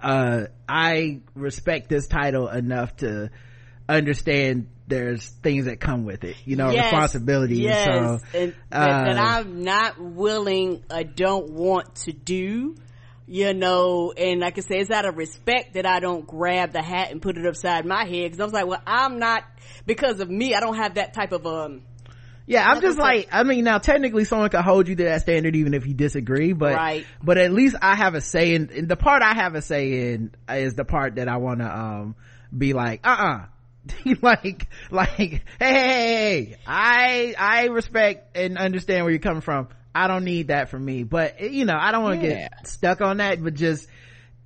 [0.00, 3.30] uh, I respect this title enough to
[3.88, 7.58] understand there's things that come with it, you know, yes, responsibilities.
[7.58, 12.76] Yes, so, and, uh, that I'm not willing, I don't want to do,
[13.26, 16.82] you know, and like I say, it's out of respect that I don't grab the
[16.82, 19.44] hat and put it upside my head because I was like, well, I'm not,
[19.86, 21.82] because of me, I don't have that type of, um,
[22.48, 25.56] yeah, I'm just like, I mean, now technically someone could hold you to that standard
[25.56, 27.04] even if you disagree, but, right.
[27.20, 30.12] but at least I have a say in, in the part I have a say
[30.12, 32.14] in is the part that I want to, um,
[32.56, 33.46] be like, uh-uh,
[34.22, 39.68] like like hey, i i respect and understand where you're coming from.
[39.94, 41.04] I don't need that from me.
[41.04, 42.48] But you know i don't want to yeah.
[42.48, 43.88] get stuck on that but just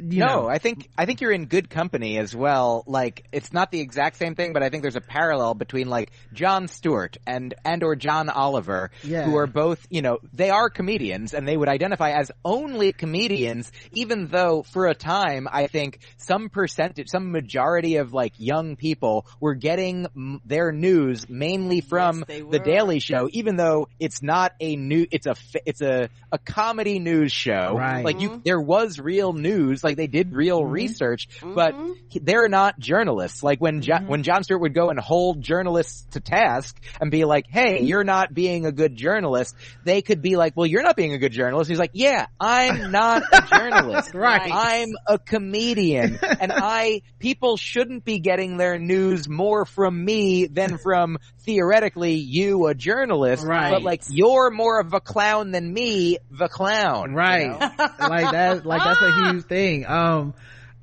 [0.00, 0.48] you no, know.
[0.48, 2.84] I think I think you're in good company as well.
[2.86, 6.10] Like it's not the exact same thing, but I think there's a parallel between like
[6.32, 9.24] Jon Stewart and and or John Oliver, yeah.
[9.24, 13.70] who are both you know they are comedians and they would identify as only comedians,
[13.92, 19.26] even though for a time I think some percentage, some majority of like young people
[19.40, 24.52] were getting m- their news mainly from yes, the Daily Show, even though it's not
[24.60, 25.34] a new, it's a
[25.66, 27.74] it's a a comedy news show.
[27.76, 28.04] Right.
[28.04, 28.40] Like you, mm-hmm.
[28.44, 29.82] there was real news.
[29.82, 30.72] Like like they did real mm-hmm.
[30.72, 32.18] research, but mm-hmm.
[32.22, 33.42] they're not journalists.
[33.42, 34.06] Like when jo- mm-hmm.
[34.06, 38.04] when Jon Stewart would go and hold journalists to task and be like, "Hey, you're
[38.04, 39.54] not being a good journalist,"
[39.84, 42.90] they could be like, "Well, you're not being a good journalist." He's like, "Yeah, I'm
[42.90, 44.14] not a journalist.
[44.14, 44.50] right?
[44.52, 50.78] I'm a comedian, and I people shouldn't be getting their news more from me than
[50.78, 53.44] from theoretically you, a journalist.
[53.44, 53.70] Right?
[53.70, 57.14] But like you're more of a clown than me, the clown.
[57.14, 57.44] Right?
[57.44, 57.58] You know?
[58.08, 58.66] like that.
[58.66, 59.86] Like that's a huge thing thing.
[59.86, 60.34] Um,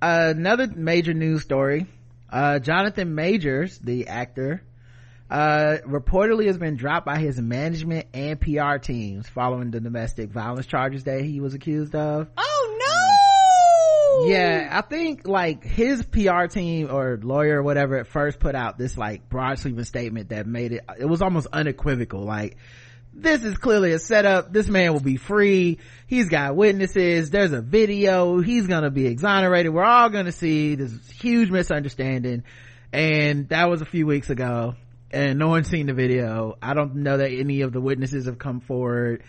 [0.02, 1.88] another major news story.
[2.30, 4.62] Uh, Jonathan Majors, the actor,
[5.30, 10.66] uh, reportedly has been dropped by his management and PR teams following the domestic violence
[10.66, 12.28] charges that he was accused of.
[12.38, 12.77] Oh no!
[14.26, 18.77] Yeah, I think like his PR team or lawyer or whatever at first put out
[18.77, 22.23] this like broad sweeping statement that made it, it was almost unequivocal.
[22.23, 22.57] Like,
[23.14, 24.53] this is clearly a setup.
[24.53, 25.80] This man will be free.
[26.07, 27.30] He's got witnesses.
[27.30, 28.39] There's a video.
[28.41, 29.73] He's gonna be exonerated.
[29.73, 32.44] We're all gonna see this huge misunderstanding.
[32.94, 34.76] And that was a few weeks ago.
[35.11, 36.57] And no one's seen the video.
[36.61, 39.23] I don't know that any of the witnesses have come forward.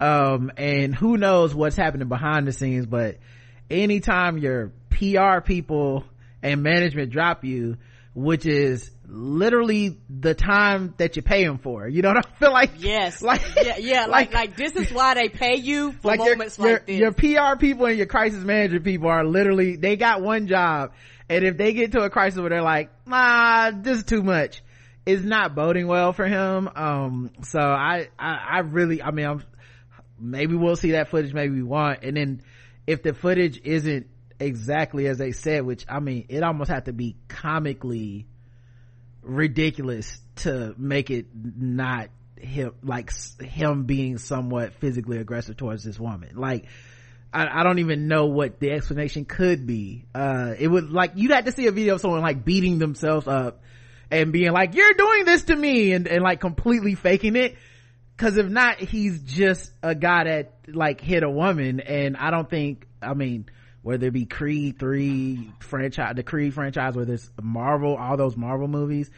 [0.00, 3.18] Um, and who knows what's happening behind the scenes, but
[3.70, 6.04] anytime your PR people
[6.42, 7.76] and management drop you,
[8.14, 11.88] which is literally the time that you pay them for.
[11.88, 12.70] You know what I feel like?
[12.78, 13.22] Yes.
[13.30, 16.58] Like, yeah, yeah like, like, like, this is why they pay you for like moments
[16.58, 16.98] your, like this.
[16.98, 20.92] Your PR people and your crisis management people are literally, they got one job.
[21.28, 24.62] And if they get to a crisis where they're like, nah, this is too much,
[25.06, 26.68] it's not boding well for him.
[26.74, 29.44] Um, so I, I, I really, I mean, I'm,
[30.18, 32.02] maybe we'll see that footage, maybe we won't.
[32.02, 32.42] And then
[32.90, 34.08] if the footage isn't
[34.40, 38.26] exactly as they said, which I mean, it almost had to be comically
[39.22, 46.30] ridiculous to make it not him, like him being somewhat physically aggressive towards this woman.
[46.34, 46.66] Like,
[47.32, 50.06] I, I, don't even know what the explanation could be.
[50.12, 53.28] Uh, it was like, you'd have to see a video of someone like beating themselves
[53.28, 53.62] up
[54.10, 57.56] and being like, you're doing this to me and, and like completely faking it.
[58.20, 62.50] Cause if not, he's just a guy that like hit a woman and I don't
[62.50, 63.46] think, I mean,
[63.80, 68.68] whether it be Creed 3 franchise, the Creed franchise, whether it's Marvel, all those Marvel
[68.68, 69.10] movies,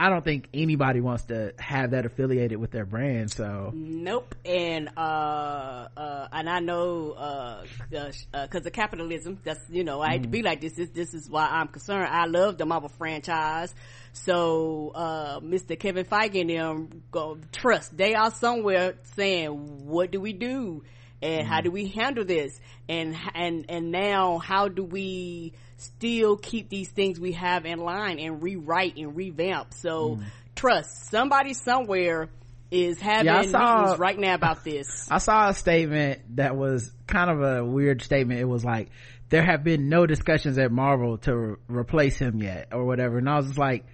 [0.00, 3.30] I don't think anybody wants to have that affiliated with their brand.
[3.30, 4.34] So nope.
[4.46, 10.12] And uh, uh, and I know uh, because uh, of capitalism, that's you know I
[10.12, 10.24] hate mm.
[10.24, 10.72] to be like this.
[10.72, 12.08] This this is why I'm concerned.
[12.10, 13.74] I love the Marvel franchise.
[14.14, 15.78] So uh, Mr.
[15.78, 17.94] Kevin Feige and them go trust.
[17.94, 19.50] They are somewhere saying,
[19.86, 20.82] "What do we do?"
[21.22, 22.58] and mm how do we handle this
[22.88, 28.18] and and and now how do we still keep these things we have in line
[28.18, 29.74] and rewrite and revamp.
[29.74, 30.24] So mm
[30.60, 32.28] trust somebody somewhere
[32.70, 35.08] is having yeah, saw, right now about this.
[35.10, 38.40] I saw a statement that was kind of a weird statement.
[38.40, 38.90] It was like
[39.28, 43.18] there have been no discussions at marvel to re- replace him yet or whatever.
[43.18, 43.84] And i was just like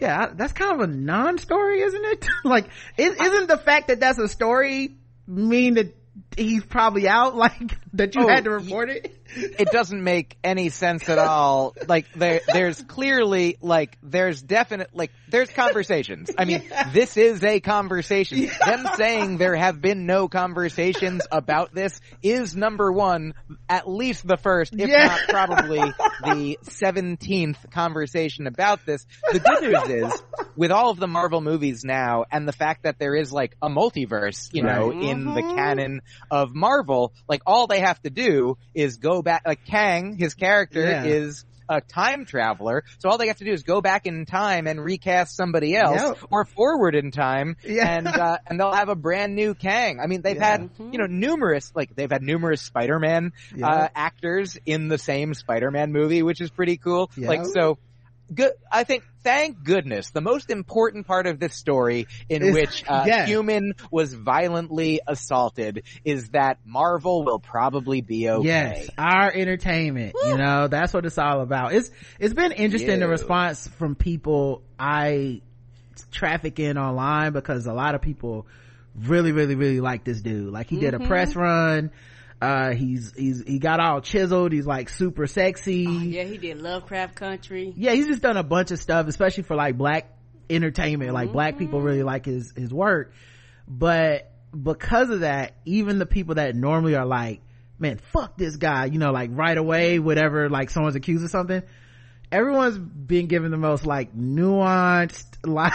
[0.00, 2.26] yeah that's kind of a non-story isn't it?
[2.44, 4.96] Like is isn't the fact that that's a story
[5.26, 5.94] mean that
[6.36, 7.34] he's probably out?
[7.42, 11.74] Like that you oh, had to report it it doesn't make any sense at all
[11.88, 16.90] like there there's clearly like there's definite like there's conversations i mean yeah.
[16.90, 18.58] this is a conversation yeah.
[18.64, 23.34] them saying there have been no conversations about this is number one
[23.68, 25.06] at least the first if yeah.
[25.06, 25.80] not probably
[26.24, 30.22] the 17th conversation about this the good news is
[30.56, 33.68] with all of the marvel movies now and the fact that there is like a
[33.68, 35.02] multiverse you know right.
[35.02, 35.34] in mm-hmm.
[35.34, 36.00] the canon
[36.30, 40.82] of Marvel, like all they have to do is go back, like Kang, his character
[40.82, 41.04] yeah.
[41.04, 42.84] is a time traveler.
[42.98, 46.00] So all they have to do is go back in time and recast somebody else
[46.00, 46.18] yep.
[46.30, 47.88] or forward in time yeah.
[47.88, 50.00] and, uh, and they'll have a brand new Kang.
[50.00, 50.50] I mean, they've yeah.
[50.50, 50.92] had, mm-hmm.
[50.92, 53.68] you know, numerous, like they've had numerous Spider-Man, yep.
[53.68, 57.10] uh, actors in the same Spider-Man movie, which is pretty cool.
[57.16, 57.28] Yep.
[57.28, 57.78] Like, so
[58.34, 58.52] good.
[58.70, 63.04] I think, thank goodness, the most important part of this story in is, which a
[63.06, 63.26] yeah.
[63.26, 68.46] human was violently assaulted is that Marvel will probably be okay.
[68.46, 70.14] Yes, our entertainment.
[70.14, 70.30] Woo.
[70.30, 71.72] You know, that's what it's all about.
[71.72, 75.42] It's it's been interesting the response from people I
[76.10, 78.46] traffic in online because a lot of people
[78.94, 80.52] really, really, really like this dude.
[80.52, 81.04] Like he did mm-hmm.
[81.04, 81.90] a press run
[82.42, 84.50] uh he's he's he got all chiseled.
[84.50, 85.86] He's like super sexy.
[85.86, 87.72] Oh, yeah he did lovecraft country.
[87.76, 90.10] Yeah he's just done a bunch of stuff especially for like black
[90.50, 91.08] entertainment.
[91.08, 91.14] Mm-hmm.
[91.14, 93.12] like black people really like his his work.
[93.68, 97.40] But because of that even the people that normally are like
[97.78, 101.62] man fuck this guy you know like right away whatever like someone's accused of something
[102.30, 105.72] everyone's been given the most like nuanced like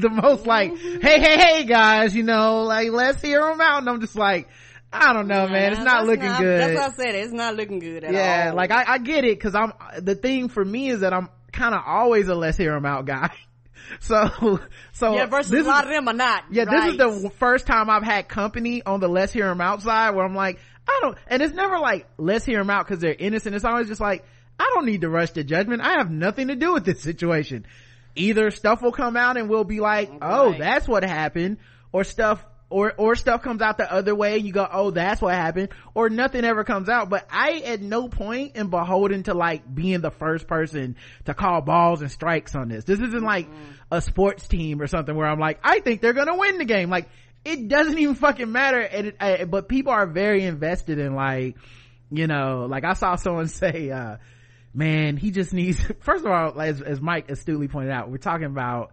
[0.00, 1.00] the most like mm-hmm.
[1.00, 3.78] hey hey hey guys you know like let's hear them out.
[3.78, 4.48] And i'm just like
[4.94, 5.72] I don't know, man.
[5.72, 6.60] It's not looking not, good.
[6.60, 7.14] That's what I said.
[7.16, 8.14] It's not looking good yeah, all.
[8.14, 11.28] Yeah, like I, I get it because I'm the thing for me is that I'm
[11.52, 13.30] kind of always a let's hear them out guy.
[14.00, 14.60] so
[14.92, 16.96] so yeah versus a lot is, of them are not yeah right.
[16.96, 20.14] this is the first time i've had company on the let's hear them out side
[20.14, 20.58] where i'm like
[20.88, 23.86] i don't and it's never like let's hear them out because they're innocent it's always
[23.86, 24.24] just like
[24.58, 27.66] i don't need to rush to judgment i have nothing to do with this situation
[28.14, 31.58] either stuff will come out and we'll be like oh that's what happened
[31.92, 35.22] or stuff or or stuff comes out the other way and you go oh that's
[35.22, 37.08] what happened or nothing ever comes out.
[37.08, 40.96] But i at no point am beholden to like being the first person
[41.26, 42.82] to call balls and strikes on this.
[42.82, 43.70] This isn't like mm-hmm.
[43.92, 46.90] a sports team or something where i'm like i think they're gonna win the game.
[46.90, 47.08] Like
[47.44, 48.80] it doesn't even fucking matter.
[48.80, 51.56] And it, I, but people are very invested in like
[52.10, 54.16] you know like i saw someone say uh
[54.74, 58.46] man he just needs first of all as, as Myq astutely pointed out we're talking
[58.46, 58.92] about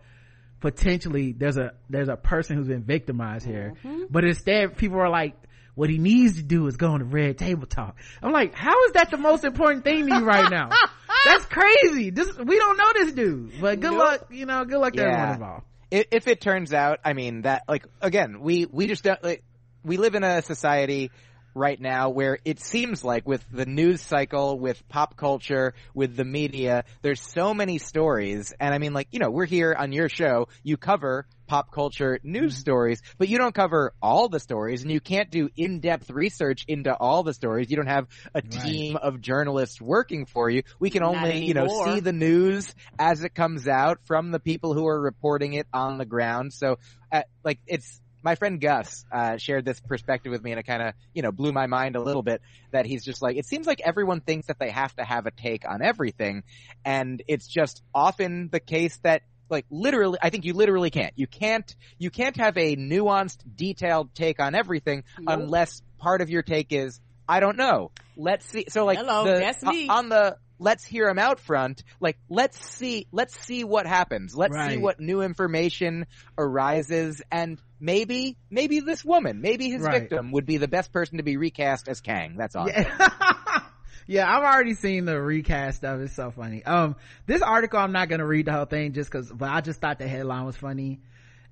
[0.61, 4.03] potentially there's a there's a person who's been victimized here mm-hmm.
[4.09, 5.35] but instead people are like
[5.73, 8.85] what he needs to do is go on the red table talk i'm like how
[8.85, 10.69] is that the most important thing to you right now
[11.25, 13.99] that's crazy this we don't know this dude but good nope.
[13.99, 15.07] luck you know good luck to yeah.
[15.07, 19.21] everyone involved if it turns out i mean that like again we we just don't
[19.23, 19.43] like,
[19.83, 21.09] we live in a society
[21.53, 26.26] right now where it seems like with the news cycle, with pop culture, with the
[26.26, 28.53] media, there's so many stories.
[28.60, 32.18] And I mean, like, you know, we're here on your show, you cover pop culture
[32.23, 32.61] news mm-hmm.
[32.61, 36.95] stories, but you don't cover all the stories and you can't do in-depth research into
[36.95, 37.69] all the stories.
[37.69, 39.03] You don't have a team right.
[39.03, 40.64] of journalists working for you.
[40.80, 44.73] We can only, you know, see the news as it comes out from the people
[44.73, 46.53] who are reporting it on the ground.
[46.53, 46.80] So,
[47.11, 50.81] uh, like, it's, my friend Gus uh, shared this perspective with me, and it kind
[50.81, 52.41] of you know blew my mind a little bit.
[52.72, 55.31] That he's just like, it seems like everyone thinks that they have to have a
[55.31, 56.43] take on everything,
[56.85, 61.27] and it's just often the case that like literally i think you literally can't you
[61.27, 66.72] can't you can't have a nuanced detailed take on everything unless part of your take
[66.72, 69.89] is i don't know let's see so like Hello, the, that's me.
[69.89, 71.83] on the let's hear him out front.
[71.99, 74.35] Like, let's see, let's see what happens.
[74.35, 74.73] Let's right.
[74.73, 76.05] see what new information
[76.38, 80.01] arises and maybe, maybe this woman, maybe his right.
[80.01, 82.35] victim would be the best person to be recast as Kang.
[82.38, 82.69] That's all.
[82.69, 83.09] Yeah.
[84.07, 86.05] yeah, I've already seen the recast of it.
[86.05, 86.63] It's so funny.
[86.63, 89.61] Um, this article, I'm not going to read the whole thing just cause, but I
[89.61, 91.01] just thought the headline was funny.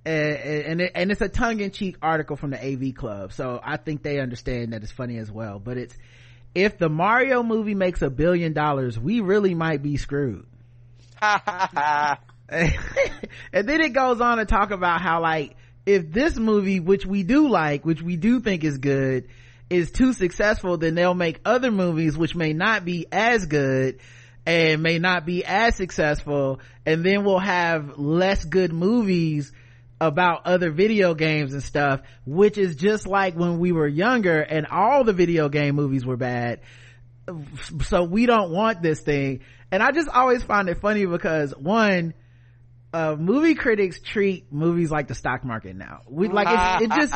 [0.06, 3.34] And, and, it, and it's a tongue-in-cheek article from the AV Club.
[3.34, 5.98] So I think they understand that it's funny as well, but it's,
[6.56, 10.46] if the Mario movie makes a billion dollars, we really might be screwed.
[11.22, 12.18] and
[12.50, 15.56] then it goes on to talk about how like,
[15.86, 19.28] if this movie, which we do like, which we do think is good,
[19.70, 24.00] is too successful, then they'll make other movies which may not be as good
[24.46, 26.60] and may not be as successful.
[26.86, 29.52] And then we'll have less good movies
[30.02, 34.66] about other video games and stuff, which is just like when we were younger and
[34.68, 36.62] all the video game movies were bad.
[37.84, 39.42] So we don't want this thing.
[39.72, 42.14] And I just always find it funny because one,
[42.92, 46.02] uh, movie critics treat movies like the stock market now.
[46.10, 47.14] We like it, it just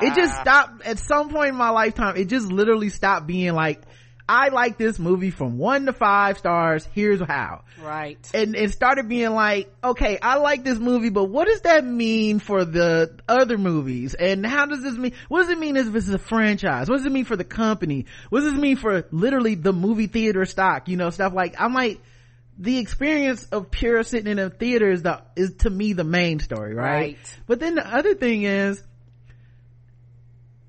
[0.00, 2.16] it just stopped at some point in my lifetime.
[2.16, 3.82] It just literally stopped being like
[4.28, 6.86] I like this movie from one to five stars.
[6.92, 7.62] Here's how.
[7.80, 8.18] Right.
[8.34, 12.40] And it started being like, okay, I like this movie, but what does that mean
[12.40, 14.14] for the other movies?
[14.14, 15.12] And how does this mean?
[15.28, 16.88] What does it mean if it's a franchise?
[16.88, 18.06] What does it mean for the company?
[18.28, 20.88] What does it mean for literally the movie theater stock?
[20.88, 22.00] You know, stuff like, I'm like,
[22.58, 26.40] the experience of pure sitting in a theater is the, is to me the main
[26.40, 26.90] story, right?
[26.90, 27.38] right?
[27.46, 28.82] But then the other thing is,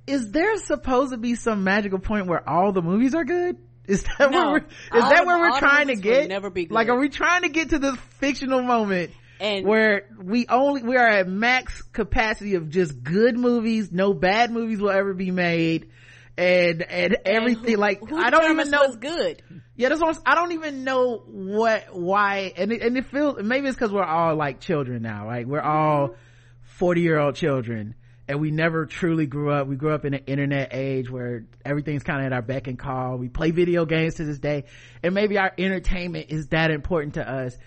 [0.07, 3.57] is there supposed to be some magical point where all the movies are good?
[3.85, 6.27] Is that no, where we're, is that where we're trying to get?
[6.27, 6.73] Never be good.
[6.73, 10.97] Like, are we trying to get to this fictional moment and where we only we
[10.97, 15.89] are at max capacity of just good movies, no bad movies will ever be made,
[16.37, 19.41] and and everything who, like who I don't even know what's good.
[19.75, 23.67] Yeah, that's what I don't even know what why, and it, and it feels maybe
[23.67, 26.19] it's because we're all like children now, like we're all mm-hmm.
[26.63, 27.95] forty year old children
[28.27, 29.67] and we never truly grew up.
[29.67, 32.77] We grew up in an internet age where everything's kind of at our beck and
[32.77, 33.17] call.
[33.17, 34.65] We play video games to this day,
[35.01, 37.57] and maybe our entertainment is that important to us.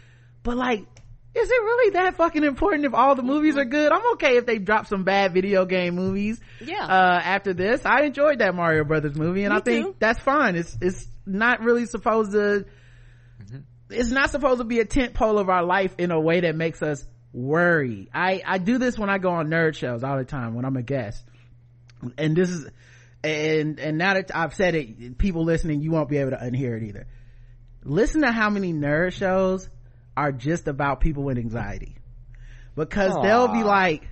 [0.42, 0.80] But like,
[1.34, 3.92] is it really that fucking important if all the movies are good?
[3.92, 6.40] I'm okay if they drop some bad video game movies.
[6.60, 6.84] Yeah.
[6.84, 9.96] Uh, after this, I enjoyed that Mario Brothers movie, and Me I think too.
[9.98, 10.56] that's fine.
[10.56, 12.66] It's it's not really supposed to.
[13.90, 16.54] It's not supposed to be a tent pole of our life in a way that
[16.54, 18.08] makes us worry.
[18.12, 20.76] I I do this when I go on nerd shows all the time when I'm
[20.76, 21.24] a guest,
[22.18, 22.68] and this is
[23.22, 26.76] and and now that I've said it, people listening, you won't be able to unhear
[26.76, 27.06] it either.
[27.82, 29.68] Listen to how many nerd shows
[30.16, 31.96] are just about people with anxiety,
[32.74, 34.08] because they'll be like,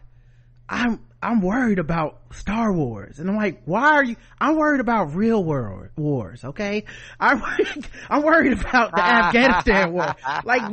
[0.69, 4.17] "I'm I'm worried about Star Wars," and I'm like, "Why are you?
[4.41, 6.45] I'm worried about real world wars.
[6.45, 6.85] Okay,
[7.19, 7.43] I'm
[8.11, 10.15] I'm worried about the Afghanistan war.
[10.45, 10.71] Like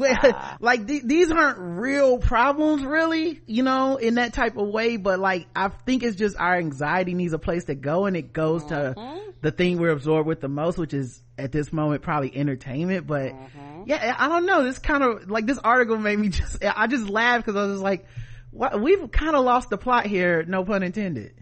[0.60, 4.98] like th- these aren't real problems, really, you know, in that type of way.
[4.98, 8.32] But like, I think it's just our anxiety needs a place to go, and it
[8.32, 9.30] goes to mm-hmm.
[9.42, 13.08] the thing we're absorbed with the most, which is at this moment probably entertainment.
[13.08, 13.84] But mm-hmm.
[13.88, 14.64] yeah, I don't know.
[14.64, 17.74] This kind of like this article made me just I just laughed because I was
[17.76, 18.06] just like,
[18.56, 18.82] what?
[18.82, 20.44] We've kind of lost the plot here.
[20.44, 21.34] No pun intended.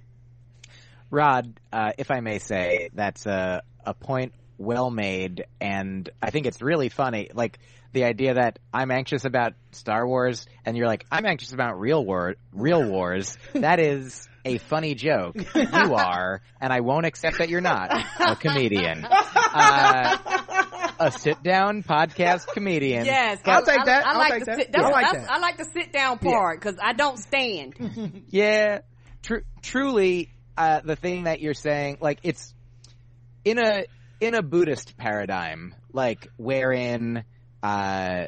[1.10, 6.48] Rod, uh, if I may say, that's a, a point well made, and I think
[6.48, 7.30] it's really funny.
[7.34, 7.60] Like,
[7.92, 12.04] the idea that I'm anxious about Star Wars, and you're like, I'm anxious about real
[12.04, 13.38] war, real wars.
[13.54, 15.36] That is a funny joke.
[15.56, 19.08] You are, and I won't accept that you're not a comedian.
[19.56, 20.63] Uh,
[21.08, 23.06] a sit down podcast comedian.
[23.06, 24.06] Yes, I'll I- take that.
[24.06, 24.58] I, I'll like take the that.
[24.60, 24.70] sit.
[24.74, 25.30] Yeah, That's, I like that.
[25.32, 28.24] I like the sit down part because I don't stand.
[28.30, 28.80] Yeah,
[29.22, 32.54] tr- truly, uh, the thing that you're saying, like it's
[33.46, 33.86] in a
[34.20, 37.24] in a Buddhist paradigm, like wherein
[37.62, 38.26] uh,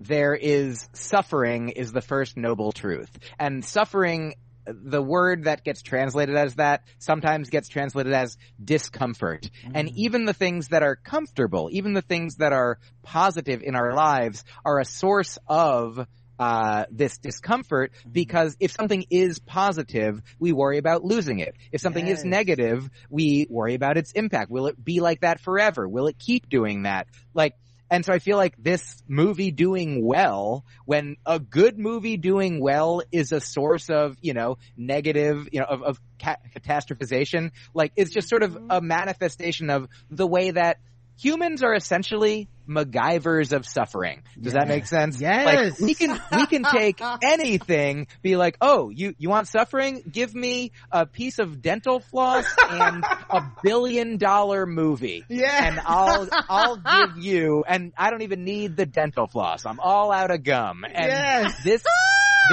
[0.00, 4.34] there is suffering is the first noble truth, and suffering.
[4.72, 9.50] The word that gets translated as that sometimes gets translated as discomfort.
[9.74, 13.94] And even the things that are comfortable, even the things that are positive in our
[13.94, 16.06] lives are a source of
[16.40, 21.54] uh, this discomfort because if something is positive, we worry about losing it.
[21.70, 22.20] If something Yes.
[22.20, 24.50] is negative, we worry about its impact.
[24.50, 25.86] Will it be like that forever?
[25.86, 27.08] Will it keep doing that?
[27.34, 27.56] Like,
[27.90, 33.02] and so I feel like this movie doing well, when a good movie doing well
[33.10, 38.12] is a source of, you know, negative, you know, of, of ca- catastrophization, like it's
[38.12, 38.70] just sort of mm-hmm.
[38.70, 40.78] a manifestation of the way that
[41.20, 44.22] humans are essentially MacGyvers of suffering.
[44.40, 45.20] Does that make sense?
[45.20, 45.44] Yes.
[45.44, 50.02] Like, we can, we can take anything, be like, oh, you, you want suffering?
[50.10, 55.24] Give me a piece of dental floss and a billion dollar movie.
[55.28, 55.66] Yeah.
[55.66, 59.66] And I'll, I'll give you, and I don't even need the dental floss.
[59.66, 60.84] I'm all out of gum.
[60.84, 61.64] And Yes.
[61.64, 61.84] this,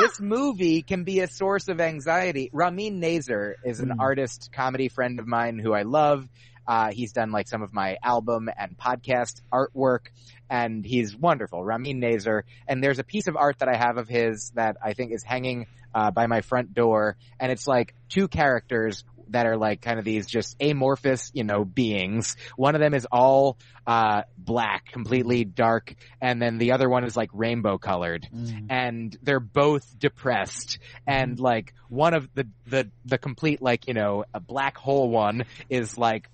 [0.01, 2.49] this movie can be a source of anxiety.
[2.51, 3.99] Ramin Nazer is an hmm.
[3.99, 6.27] artist, comedy friend of mine who I love.
[6.67, 10.07] Uh, he's done like some of my album and podcast artwork
[10.49, 11.63] and he's wonderful.
[11.63, 12.43] Ramin Nazer.
[12.67, 15.23] And there's a piece of art that I have of his that I think is
[15.23, 17.17] hanging, uh, by my front door.
[17.39, 21.65] And it's like two characters that are like kind of these just amorphous, you know,
[21.65, 22.37] beings.
[22.55, 25.93] One of them is all, uh, black, completely dark.
[26.21, 28.27] And then the other one is like rainbow colored
[28.69, 34.25] and they're both depressed and like one of the the the complete like you know
[34.33, 36.29] a black hole one is like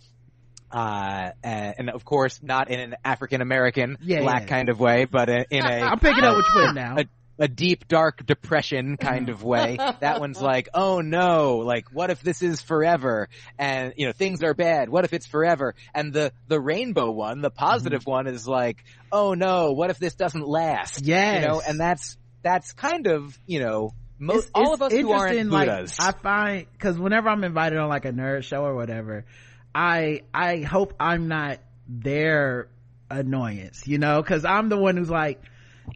[0.73, 4.47] uh and of course not in an African American Yeah, black yeah.
[4.47, 6.99] kind of way but in in a I'm picking up what you're putting down.
[6.99, 7.05] a,
[7.39, 9.75] a deep dark depression kind of way.
[9.77, 13.27] That one's like oh no like what if this is forever?
[13.57, 14.89] And you know things are bad.
[14.89, 15.75] What if it's forever?
[15.95, 20.15] And the the rainbow one the positive one is like oh no what if this
[20.15, 21.01] doesn't last?
[21.05, 21.41] Yes.
[21.41, 24.91] you know and that's that's kind of you know most It's- all it's of us
[24.93, 28.63] who aren't interesting, like, I find because whenever I'm invited on like a nerd show
[28.63, 29.25] or whatever,
[29.73, 32.69] I I hope I'm not their
[33.09, 35.41] annoyance, you know, because I'm the one who's like,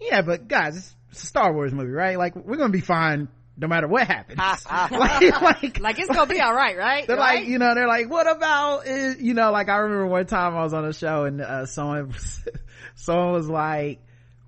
[0.02, 2.18] yeah, but guys, it's, it's a Star Wars movie, right?
[2.18, 4.40] Like we're gonna be fine no matter what happens.
[4.70, 7.08] like, like Like it's gonna be all right, right?
[7.08, 7.40] they're right?
[7.40, 8.88] like, you know, they're like, what about,
[9.20, 12.14] you know, like I remember one time I was on a show and, uh, someone,
[12.95, 13.99] someone was like,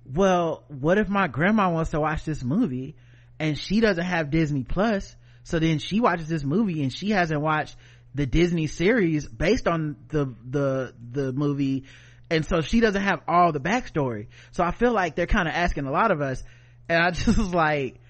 [0.04, 2.96] well, what if my grandma wants to watch this movie
[3.38, 5.16] and she doesn't have Disney Plus?
[5.42, 7.74] So then she watches this movie and she hasn't watched
[8.14, 11.84] the Disney series based on the, the, the movie.
[12.30, 14.28] And so she doesn't have all the backstory.
[14.52, 16.42] So I feel like they're kind of asking a lot of us.
[16.88, 18.00] And I just was like,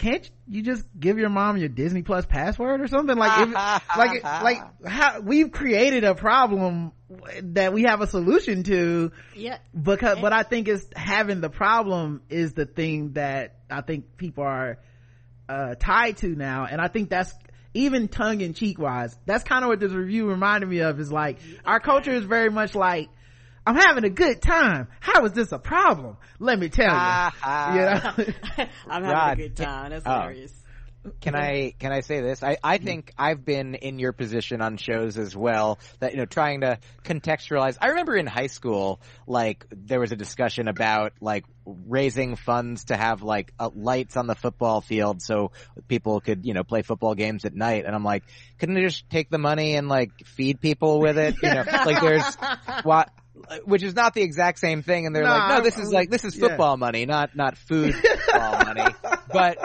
[0.00, 3.16] can't you just give your mom your Disney Plus password or something?
[3.16, 3.54] Like, if,
[3.96, 6.92] like, like how we've created a problem
[7.42, 9.58] that we have a solution to yeah.
[9.80, 14.44] because, but I think it's having the problem is the thing that I think people
[14.44, 14.78] are,
[15.50, 16.66] uh, tied to now.
[16.70, 17.34] And I think that's
[17.74, 19.16] even tongue in cheek wise.
[19.26, 22.50] That's kind of what this review reminded me of is like, our culture is very
[22.50, 23.08] much like,
[23.66, 24.88] I'm having a good time.
[25.00, 26.16] How is this a problem?
[26.38, 26.90] Let me tell you.
[26.92, 27.30] Uh,
[27.74, 28.66] you know?
[28.88, 29.90] I'm having a good time.
[29.90, 30.12] That's oh.
[30.12, 30.52] hilarious.
[31.20, 32.42] Can I can I say this?
[32.42, 35.78] I I think I've been in your position on shows as well.
[36.00, 37.78] That you know, trying to contextualize.
[37.80, 42.96] I remember in high school, like there was a discussion about like raising funds to
[42.96, 45.52] have like uh, lights on the football field so
[45.88, 47.86] people could you know play football games at night.
[47.86, 48.24] And I'm like,
[48.58, 51.36] couldn't they just take the money and like feed people with it?
[51.42, 52.36] You know, like there's
[52.82, 53.10] what
[53.64, 55.06] which is not the exact same thing.
[55.06, 56.80] And they're no, like, no, this is like, this is football yeah.
[56.80, 58.84] money, not, not football money.
[59.32, 59.58] But,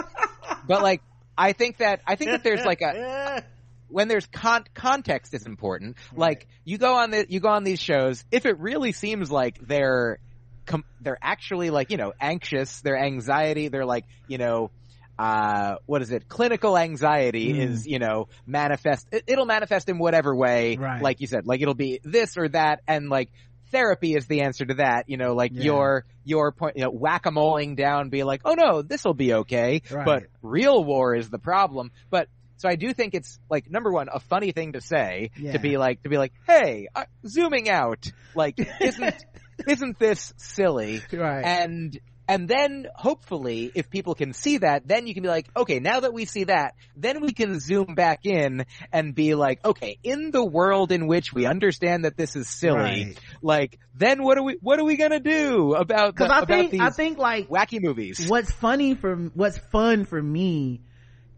[0.67, 1.01] but like,
[1.37, 3.43] I think that I think that there's like a
[3.89, 5.97] when there's con- context is important.
[6.11, 6.19] Right.
[6.19, 9.57] Like you go on the you go on these shows if it really seems like
[9.59, 10.19] they're
[10.65, 14.71] com- they're actually like you know anxious, their anxiety, they're like you know
[15.17, 16.27] uh, what is it?
[16.27, 17.59] Clinical anxiety mm.
[17.59, 21.01] is, you know, manifest, it, will manifest in whatever way, right.
[21.01, 23.29] like you said, like it'll be this or that, and like
[23.71, 25.09] therapy is the answer to that.
[25.09, 25.63] You know, like yeah.
[25.63, 29.81] your your point, you know, whack-a-moling down, be like, oh no, this will be okay.
[29.91, 30.05] Right.
[30.05, 31.91] But real war is the problem.
[32.09, 32.27] But
[32.57, 35.53] so I do think it's like number one, a funny thing to say yeah.
[35.53, 39.15] to be like to be like, hey, uh, zooming out, like isn't
[39.67, 41.01] isn't this silly?
[41.11, 41.43] Right.
[41.43, 45.79] And and then hopefully, if people can see that, then you can be like, okay,
[45.79, 49.99] now that we see that, then we can zoom back in and be like, okay,
[50.03, 53.19] in the world in which we understand that this is silly, right.
[53.41, 56.71] like, then what are we, what are we gonna do about, the, I about think,
[56.71, 58.27] these I think like wacky movies?
[58.27, 60.81] What's funny for, what's fun for me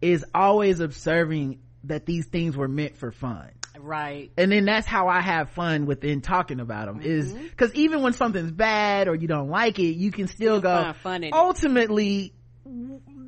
[0.00, 3.50] is always observing that these things were meant for fun.
[3.78, 4.30] Right.
[4.36, 7.08] And then that's how I have fun within talking about them mm-hmm.
[7.08, 10.62] is because even when something's bad or you don't like it, you can still you
[10.62, 10.94] go,
[11.32, 12.32] ultimately,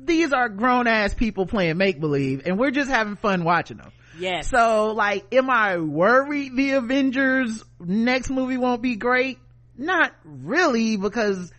[0.03, 3.91] these are grown ass people playing make believe and we're just having fun watching them.
[4.19, 4.49] Yes.
[4.49, 9.39] So like, am I worried the Avengers next movie won't be great?
[9.77, 11.51] Not really because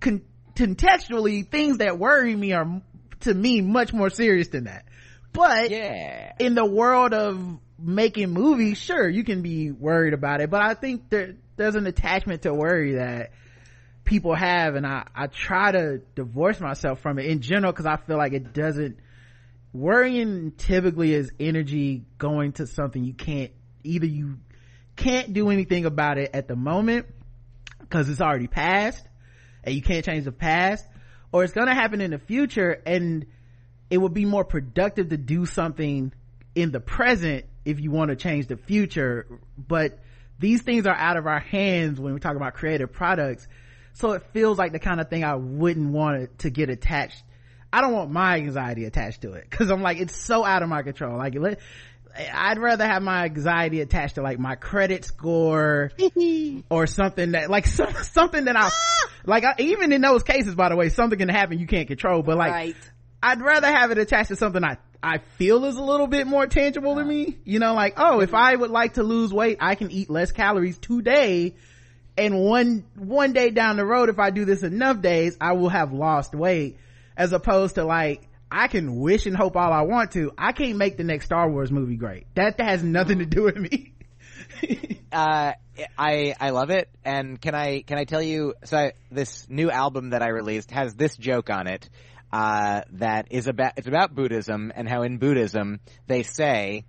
[0.00, 0.22] con-
[0.54, 2.82] contextually things that worry me are
[3.20, 4.84] to me much more serious than that.
[5.32, 6.32] But yeah.
[6.38, 10.74] in the world of making movies, sure, you can be worried about it, but I
[10.74, 13.32] think there, there's an attachment to worry that
[14.04, 17.96] people have, and I, I try to divorce myself from it in general because I
[17.96, 18.98] feel like it doesn't,
[19.72, 23.52] worrying typically is energy going to something you can't,
[23.82, 24.38] either you
[24.96, 27.06] can't do anything about it at the moment
[27.80, 29.06] because it's already past
[29.62, 30.86] and you can't change the past,
[31.32, 33.26] or it's gonna happen in the future and
[33.90, 36.12] it would be more productive to do something
[36.54, 39.26] in the present if you want to change the future
[39.56, 39.98] but
[40.38, 43.46] these things are out of our hands when we talk about creative products.
[43.94, 47.22] So it feels like the kind of thing i wouldn't want it to get attached.
[47.72, 50.68] I don't want my anxiety attached to it because i'm like it's so out of
[50.68, 51.16] my control.
[51.16, 51.34] Like
[52.32, 55.90] I'd rather have my anxiety attached to like my credit score
[56.70, 59.08] or something that like so, something that I ah!
[59.26, 62.22] like I, even in those cases by the way something can happen you can't control
[62.22, 62.76] but like right.
[63.22, 66.46] I'd rather have it attached to something I, I feel is a little bit more
[66.46, 67.38] tangible to me.
[67.44, 70.32] You know, like, oh, if I would like to lose weight, I can eat less
[70.32, 71.54] calories today.
[72.16, 75.68] And one, one day down the road, if I do this enough days, I will
[75.68, 76.78] have lost weight
[77.18, 80.32] as opposed to like, I can wish and hope all I want to.
[80.38, 82.26] I can't make the next Star Wars movie great.
[82.34, 83.92] That, that has nothing to do with me.
[85.12, 85.52] uh,
[85.98, 88.54] I I love it, and can I can I tell you?
[88.64, 91.88] So I, this new album that I released has this joke on it,
[92.34, 95.78] uh, that is about it's about Buddhism and how in Buddhism
[96.08, 96.82] they say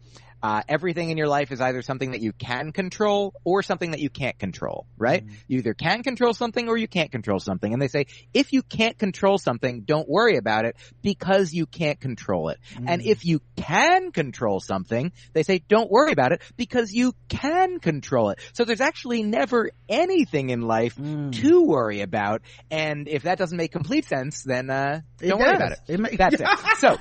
[0.46, 4.00] uh, everything in your life is either something that you can control or something that
[4.00, 5.26] you can't control, right?
[5.26, 5.32] Mm.
[5.48, 7.74] You either can control something or you can't control something.
[7.74, 12.00] And they say, if you can't control something, don't worry about it because you can't
[12.00, 12.60] control it.
[12.76, 12.86] Mm.
[12.88, 17.80] And if you can control something, they say, don't worry about it because you can
[17.80, 18.38] control it.
[18.54, 21.34] So there's actually never anything in life mm.
[21.42, 22.44] to worry about.
[22.70, 25.80] And if that doesn't make complete sense, then, uh, don't worry about it.
[25.88, 26.48] it That's it.
[26.78, 26.98] So.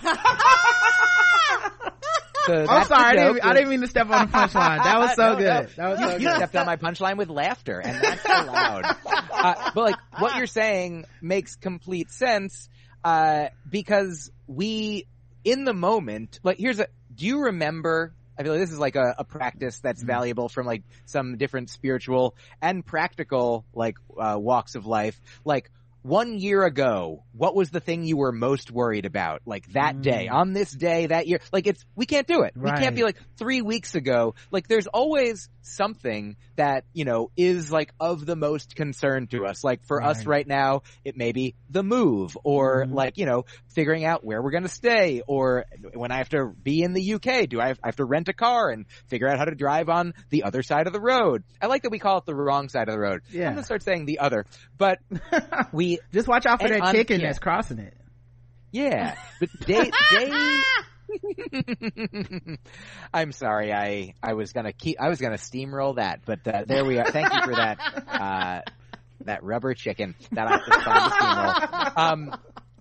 [2.46, 4.82] So I'm sorry, I didn't, I didn't, mean to step on the punchline.
[4.82, 5.46] That was so no, good.
[5.46, 5.66] No.
[5.76, 8.84] That was you, so you stepped on my punchline with laughter, and that's allowed.
[9.32, 12.68] uh, but like what you're saying makes complete sense
[13.02, 15.06] uh, because we,
[15.44, 16.88] in the moment, like here's a.
[17.14, 18.14] Do you remember?
[18.36, 20.08] I feel like this is like a, a practice that's mm-hmm.
[20.08, 25.20] valuable from like some different spiritual and practical like uh, walks of life.
[25.44, 25.70] Like
[26.04, 29.40] one year ago, what was the thing you were most worried about?
[29.46, 30.02] Like that mm.
[30.02, 31.40] day, on this day, that year.
[31.50, 32.52] Like it's, we can't do it.
[32.54, 32.74] Right.
[32.74, 34.34] We can't be like three weeks ago.
[34.50, 39.64] Like there's always something that, you know, is like of the most concern to us.
[39.64, 40.10] Like for right.
[40.10, 42.92] us right now, it may be the move or mm.
[42.92, 45.64] like, you know, figuring out where we're going to stay or
[45.94, 48.28] when I have to be in the UK, do I have, I have to rent
[48.28, 51.44] a car and figure out how to drive on the other side of the road?
[51.62, 53.22] I like that we call it the wrong side of the road.
[53.30, 53.46] Yeah.
[53.46, 54.44] I'm going to start saying the other,
[54.76, 54.98] but
[55.72, 57.28] we, just watch out for that on, chicken yeah.
[57.28, 57.96] that's crossing it.
[58.70, 60.62] Yeah, but they they.
[63.14, 63.72] I'm sorry.
[63.72, 65.00] I I was gonna keep.
[65.00, 67.10] I was gonna steamroll that, but uh, there we are.
[67.10, 67.78] Thank you for that.
[68.08, 68.60] Uh,
[69.24, 71.96] that rubber chicken that I just found to steamroll.
[71.96, 72.36] Um,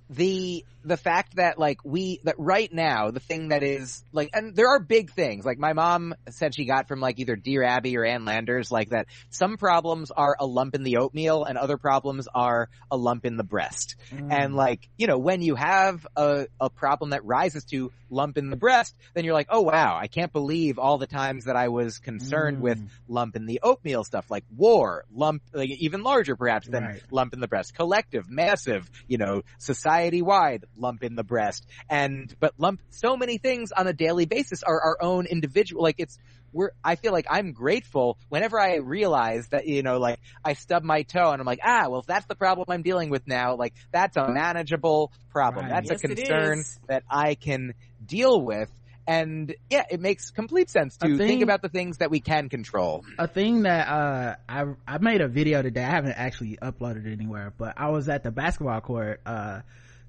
[0.10, 4.56] the the fact that like we that right now the thing that is like and
[4.56, 7.98] there are big things like my mom said she got from like either Dear Abby
[7.98, 11.78] or Ann Landers like that some problems are a lump in the oatmeal and other
[11.78, 14.32] problems are a lump in the breast mm.
[14.32, 18.50] and like you know when you have a a problem that rises to lump in
[18.50, 21.70] the breast then you're like oh wow I can't believe all the times that I
[21.70, 22.62] was concerned mm.
[22.62, 27.04] with lump in the oatmeal stuff like war lump like even larger perhaps than right.
[27.10, 31.66] lump in the breast collective massive you know society wide lump in the breast.
[31.90, 35.96] And, but lump, so many things on a daily basis are our own individual, like
[36.00, 36.18] it's,
[36.52, 40.84] we're, I feel like I'm grateful whenever I realize that, you know, like I stub
[40.84, 43.56] my toe and I'm like, ah, well, if that's the problem I'm dealing with now,
[43.56, 45.66] like that's a manageable problem.
[45.66, 45.74] Right.
[45.74, 47.74] That's yes, a concern that I can
[48.06, 48.70] deal with.
[49.06, 52.48] And yeah, it makes complete sense to thing, think about the things that we can
[52.50, 53.04] control.
[53.18, 55.84] A thing that, uh, I, I made a video today.
[55.84, 59.62] I haven't actually uploaded it anywhere, but I was at the basketball court, uh,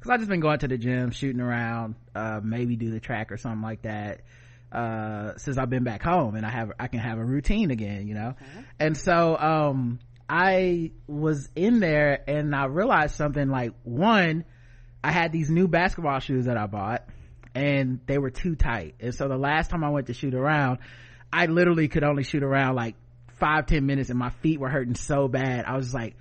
[0.04, 3.32] cause I just been going to the gym, shooting around, uh, maybe do the track
[3.32, 4.20] or something like that.
[4.70, 8.06] Uh, since I've been back home and I have, I can have a routine again,
[8.06, 8.34] you know?
[8.38, 8.62] Uh-huh.
[8.78, 9.98] And so, um,
[10.28, 14.44] I was in there and I realized something like one,
[15.02, 17.08] I had these new basketball shoes that I bought
[17.54, 18.96] and they were too tight.
[19.00, 20.80] And so the last time I went to shoot around,
[21.32, 22.96] I literally could only shoot around like
[23.38, 25.64] five, ten minutes and my feet were hurting so bad.
[25.64, 26.16] I was like,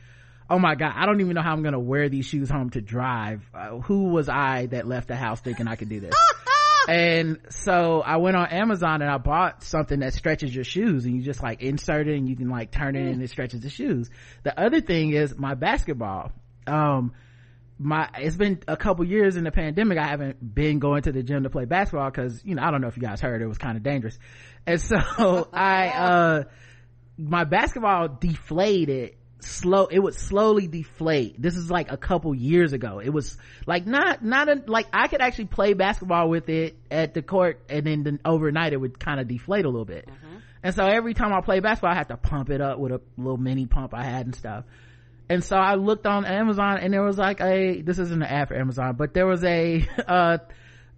[0.50, 2.82] oh my god i don't even know how i'm gonna wear these shoes home to
[2.82, 3.42] drive.
[3.54, 6.14] Uh, who was i that left the house thinking i could do this?
[6.86, 11.16] And so i went on amazon and i bought something that stretches your shoes and
[11.16, 13.70] you just like insert it and you can like turn it and it stretches the
[13.70, 14.10] shoes.
[14.44, 16.34] The other thing is my basketball.
[16.68, 17.14] Um
[17.80, 21.24] my it's been a couple years in the pandemic i haven't been going to the
[21.24, 23.48] gym to play basketball because you know i don't know if you guys heard it
[23.48, 24.18] was kind of dangerous.
[24.66, 26.44] And so i uh
[27.18, 33.00] my basketball deflated slow it would slowly deflate this is like a couple years ago
[33.00, 37.14] it was like not not a, like i could actually play basketball with it at
[37.14, 40.38] the court and then the, overnight it would kind of deflate a little bit mm-hmm.
[40.64, 43.02] and so every time i play basketball i had to pump it up with a
[43.18, 44.66] little mini pump i had and stuff
[45.30, 48.48] and so i looked on amazon and there was like a this isn't an ad
[48.48, 50.38] for amazon but there was a uh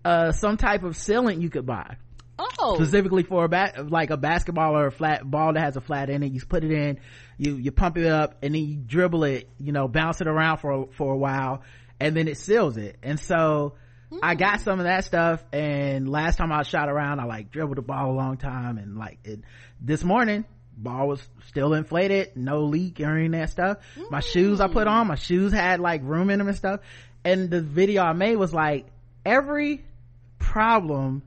[0.04, 1.98] uh some type of sealant you could buy
[2.38, 2.76] Oh.
[2.76, 6.10] Specifically for a bat, like a basketball or a flat ball that has a flat
[6.10, 6.32] in it.
[6.34, 7.00] You put it in,
[7.38, 10.58] you, you pump it up and then you dribble it, you know, bounce it around
[10.58, 11.62] for, for a while
[12.00, 12.98] and then it seals it.
[13.04, 13.74] And so
[14.12, 14.20] mm.
[14.22, 17.78] I got some of that stuff and last time I shot around, I like dribbled
[17.78, 19.42] the ball a long time and like it,
[19.82, 20.46] this morning,
[20.78, 23.78] ball was still inflated, no leak or any of that stuff.
[23.98, 24.12] Mm.
[24.12, 26.82] My shoes I put on, my shoes had like room in them and stuff.
[27.24, 28.86] And the video I made was like
[29.26, 29.84] every
[30.38, 31.24] problem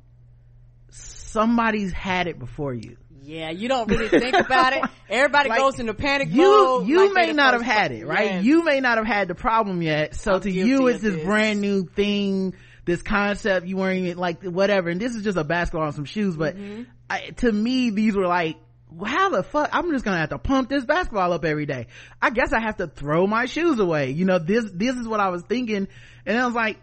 [0.91, 2.97] somebody's had it before you.
[3.29, 4.83] Yeah, you don't really think about it.
[5.11, 6.89] Everybody like, goes into panic you, mode.
[6.89, 8.25] You like may not have had it, right?
[8.25, 8.45] Yes.
[8.45, 10.15] You may not have had the problem yet.
[10.15, 12.55] So I'm to you, it's this, this brand new thing,
[12.87, 13.67] this concept.
[13.67, 14.89] You weren't even like whatever.
[14.89, 16.39] And this is just a basketball and some shoes.
[16.39, 16.85] But mm-hmm.
[17.11, 18.57] I, to me, these were like,
[19.05, 19.69] how the fuck?
[19.75, 21.89] I'm just gonna have to pump this basketball up every day.
[22.23, 24.13] I guess I have to throw my shoes away.
[24.13, 25.89] You know, this, this is what I was thinking.
[26.25, 26.79] And I was like,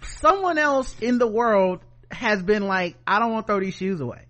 [0.00, 4.00] someone else in the world has been like, I don't want to throw these shoes
[4.00, 4.24] away.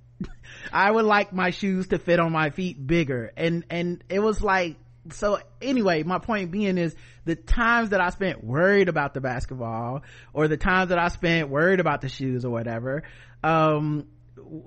[0.73, 3.33] I would like my shoes to fit on my feet bigger.
[3.37, 4.77] And, and it was like,
[5.11, 6.95] so anyway, my point being is
[7.25, 10.03] the times that I spent worried about the basketball
[10.33, 13.03] or the times that I spent worried about the shoes or whatever,
[13.43, 14.07] um,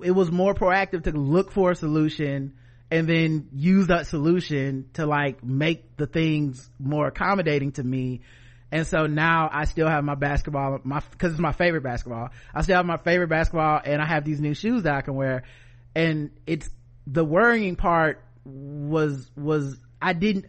[0.04, 2.54] it was more proactive to look for a solution
[2.92, 8.22] and then use that solution to like make the things more accommodating to me
[8.74, 12.30] and so now I still have my basketball, my, cause it's my favorite basketball.
[12.56, 15.14] I still have my favorite basketball and I have these new shoes that I can
[15.14, 15.44] wear.
[15.96, 16.70] And it's,
[17.08, 20.46] the worrying part was, was, I didn't,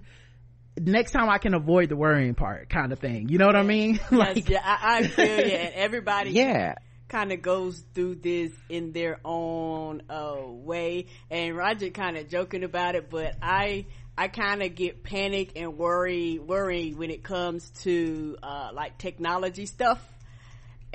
[0.79, 3.29] next time I can avoid the worrying part kind of thing.
[3.29, 4.01] You know what I mean?
[4.11, 5.57] like, yeah, I, I feel you.
[5.57, 6.31] And everybody.
[6.33, 6.75] yeah
[7.07, 12.65] kind of goes through this in their own uh, way and roger kind of joking
[12.65, 13.85] about it but i
[14.17, 19.67] I kind of get panic and worry, worry when it comes to, uh, like technology
[19.67, 20.01] stuff.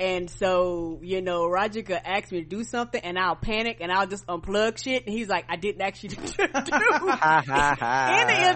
[0.00, 3.92] And so, you know, Roger could ask me to do something and I'll panic and
[3.92, 5.04] I'll just unplug shit.
[5.04, 6.60] And he's like, I didn't actually do any of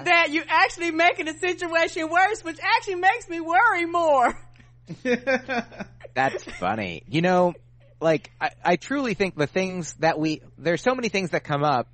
[0.07, 0.29] that.
[0.31, 4.35] You're actually making the situation worse, which actually makes me worry more.
[6.15, 7.03] That's funny.
[7.09, 7.53] You know,
[8.01, 11.63] like, I, I truly think the things that we, there's so many things that come
[11.63, 11.89] up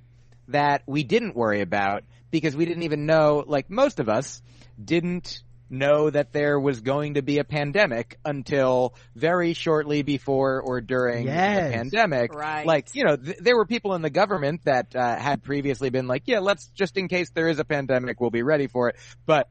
[0.47, 4.41] that we didn't worry about because we didn't even know, like most of us
[4.81, 10.81] didn't know that there was going to be a pandemic until very shortly before or
[10.81, 11.71] during yes.
[11.71, 12.33] the pandemic.
[12.33, 12.65] Right.
[12.65, 16.07] Like, you know, th- there were people in the government that uh, had previously been
[16.07, 18.97] like, yeah, let's just in case there is a pandemic, we'll be ready for it.
[19.25, 19.49] But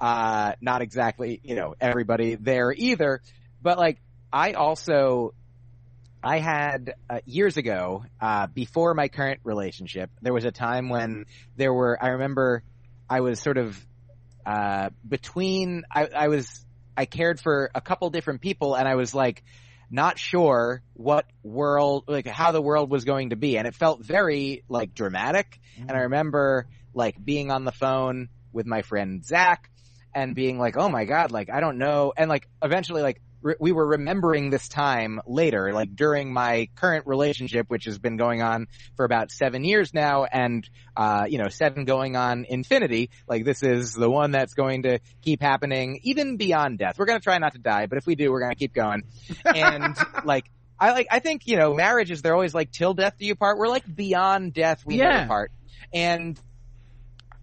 [0.00, 3.22] uh, not exactly, you know, everybody there either.
[3.62, 4.00] But like,
[4.32, 5.34] I also
[6.22, 11.24] I had uh, years ago, uh, before my current relationship, there was a time when
[11.56, 11.98] there were.
[12.02, 12.62] I remember
[13.08, 13.78] I was sort of
[14.46, 15.84] uh, between.
[15.90, 16.64] I, I was.
[16.96, 19.42] I cared for a couple different people, and I was like
[19.90, 24.04] not sure what world, like how the world was going to be, and it felt
[24.04, 25.60] very like dramatic.
[25.74, 25.88] Mm-hmm.
[25.88, 29.70] And I remember like being on the phone with my friend Zach
[30.14, 33.56] and being like, "Oh my god, like I don't know," and like eventually like re-
[33.58, 38.42] we were remembering this time later, like during my current relationship, which has been going
[38.42, 43.10] on for about seven years now, and uh, you know, seven going on infinity.
[43.28, 46.98] Like this is the one that's going to keep happening even beyond death.
[46.98, 49.02] We're gonna try not to die, but if we do, we're gonna keep going.
[49.44, 50.50] And like.
[50.82, 53.58] I like, I think, you know, marriages, they're always like, till death do you part.
[53.58, 55.10] We're like, beyond death, we yeah.
[55.10, 55.52] never part.
[55.92, 56.40] And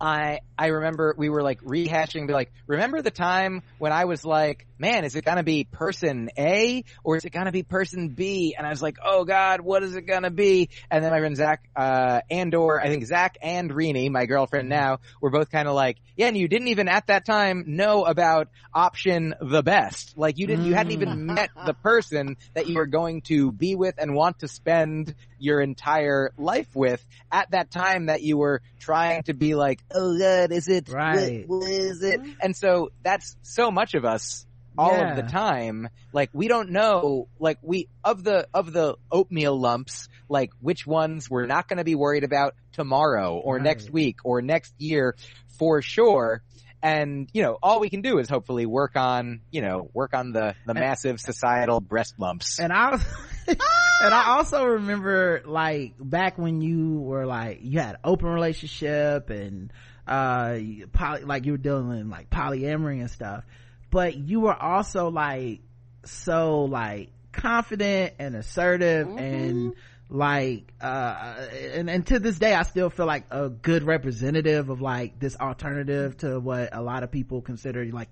[0.02, 4.26] I I remember we were like rehashing, be like, remember the time when I was
[4.26, 8.56] like, man, is it gonna be person A or is it gonna be person B?
[8.58, 10.70] And I was like, oh god, what is it gonna be?
[10.90, 14.70] And then my friend Zach, uh, and or I think Zach and Rini, my girlfriend
[14.70, 18.06] now, were both kind of like, yeah, and you didn't even at that time know
[18.06, 20.18] about option the best.
[20.18, 21.36] Like you didn't, you hadn't even mm.
[21.36, 25.62] met the person that you were going to be with and want to spend your
[25.62, 30.47] entire life with at that time that you were trying to be like, oh god,
[30.52, 31.48] is it, right.
[31.48, 32.22] what, what is it?
[32.22, 32.32] Mm-hmm.
[32.42, 34.46] And so that's so much of us
[34.78, 35.12] all yeah.
[35.12, 35.90] of the time.
[36.14, 41.30] Like we don't know, like we, of the, of the oatmeal lumps, like which ones
[41.30, 43.64] we're not going to be worried about tomorrow or right.
[43.64, 45.16] next week or next year
[45.58, 46.44] for sure
[46.82, 50.32] and you know all we can do is hopefully work on you know work on
[50.32, 52.92] the the and, massive societal breast lumps and i
[53.48, 59.72] and i also remember like back when you were like you had open relationship and
[60.08, 60.58] uh
[60.94, 63.44] poly, like you were dealing with like polyamory and stuff.
[63.90, 65.62] But you were also like
[66.06, 69.18] so like confident and assertive mm-hmm.
[69.18, 69.74] and
[70.10, 71.36] like uh
[71.74, 75.36] and, and to this day i still feel like a good representative of like this
[75.36, 78.10] alternative to what a lot of people consider like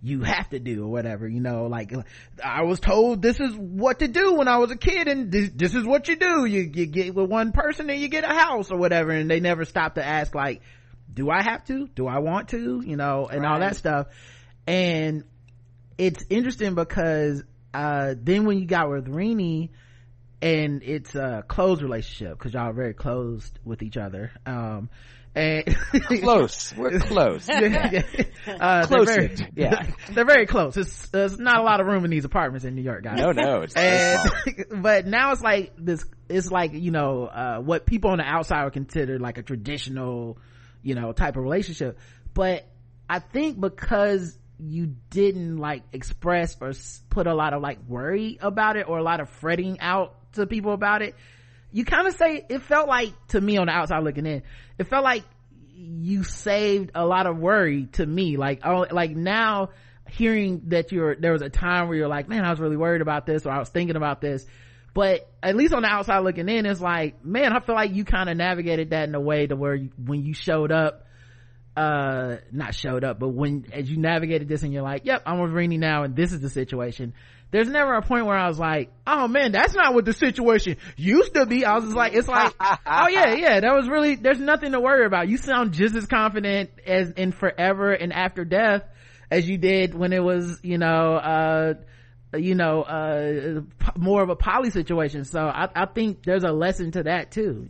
[0.00, 1.66] you have to do or whatever you know?
[1.66, 1.92] Like
[2.44, 5.50] i was told this is what to do when i was a kid and this,
[5.54, 6.44] this is what you do.
[6.44, 9.40] You, you get with one person and you get a house or whatever and they
[9.40, 10.60] never stop to ask like
[11.14, 13.52] do i have to do i want to you know and right.
[13.52, 14.08] all that stuff
[14.66, 15.24] and
[15.96, 17.42] it's interesting because
[17.72, 19.70] uh then when you got with Rini,
[20.44, 24.30] and it's a close relationship because y'all are very closed with each other.
[24.44, 24.90] Um,
[25.34, 25.64] and
[26.20, 27.48] close, we're close.
[27.48, 28.02] yeah,
[28.46, 30.76] uh, close, they're very, yeah, they're very close.
[30.76, 33.18] It's, there's not a lot of room in these apartments in New York, guys.
[33.18, 34.30] No, no, it's and,
[34.82, 36.04] but now it's like this.
[36.28, 40.38] It's like you know uh, what people on the outside would consider like a traditional,
[40.84, 41.98] you know, type of relationship.
[42.32, 42.64] But
[43.08, 46.72] I think because you didn't like express or
[47.10, 50.46] put a lot of like worry about it or a lot of fretting out to
[50.46, 51.14] people about it
[51.72, 54.42] you kind of say it felt like to me on the outside looking in
[54.78, 55.24] it felt like
[55.76, 59.70] you saved a lot of worry to me like oh like now
[60.08, 63.02] hearing that you're there was a time where you're like man i was really worried
[63.02, 64.46] about this or i was thinking about this
[64.94, 68.04] but at least on the outside looking in it's like man i feel like you
[68.04, 71.06] kind of navigated that in a way to where you, when you showed up
[71.76, 75.40] uh not showed up but when as you navigated this and you're like yep i'm
[75.40, 77.12] with Rini now and this is the situation
[77.54, 80.76] there's never a point where I was like, oh man, that's not what the situation
[80.96, 81.64] used to be.
[81.64, 84.80] I was just like, it's like, oh yeah, yeah, that was really, there's nothing to
[84.80, 85.28] worry about.
[85.28, 88.82] You sound just as confident as in forever and after death
[89.30, 91.74] as you did when it was, you know, uh,
[92.36, 93.60] you know, uh,
[93.96, 95.24] more of a poly situation.
[95.24, 97.68] So I, I think there's a lesson to that too.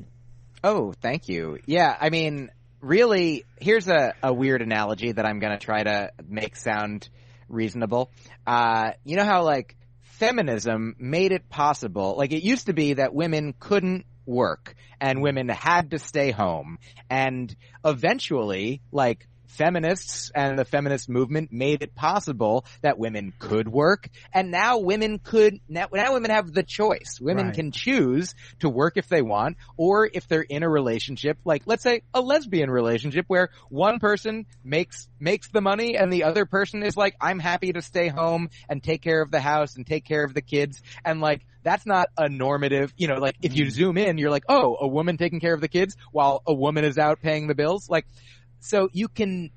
[0.63, 1.59] Oh, thank you.
[1.67, 2.51] Yeah, I mean,
[2.81, 7.09] really, here's a, a weird analogy that I'm gonna try to make sound
[7.49, 8.11] reasonable.
[8.47, 13.15] Uh, you know how like feminism made it possible, like it used to be that
[13.15, 16.79] women couldn't work and women had to stay home.
[17.11, 17.55] And
[17.85, 24.09] eventually, like, feminists and the feminist movement made it possible that women could work.
[24.33, 27.19] And now women could now, now women have the choice.
[27.21, 27.55] Women Right.
[27.55, 31.39] can choose to work if they want or if they're in a relationship.
[31.45, 36.25] Like let's say a lesbian relationship where one person makes makes the money and the
[36.25, 39.77] other person is like I'm happy to stay home and take care of the house
[39.77, 40.81] and take care of the kids.
[41.05, 43.71] And like that's not a normative, you know, like if you mm-hmm.
[43.71, 46.85] zoom in, you're like, oh, a woman taking care of the kids while a woman
[46.85, 47.89] is out paying the bills.
[47.89, 48.07] Like,
[48.65, 49.51] so you can,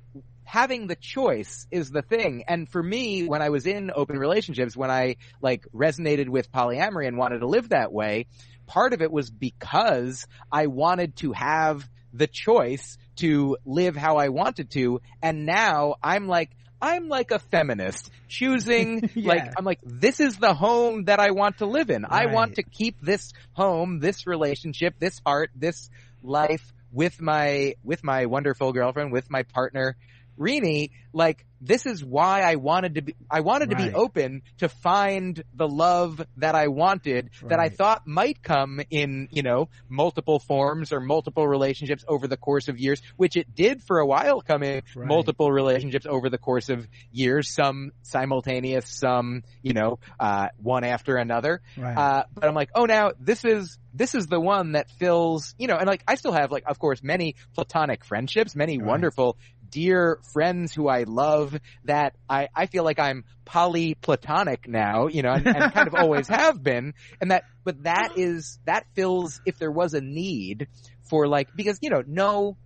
[0.44, 2.44] having the choice is the thing.
[2.46, 7.08] And for me, when I was in open relationships, when I like resonated with polyamory
[7.08, 8.26] and wanted to live that way,
[8.66, 14.28] part of it was because I wanted to have the choice to live how I
[14.28, 15.00] wanted to.
[15.22, 19.28] And now I'm like, I'm like a feminist choosing Yeah.
[19.28, 22.04] like I'm like this is the home that I want to live in.
[22.08, 25.88] I want to keep this home, this relationship, this heart, this
[26.22, 29.96] life with my with my wonderful girlfriend, with my partner
[30.38, 34.68] Rini, like this is why I wanted to be I wanted to be open to
[34.68, 40.38] find the love that I wanted that I thought might come in, you know, multiple
[40.38, 44.40] forms or multiple relationships over the course of years, which it did for a while
[44.40, 45.08] come in Right.
[45.08, 51.16] multiple relationships over the course of years, some simultaneous, some, you know, uh, one after
[51.16, 51.60] another.
[51.76, 51.96] Right.
[51.96, 55.66] Uh, but I'm like, oh, now this is, this is the one that fills, you
[55.66, 58.86] know, and like, I still have like, of course, many platonic friendships, many Right.
[58.86, 59.36] wonderful,
[59.68, 65.32] dear friends who I love that I, I feel like I'm polyplatonic now, you know,
[65.32, 66.94] and, and kind of always have been.
[67.20, 70.68] And that, but that is, that fills, if there was a need
[71.10, 72.56] for like, because, you know, no,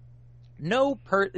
[0.59, 1.31] no per,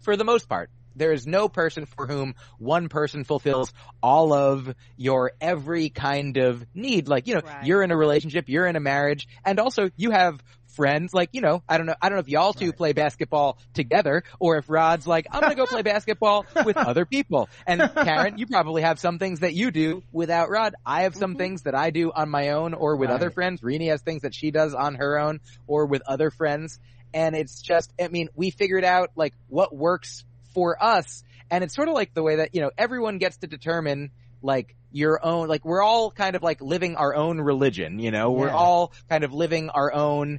[0.00, 4.74] for the most part, there is no person for whom one person fulfills all of
[4.96, 7.08] your every kind of need.
[7.08, 7.66] Like, you know, Right.
[7.66, 10.42] you're in a relationship, you're in a marriage, and also you have
[10.72, 12.76] friends, like, you know, I don't know, I don't know if y'all two Right.
[12.76, 17.48] play basketball together, or if Rod's like, I'm gonna go play basketball with other people.
[17.66, 20.74] And Karen, you probably have some things that you do without Rod.
[20.84, 21.38] I have some mm-hmm.
[21.38, 23.60] things that I do on my own or with other friends.
[23.60, 26.80] Rini has things that she does on her own or with other friends.
[27.14, 30.24] And it's just, I mean, we figured out like what works
[30.54, 31.24] for us.
[31.50, 34.10] And it's sort of like the way that, you know, everyone gets to determine
[34.42, 38.30] like your own, like we're all kind of like living our own religion, you know,
[38.32, 40.38] we're all kind of living our own,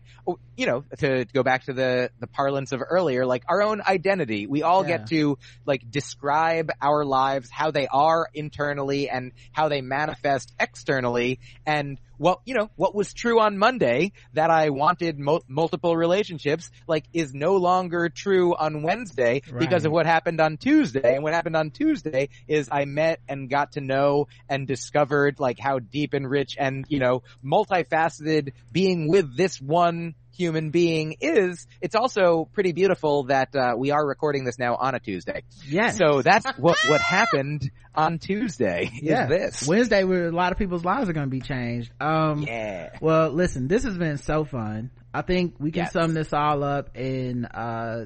[0.55, 4.45] you know, to go back to the, the parlance of earlier, like our own identity.
[4.47, 4.97] We all Yeah.
[4.97, 11.39] get to like describe our lives, how they are internally and how they manifest externally.
[11.65, 16.69] And what, you know, what was true on Monday that I wanted mul- multiple relationships,
[16.87, 21.15] like is no longer true on Wednesday because of what happened on Tuesday.
[21.15, 25.59] And what happened on Tuesday is I met and got to know and discovered like
[25.59, 31.67] how deep and rich and, you know, multifaceted being with this one human being is.
[31.81, 35.43] It's also pretty beautiful that, uh, we are recording this now on a Tuesday.
[35.67, 35.91] Yeah.
[35.91, 39.23] So that's what, what happened on Tuesday yeah.
[39.23, 39.67] is this.
[39.67, 41.91] Wednesday, where a lot of people's lives are going to be changed.
[42.01, 42.89] Um, Yeah.
[42.99, 44.89] Well, listen, this has been so fun.
[45.13, 45.93] I think we can Yes.
[45.93, 48.05] sum this all up in, uh,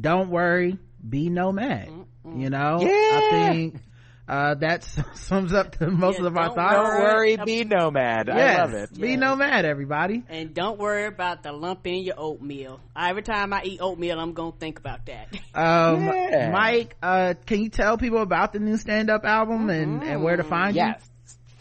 [0.00, 1.90] don't worry, be nomad.
[2.24, 2.78] You know?
[2.80, 2.88] Yeah.
[2.88, 3.76] I think,
[4.28, 4.84] uh, that
[5.14, 6.74] sums up to most Yeah, of our don't thoughts.
[6.74, 8.28] Don't worry, be nomad.
[8.28, 8.94] Yes, I love it.
[9.00, 9.16] Be Yeah.
[9.16, 10.22] nomad, everybody.
[10.28, 12.80] And don't worry about the lump in your oatmeal.
[12.96, 15.28] Every time I eat oatmeal, I'm gonna think about that.
[15.54, 16.50] Um, Yeah.
[16.52, 20.44] Myq, uh, can you tell people about the new stand-up album and, and where to
[20.44, 20.94] find you?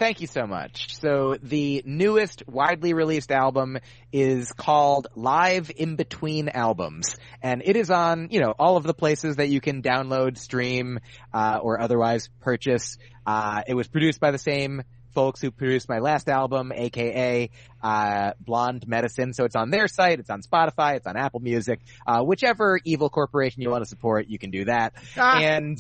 [0.02, 0.96] Thank you so much.
[1.00, 3.78] So the newest widely released album
[4.12, 7.18] is called Live in Between Albums.
[7.44, 11.02] And it is on, you know, all of the places that you can download, stream,
[11.32, 12.98] uh, or otherwise purchase.
[13.28, 14.82] Uh, it was produced by the same
[15.14, 17.52] folks who produced my last album, aka,
[17.84, 19.34] uh, Blonde Medicine.
[19.34, 23.12] So it's on their site, it's on Spotify, it's on Apple Music, uh, whichever evil
[23.12, 24.94] corporation you want to support, you can do that.
[25.16, 25.38] Ah.
[25.38, 25.78] And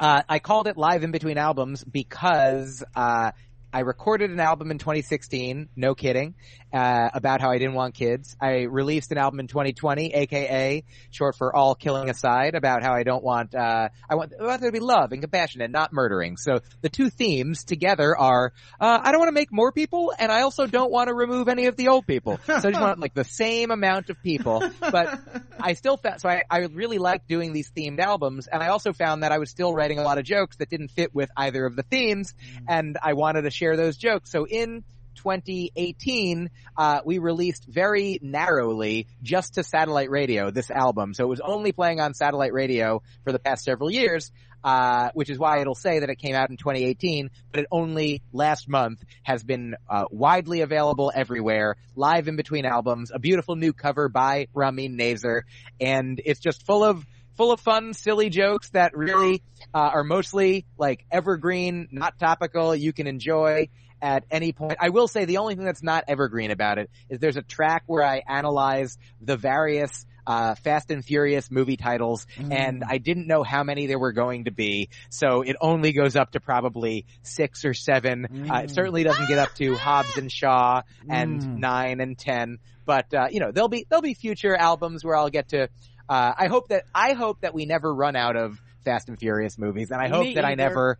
[0.00, 3.32] uh, I called it live in between albums because uh,
[3.72, 6.34] I recorded an album in 2016, no kidding,
[6.72, 8.34] uh, about how I didn't want kids.
[8.40, 13.02] I released an album in 2020, aka short for All Killing Aside, about how I
[13.02, 15.92] don't want, uh, I want, I want there to be love and compassion and not
[15.92, 16.38] murdering.
[16.38, 20.32] So the two themes together are, uh, I don't want to make more people and
[20.32, 22.38] I also don't want to remove any of the old people.
[22.46, 25.20] So I just want like the same amount of people, but
[25.60, 28.94] I still found, so I, I really liked doing these themed albums and I also
[28.94, 31.66] found that I was still writing a lot of jokes that didn't fit with either
[31.66, 32.34] of the themes
[32.66, 34.30] and I wanted to share those jokes.
[34.30, 34.84] So in
[35.16, 41.12] 2018, uh, we released very narrowly just to satellite radio this album.
[41.12, 44.30] So it was only playing on satellite radio for the past several years.
[44.64, 48.22] Uh, which is why it'll say that it came out in 2018, but it only
[48.32, 53.72] last month has been uh, widely available everywhere, live in between albums, a beautiful new
[53.72, 55.42] cover by Ramin Nazer,
[55.80, 57.06] and it's just full of
[57.38, 59.42] full of fun, silly jokes that really
[59.72, 62.74] uh, are mostly like evergreen, not topical.
[62.74, 63.68] You can enjoy
[64.02, 64.76] at any point.
[64.80, 67.84] I will say the only thing that's not evergreen about it is there's a track
[67.86, 72.52] where I analyze the various uh, Fast and Furious movie titles, mm.
[72.52, 76.16] and I didn't know how many there were going to be, so it only goes
[76.16, 78.26] up to probably six or seven.
[78.30, 78.50] Mm.
[78.50, 78.74] Uh, it mm.
[78.74, 81.58] certainly doesn't get up to Hobbs and Shaw and mm.
[81.58, 85.30] nine and ten, but uh, you know there'll be there'll be future albums where I'll
[85.30, 85.68] get to.
[86.08, 89.58] Uh, I hope that I hope that we never run out of Fast and Furious
[89.58, 90.52] movies, and I hope Me that either.
[90.52, 90.98] I never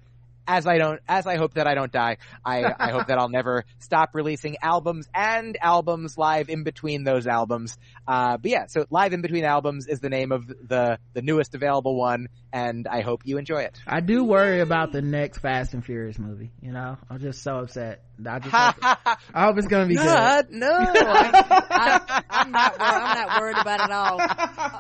[0.49, 3.29] as I don't, as I hope that I don't die, I, I hope that I'll
[3.29, 7.77] never stop releasing albums and albums live in between those albums.
[8.07, 11.55] Uh, but yeah, so live in between albums is the name of the, the newest
[11.55, 13.79] available one, and I hope you enjoy it.
[13.87, 16.97] I do worry about the next Fast and Furious movie, you know?
[17.11, 18.03] I'm just so upset.
[18.27, 18.77] I just hope,
[19.35, 20.51] I hope it's gonna be good.
[20.51, 22.77] No, I, am not.
[22.81, 24.19] I'm not worried about it all.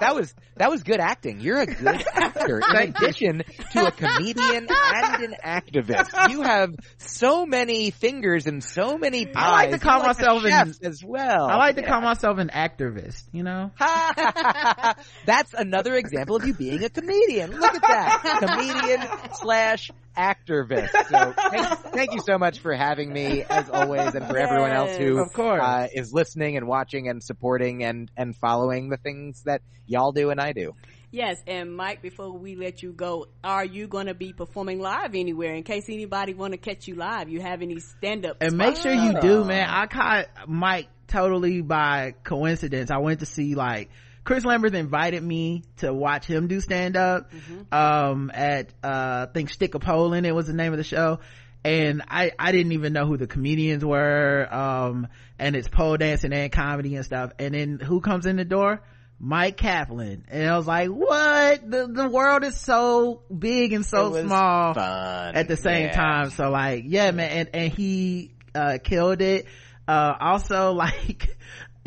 [0.00, 1.40] That was that was good acting.
[1.40, 2.60] You're a good actor.
[2.60, 3.42] In addition
[3.72, 9.34] to a comedian and an activist, you have so many fingers and so many pies.
[9.36, 11.46] I like to call like myself an, as well.
[11.46, 13.22] I like to call myself an activist.
[13.32, 13.70] You know,
[15.26, 17.52] that's another example of you being a comedian.
[17.52, 20.90] Look at that, comedian slash activist.
[20.90, 24.70] So thank, thank, you so much for having me as always and for yes, everyone
[24.70, 25.62] else who of course.
[25.62, 30.30] Uh, is listening and watching and supporting and, and following the things that y'all do
[30.30, 30.74] and I do.
[31.10, 35.14] Yes, and Myq, before we let you go, are you going to be performing live
[35.14, 37.30] anywhere in case anybody want to catch you live?
[37.30, 38.36] You have any stand up?
[38.42, 39.66] And make sure you do, man.
[39.70, 42.90] I caught Myq totally by coincidence.
[42.90, 43.88] I went to see like
[44.28, 47.74] Chris Lambert invited me to watch him do stand up, mm-hmm.
[47.74, 50.84] um, at, uh, I think Stick a Pole in it was the name of the
[50.84, 51.20] show.
[51.64, 56.34] And I, I didn't even know who the comedians were, um, and it's pole dancing
[56.34, 57.32] and comedy and stuff.
[57.38, 58.82] And then who comes in the door?
[59.18, 60.26] Myq Kaplan.
[60.28, 61.70] And I was like, what?
[61.70, 65.36] The, the world is so big and so small fun.
[65.36, 65.92] at the same yeah.
[65.92, 66.30] time.
[66.32, 67.30] So like, yeah, man.
[67.30, 69.46] And, and he, uh, killed it.
[69.88, 71.34] Uh, also like,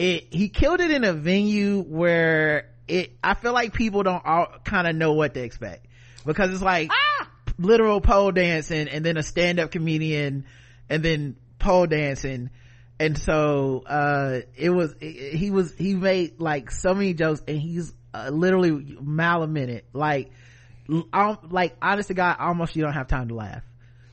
[0.02, 4.48] it he killed it in a venue where it i feel like people don't all
[4.66, 5.86] kind of know what to expect.
[6.26, 7.30] Because it's like ah!
[7.60, 10.46] literal pole dancing and then a stand-up comedian
[10.90, 12.50] and then pole dancing.
[13.00, 17.60] And so uh it was it, he was he made like so many jokes and
[17.60, 20.32] he's uh, literally mile a minute like
[21.14, 23.64] um, like honest to god almost you don't have time to laugh.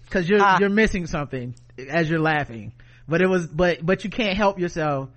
[0.05, 0.59] Because you're ah.
[0.60, 2.74] you're missing something as you're laughing.
[3.09, 5.09] But it was but but you can't help yourself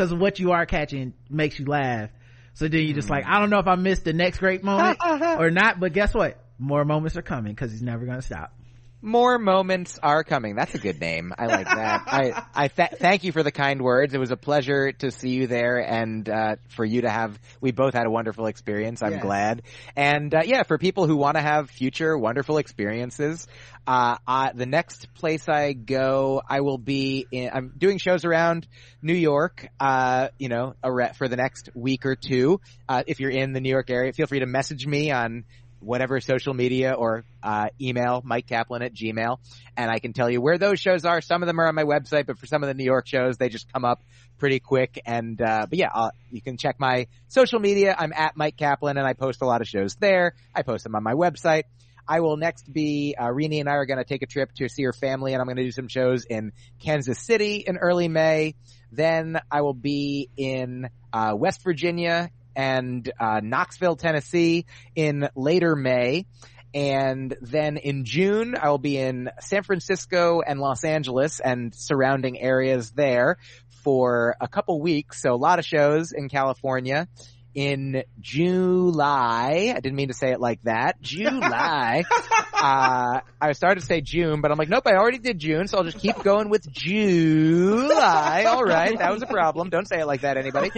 [0.00, 2.08] because what you are catching makes you laugh.
[2.54, 3.10] So then you're just mm.
[3.10, 6.14] like, I don't know if I missed the next great moment or not, but guess
[6.14, 6.42] what?
[6.58, 8.54] More moments are coming because he's never going to stop.
[9.02, 10.56] More moments are coming.
[10.56, 11.32] That's a good name.
[11.38, 12.02] I like that.
[12.06, 14.12] I, I th- thank you for the kind words.
[14.12, 17.72] It was a pleasure to see you there and, uh, for you to have, we
[17.72, 19.02] both had a wonderful experience.
[19.02, 19.22] I'm yes.
[19.22, 19.62] glad.
[19.96, 23.46] And, uh, yeah, for people who want to have future wonderful experiences,
[23.86, 28.66] uh, uh, the next place I go, I will be in, I'm doing shows around
[29.00, 30.74] New York, uh, you know,
[31.16, 32.60] for the next week or two.
[32.88, 35.44] Uh, if you're in the New York area, feel free to message me on
[35.80, 39.38] whatever social media or uh, email Myq Kaplan at Gmail,
[39.76, 41.20] and I can tell you where those shows are.
[41.20, 43.38] Some of them are on my website, but for some of the New York shows,
[43.38, 44.02] they just come up
[44.38, 45.00] pretty quick.
[45.06, 47.94] And uh, but yeah, I'll, you can check my social media.
[47.98, 50.34] I'm at Myq Kaplan, and I post a lot of shows there.
[50.54, 51.64] I post them on my website.
[52.08, 54.82] I will next be uh, and I are going to take a trip to see
[54.82, 58.56] her family, and I'm going to do some shows in Kansas City in early May.
[58.90, 66.26] Then I will be in uh, West Virginia and uh, Knoxville, Tennessee in later May.
[66.72, 72.38] And then in June, I will be in San Francisco and Los Angeles and surrounding
[72.38, 73.38] areas there
[73.82, 75.20] for a couple weeks.
[75.20, 77.08] So a lot of shows in California.
[77.52, 81.00] In July, I didn't mean to say it like that.
[81.00, 82.04] July,
[82.54, 85.78] uh, I started to say June, but I'm like, nope, I already did June, so
[85.78, 88.44] I'll just keep going with July.
[88.46, 89.68] All right, that was a problem.
[89.68, 90.70] Don't say it like that, anybody.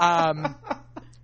[0.00, 0.56] Um,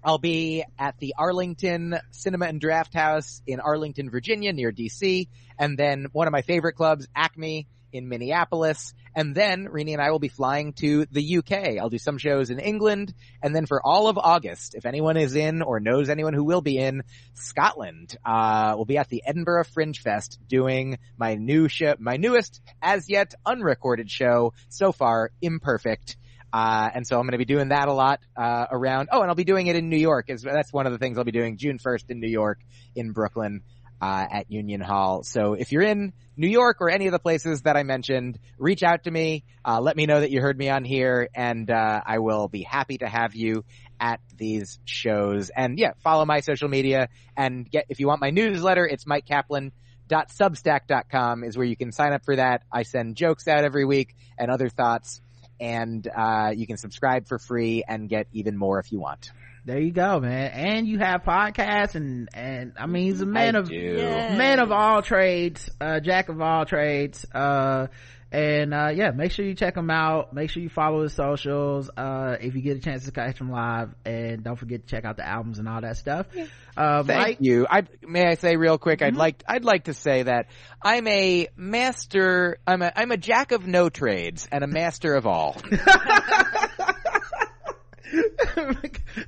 [0.05, 5.29] I'll be at the Arlington Cinema and Draft House in Arlington, Virginia, near DC.
[5.59, 8.95] And then one of my favorite clubs, Acme, in Minneapolis.
[9.15, 11.79] And then Rini and I will be flying to the UK.
[11.79, 13.13] I'll do some shows in England.
[13.43, 16.63] And then for all of August, if anyone is in or knows anyone who will
[16.63, 17.03] be in
[17.35, 22.63] Scotland, uh, we'll be at the Edinburgh Fringe Fest doing my new show, my newest
[22.81, 26.17] as yet unrecorded show so far, Imperfect.
[26.53, 29.31] Uh, and so I'm going to be doing that a lot, uh, around, oh, and
[29.31, 30.29] I'll be doing it in New York.
[30.29, 32.61] Is, that's one of the things I'll be doing June 1st in New York,
[32.95, 33.63] in Brooklyn,
[34.03, 35.23] uh, at Union Hall.
[35.23, 38.83] So if you're in New York or any of the places that I mentioned, reach
[38.83, 42.01] out to me, uh, let me know that you heard me on here, and, uh,
[42.05, 43.65] I will be happy to have you
[43.99, 45.51] at these shows.
[45.57, 49.25] And yeah, follow my social media and get, if you want my newsletter, it's Myq
[49.25, 49.73] Kaplan
[50.11, 52.63] substack.com is where you can sign up for that.
[52.71, 55.23] I send jokes out every week and other thoughts
[55.63, 59.31] and uh, you can subscribe for free and get even more if you want.
[59.65, 60.51] There you go, man.
[60.51, 63.95] And you have podcasts and, and I mean, he's a man I of, do.
[63.97, 67.25] man of all trades, uh, jack of all trades.
[67.33, 67.87] Uh,
[68.33, 70.33] and, uh, yeah, make sure you check him out.
[70.33, 73.51] Make sure you follow his socials, uh, if you get a chance to catch him
[73.51, 73.95] live.
[74.07, 76.27] And don't forget to check out the albums and all that stuff.
[76.75, 77.67] Uh, Thank Myq, you.
[77.69, 79.03] I may I say real quick.
[79.03, 80.47] I'd like I'd like to say that
[80.83, 82.59] I'm a master.
[82.67, 85.57] I'm a I'm a jack of no trades and a master of all.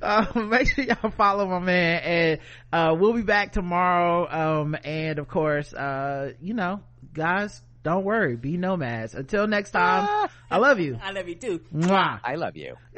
[0.01, 2.39] uh, make sure y'all follow my man and
[2.73, 6.81] uh, we'll be back tomorrow um, and of course uh, you know
[7.13, 11.61] guys don't worry be nomads until next time i love you I love you too.
[11.73, 12.19] Mwah.
[12.23, 12.75] I love you.